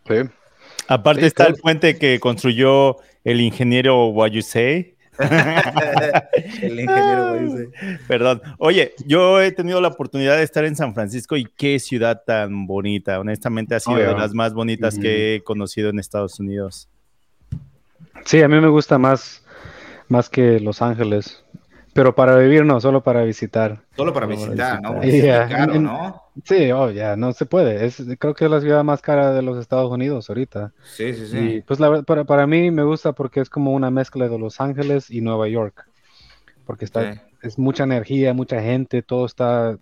[0.06, 0.16] Sí.
[0.88, 4.96] Aparte está el puente que construyó el ingeniero What You Say,
[6.62, 7.70] el ingeniero
[8.08, 8.42] Perdón.
[8.58, 12.66] Oye, yo he tenido la oportunidad de estar en San Francisco y qué ciudad tan
[12.66, 13.20] bonita.
[13.20, 16.88] Honestamente, ha sido de las más bonitas que he conocido en Estados Unidos.
[18.24, 19.44] Sí, a mí me gusta más,
[20.08, 21.44] más que Los Ángeles.
[21.92, 23.82] Pero para vivir no, solo para visitar.
[23.96, 25.02] Solo para visitar, ¿no?
[25.02, 26.22] es caro, ¿no?
[26.44, 27.84] Sí, oh, ya, no se puede.
[27.84, 30.72] Es, creo que es la ciudad más cara de los Estados Unidos ahorita.
[30.84, 31.38] Sí, sí, sí.
[31.38, 34.60] Y pues la, para, para mí me gusta porque es como una mezcla de Los
[34.60, 35.86] Ángeles y Nueva York.
[36.64, 39.76] Porque está, es mucha energía, mucha gente, todo está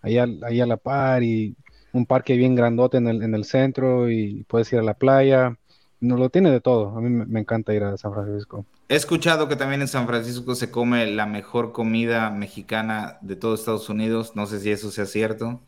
[0.00, 1.54] ahí a, ahí a la par y
[1.92, 5.56] un parque bien grandote en el, en el centro y puedes ir a la playa.
[6.00, 6.96] No lo tiene de todo.
[6.96, 8.64] A mí me encanta ir a San Francisco.
[8.88, 13.54] He escuchado que también en San Francisco se come la mejor comida mexicana de todo
[13.54, 14.32] Estados Unidos.
[14.34, 15.60] No sé si eso sea cierto,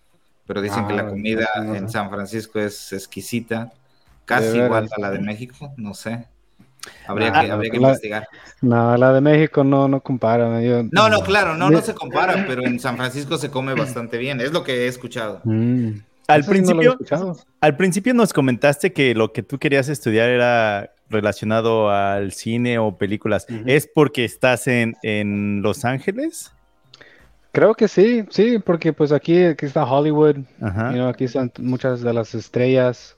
[0.47, 3.73] pero dicen que la ah, comida en San Francisco es exquisita,
[4.25, 5.73] casi igual a la de México.
[5.77, 6.27] No sé.
[7.07, 8.27] Habría que, investigar.
[8.61, 10.49] No, la de México no, no compara.
[10.91, 14.41] no, no, claro, no, no se compara, pero en San Francisco se come bastante bien.
[14.41, 15.43] Es lo que he escuchado.
[15.45, 16.01] Mm.
[16.33, 16.99] Al principio,
[17.61, 22.97] al principio nos comentaste que lo que tú querías estudiar era relacionado al cine o
[22.97, 26.53] películas, ¿es porque estás en, en, Los Ángeles?
[27.53, 32.35] Creo que sí, sí, porque pues aquí, aquí está Hollywood, aquí están muchas de las
[32.35, 33.17] estrellas,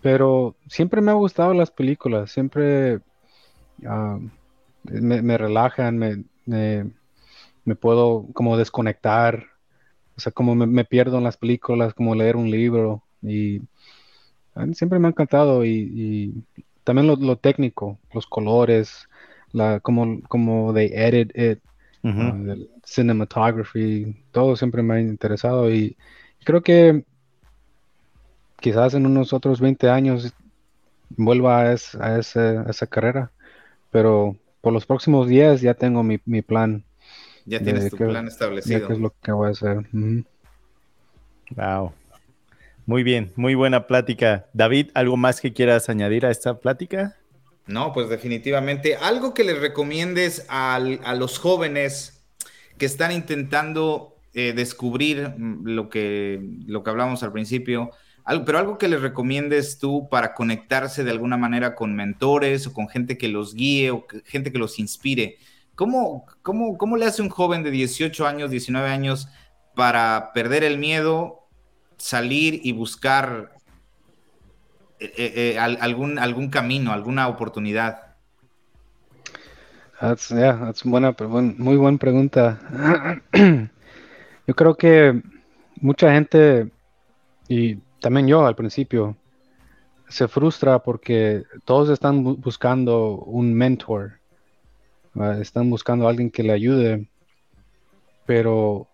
[0.00, 3.00] pero siempre me ha gustado las películas, siempre
[4.84, 9.46] me, relajan, me, me, puedo como desconectar,
[10.16, 13.62] o sea, como me, pierdo en las películas, como leer un libro y
[14.72, 16.44] siempre me ha encantado y,
[16.84, 19.08] también lo, técnico, los colores,
[19.52, 21.60] la, como, como they edit it,
[22.04, 25.96] uh, cinematography, todo siempre me ha interesado y
[26.44, 27.04] creo que
[28.60, 30.34] quizás en unos otros 20 años
[31.10, 33.30] vuelva a, a, esa carrera,
[33.90, 36.84] pero por los próximos días ya tengo mi, plan.
[37.46, 38.86] Ya tienes tu plan establecido.
[38.86, 39.86] qué es lo que voy a hacer.
[41.50, 41.92] Wow.
[42.86, 44.46] Muy bien, muy buena plática.
[44.52, 47.16] David, ¿algo más que quieras añadir a esta plática?
[47.66, 48.96] No, pues definitivamente.
[48.96, 52.22] Algo que les recomiendes a, los jóvenes
[52.76, 57.90] que están intentando eh, descubrir mm, lo que, lo que hablamos al principio,
[58.44, 62.88] pero algo que les recomiendes tú para conectarse de alguna manera con mentores o con
[62.88, 65.38] gente que los guíe o gente que los inspire.
[65.74, 69.28] ¿Cómo, cómo, cómo le hace un joven de 18 años, 19 años
[69.74, 71.48] para perder el miedo
[71.96, 73.52] salir y buscar
[75.00, 78.14] eh, eh, eh, algún, algún camino, alguna oportunidad?
[80.84, 81.14] Buena,
[81.58, 82.60] muy buena pregunta.
[84.46, 85.22] yo creo que
[85.80, 86.70] mucha gente,
[87.48, 89.16] y también yo al principio,
[90.08, 94.20] se frustra porque todos están buscando un mentor,
[95.40, 97.06] están buscando a alguien que le ayude,
[98.26, 98.88] pero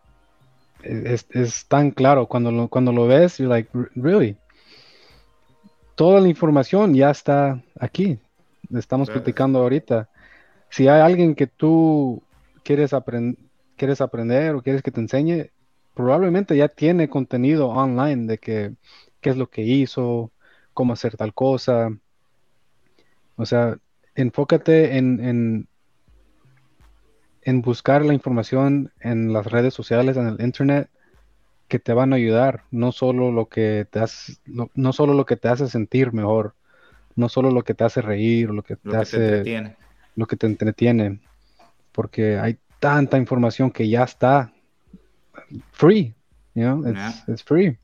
[0.82, 4.36] es, tan claro cuando lo, cuando lo ves, you're like, really.
[5.94, 8.18] Toda la información ya está aquí.
[8.74, 10.08] Estamos platicando ahorita.
[10.70, 12.22] Si hay alguien que tú
[12.62, 12.92] quieres,
[13.76, 15.50] quieres aprender o quieres que te enseñe,
[15.94, 18.72] probablemente ya tiene contenido online de que,
[19.20, 20.30] qué es lo que hizo,
[20.72, 21.90] cómo hacer tal cosa.
[23.36, 23.76] O sea,
[24.14, 25.68] enfócate en, en
[27.46, 30.88] buscar la información en las redes sociales, en el internet,
[31.68, 35.36] que te van a ayudar, no solo lo que te hace, no solo lo que
[35.36, 36.54] te hace sentir mejor,
[37.14, 39.74] no solo lo que te hace reír, lo que te hace,
[40.16, 41.20] lo que te entretiene.
[41.92, 44.52] porque hay tanta información que ya está
[45.72, 46.14] free,
[46.54, 46.84] you know,
[47.28, 47.78] it's, free.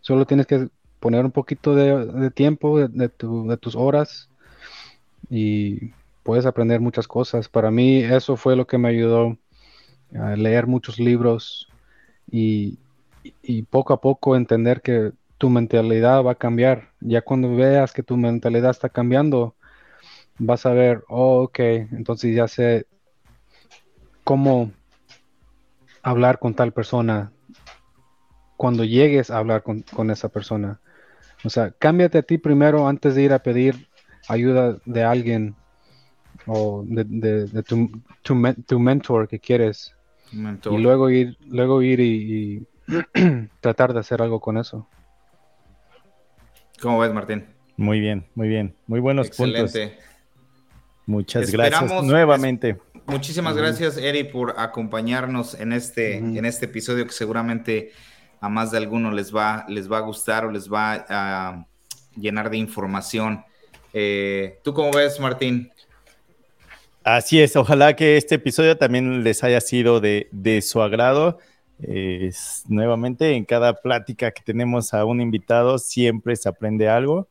[0.00, 0.68] Solo tienes que
[1.00, 4.28] poner un poquito de, tiempo, de, tus horas
[5.30, 5.92] y
[6.24, 7.48] puedes aprender muchas cosas.
[7.48, 9.38] Para mí eso fue lo que me ayudó
[10.18, 11.68] a leer muchos libros
[12.28, 12.78] y,
[13.42, 16.90] y poco a poco entender que tu mentalidad va a cambiar.
[17.00, 19.54] Ya cuando veas que tu mentalidad está cambiando,
[20.38, 21.58] vas a ver, oh, ok,
[21.92, 22.86] entonces ya sé
[24.24, 24.72] cómo
[26.02, 27.30] hablar con tal persona
[28.56, 30.80] cuando llegues a hablar con, esa persona.
[31.44, 33.88] O sea, cámbiate a ti primero antes de ir a pedir
[34.28, 35.56] ayuda de alguien
[36.46, 37.62] o de,
[38.22, 39.94] tu, mentor que quieres.
[40.32, 42.66] Y luego ir, luego ir y
[43.60, 44.88] tratar de hacer algo con eso.
[46.80, 47.46] ¿Cómo ves, Martín?
[47.76, 48.74] Muy bien, muy bien.
[48.86, 49.88] Muy buenos Excelente.
[49.88, 50.04] puntos.
[51.06, 52.78] Muchas gracias nuevamente.
[53.06, 57.92] muchísimas gracias, Eri, por acompañarnos en este, en este episodio que seguramente
[58.40, 61.66] a más de alguno les va, les va a gustar o les va a
[62.16, 63.44] llenar de información.
[63.92, 65.70] Eh, ¿Tú cómo ves, Martín?
[67.04, 71.38] Así es, ojalá que este episodio también les haya sido de, de su agrado
[72.68, 77.28] nuevamente, en cada plática que tenemos a un invitado, siempre se aprende algo.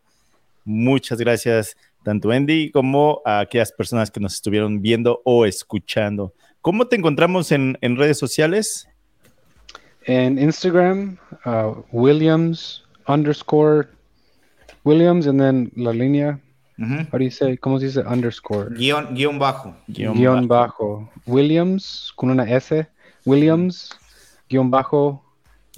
[0.66, 6.34] Muchas gracias, tanto Andy como a aquellas personas que nos estuvieron viendo o escuchando.
[6.62, 8.88] ¿Cómo te encontramos en, redes sociales?
[10.06, 13.90] En Instagram, uh, Williams underscore
[14.86, 16.40] Williams, and then la línea.
[17.60, 18.76] ¿Cómo se dice underscore?
[18.76, 19.76] Guión, bajo.
[19.88, 21.10] Guión, bajo.
[21.26, 22.88] Williams con una S.
[23.26, 23.90] Williams
[24.62, 25.24] bajo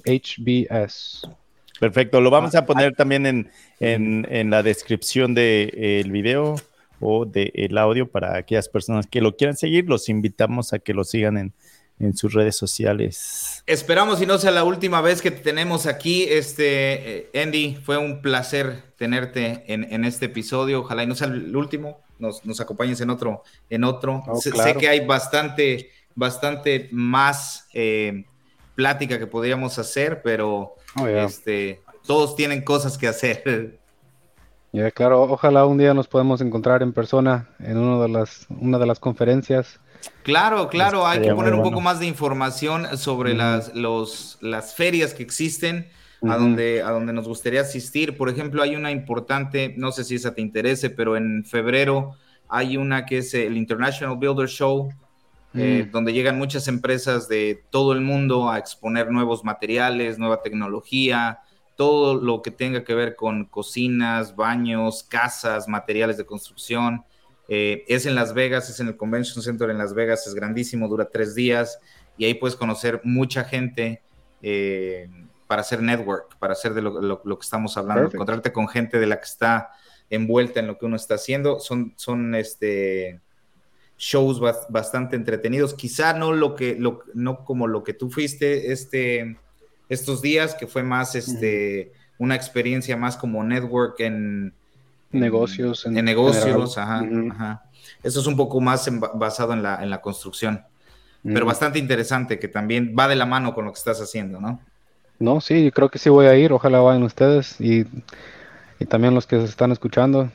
[0.04, 1.28] HBS.
[1.80, 3.50] Perfecto, lo vamos a ah, poner también
[3.80, 6.56] en, la descripción del de, video
[7.00, 9.86] o del audio para aquellas personas que lo quieran seguir.
[9.88, 11.52] Los invitamos a que lo sigan en,
[12.14, 13.62] sus redes sociales.
[13.66, 16.24] Esperamos y no sea la última vez que te tenemos aquí.
[16.24, 20.80] Este, eh, Andy, fue un placer tenerte en, este episodio.
[20.80, 22.00] Ojalá y no sea el último.
[22.18, 23.42] Nos, acompañes en otro.
[23.70, 24.22] En otro.
[24.26, 27.68] Oh, sé, que hay bastante, bastante más.
[27.72, 28.24] Eh,
[28.76, 33.80] plática que podríamos hacer, pero oh, este, todos tienen cosas que hacer.
[34.72, 38.78] Ya, claro, ojalá un día nos podamos encontrar en persona en uno de las, una
[38.78, 39.80] de las conferencias.
[40.22, 45.14] Claro, claro, hay que poner un poco más de información sobre las, los, las ferias
[45.14, 45.88] que existen,
[46.22, 48.16] a, donde, a donde nos gustaría asistir.
[48.16, 52.16] Por ejemplo, hay una importante, no sé si esa te interese, pero en febrero
[52.48, 54.88] hay una que es el International Builder Show,
[55.54, 55.90] eh, mm.
[55.90, 61.40] donde llegan muchas empresas de todo el mundo a exponer nuevos materiales, nueva tecnología,
[61.76, 67.04] todo lo que tenga que ver con cocinas, baños, casas, materiales de construcción.
[67.48, 70.88] Eh, es en Las Vegas, es en el Convention Center en Las Vegas, es grandísimo,
[70.88, 71.78] dura tres días
[72.18, 74.02] y ahí puedes conocer mucha gente
[74.42, 75.08] eh,
[75.46, 79.18] para hacer network, para hacer de lo, que estamos hablando, encontrarte con gente de la
[79.18, 79.70] que está
[80.10, 81.60] envuelta en lo que uno está haciendo.
[81.60, 83.20] Son, son este,
[83.98, 85.74] shows bastante entretenidos.
[85.74, 89.38] Quizá no lo que, lo, no como lo que tú fuiste este,
[89.88, 94.54] estos días, que fue más este, una experiencia más como network en
[95.20, 95.86] negocios.
[95.86, 97.62] En, negocios, ajá,
[98.02, 100.64] Eso es un poco más basado en la, en la construcción.
[101.22, 104.60] Pero bastante interesante, que también va de la mano con lo que estás haciendo, ¿no?
[105.18, 106.52] No, sí, creo que sí voy a ir.
[106.52, 107.84] Ojalá vayan ustedes y,
[108.78, 110.30] y también los que se están escuchando.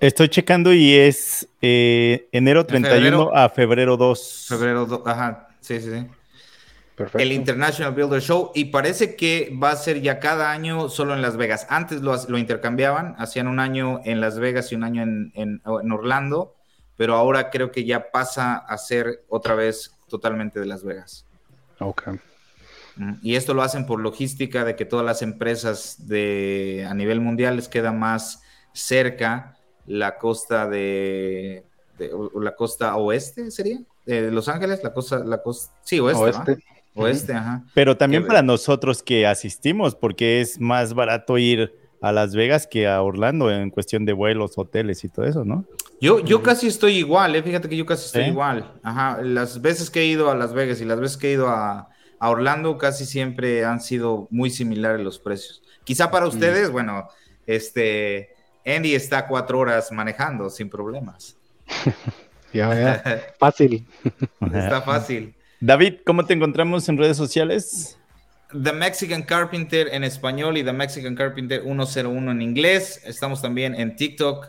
[0.00, 4.46] Estoy checando y es eh, enero 31 a febrero 2.
[4.48, 6.06] Febrero 2, ajá, sí, sí, sí.
[6.96, 7.18] Perfecto.
[7.18, 11.22] El International Builder Show y parece que va a ser ya cada año solo en
[11.22, 11.66] Las Vegas.
[11.70, 15.62] Antes lo, lo intercambiaban, hacían un año en Las Vegas y un año en, en,
[15.64, 16.54] en, Orlando,
[16.96, 21.24] pero ahora creo que ya pasa a ser otra vez totalmente de Las Vegas.
[21.78, 22.08] Ok.
[22.96, 27.20] Mm, y esto lo hacen por logística de que todas las empresas de, a nivel
[27.20, 28.42] mundial les queda más
[28.72, 29.56] cerca
[29.86, 31.64] la costa de,
[32.34, 36.22] la costa oeste sería de Los Ángeles, la costa, la costa, sí, oeste.
[36.22, 36.64] Oeste,
[36.96, 37.64] ajá.
[37.74, 42.88] Pero también para nosotros que asistimos, porque es más barato ir a Las Vegas que
[42.88, 45.64] a Orlando en cuestión de vuelos, hoteles y todo eso, ¿no?
[46.00, 47.42] Yo, yo casi estoy igual, ¿eh?
[47.44, 48.74] fíjate que yo casi estoy igual.
[48.82, 51.48] Ajá, las veces que he ido a Las Vegas y las veces que he ido
[51.48, 51.88] a,
[52.18, 55.62] a Orlando casi siempre han sido muy similares los precios.
[55.84, 57.08] Quizá para ustedes, bueno,
[57.46, 58.30] este,
[58.66, 61.36] Andy está cuatro horas manejando sin problemas.
[62.52, 63.22] ya, ya.
[63.38, 63.86] Fácil.
[64.54, 65.34] está fácil.
[65.64, 67.96] David, ¿cómo te encontramos en redes sociales?
[68.50, 73.00] The Mexican Carpenter en español y The Mexican Carpenter 101 en inglés.
[73.04, 74.48] Estamos también en TikTok.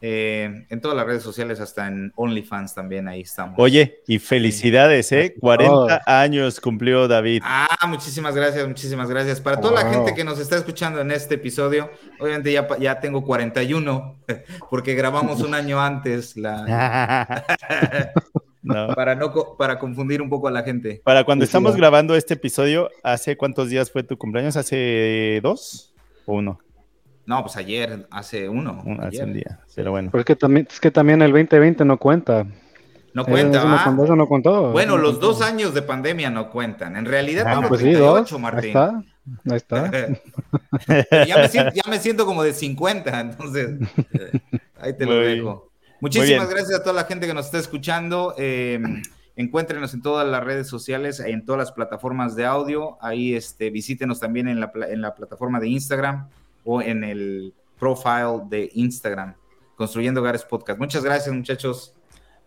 [0.00, 3.56] eh, en todas las redes sociales, hasta en OnlyFans también, ahí estamos.
[3.58, 5.34] Oye, y felicidades, ¿eh?
[5.40, 7.42] 40 años cumplió David.
[7.44, 9.40] Ah, muchísimas gracias, muchísimas gracias.
[9.40, 11.90] Para toda la gente que nos está escuchando en este episodio,
[12.20, 14.18] obviamente ya, ya tengo 41,
[14.70, 17.44] porque grabamos un año antes la...
[18.94, 21.00] Para, no, para confundir un poco a la gente.
[21.04, 24.56] Para cuando estamos grabando este episodio, ¿hace cuántos días fue tu cumpleaños?
[24.56, 25.92] ¿Hace dos
[26.26, 26.60] o uno?
[27.26, 28.82] No, pues ayer, hace uno.
[29.00, 30.10] hace un día, pero bueno.
[30.10, 32.46] Porque también, es que también el 2020 no cuenta.
[33.14, 34.72] No cuenta, eso, no, contó.
[34.72, 36.96] Bueno, los dos años de pandemia no cuentan.
[36.96, 38.32] En realidad, ah, pues sí, dos.
[38.38, 38.74] Martín.
[38.76, 39.90] Ahí está.
[41.26, 43.70] ya, me siento, como de 50, entonces
[44.12, 44.40] eh,
[44.80, 45.71] ahí te lo dejo.
[46.02, 48.34] Muchísimas gracias a toda la gente que nos está escuchando.
[48.36, 49.02] Em,
[49.36, 52.98] encuéntrenos en todas las redes sociales, en todas las plataformas de audio.
[53.00, 56.28] Ahí este, visítenos también en la, en la plataforma de Instagram
[56.64, 59.36] o en el profile de Instagram,
[59.76, 60.80] Construyendo Hogares Podcast.
[60.80, 61.94] Muchas gracias, muchachos.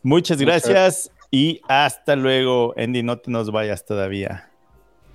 [0.03, 2.73] Muchas gracias y hasta luego.
[2.75, 4.51] Andy, no te nos vayas todavía.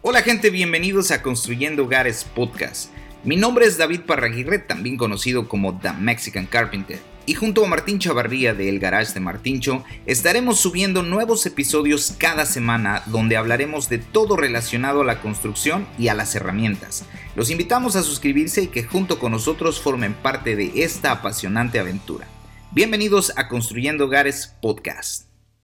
[0.00, 2.90] Hola gente, bienvenidos a Construyendo Hogares Podcast.
[3.22, 7.98] Mi nombre es David Parraguirre, también conocido como The Mexican Carpenter y junto a Martín
[7.98, 13.98] Chavarría de El Garage de Martíncho estaremos subiendo nuevos episodios cada semana donde hablaremos de
[13.98, 17.04] todo relacionado a la construcción y a las herramientas.
[17.36, 22.26] Los invitamos a suscribirse y que junto con nosotros formen parte de esta apasionante aventura.
[22.72, 25.29] Bienvenidos a Construyendo Hogares Podcast.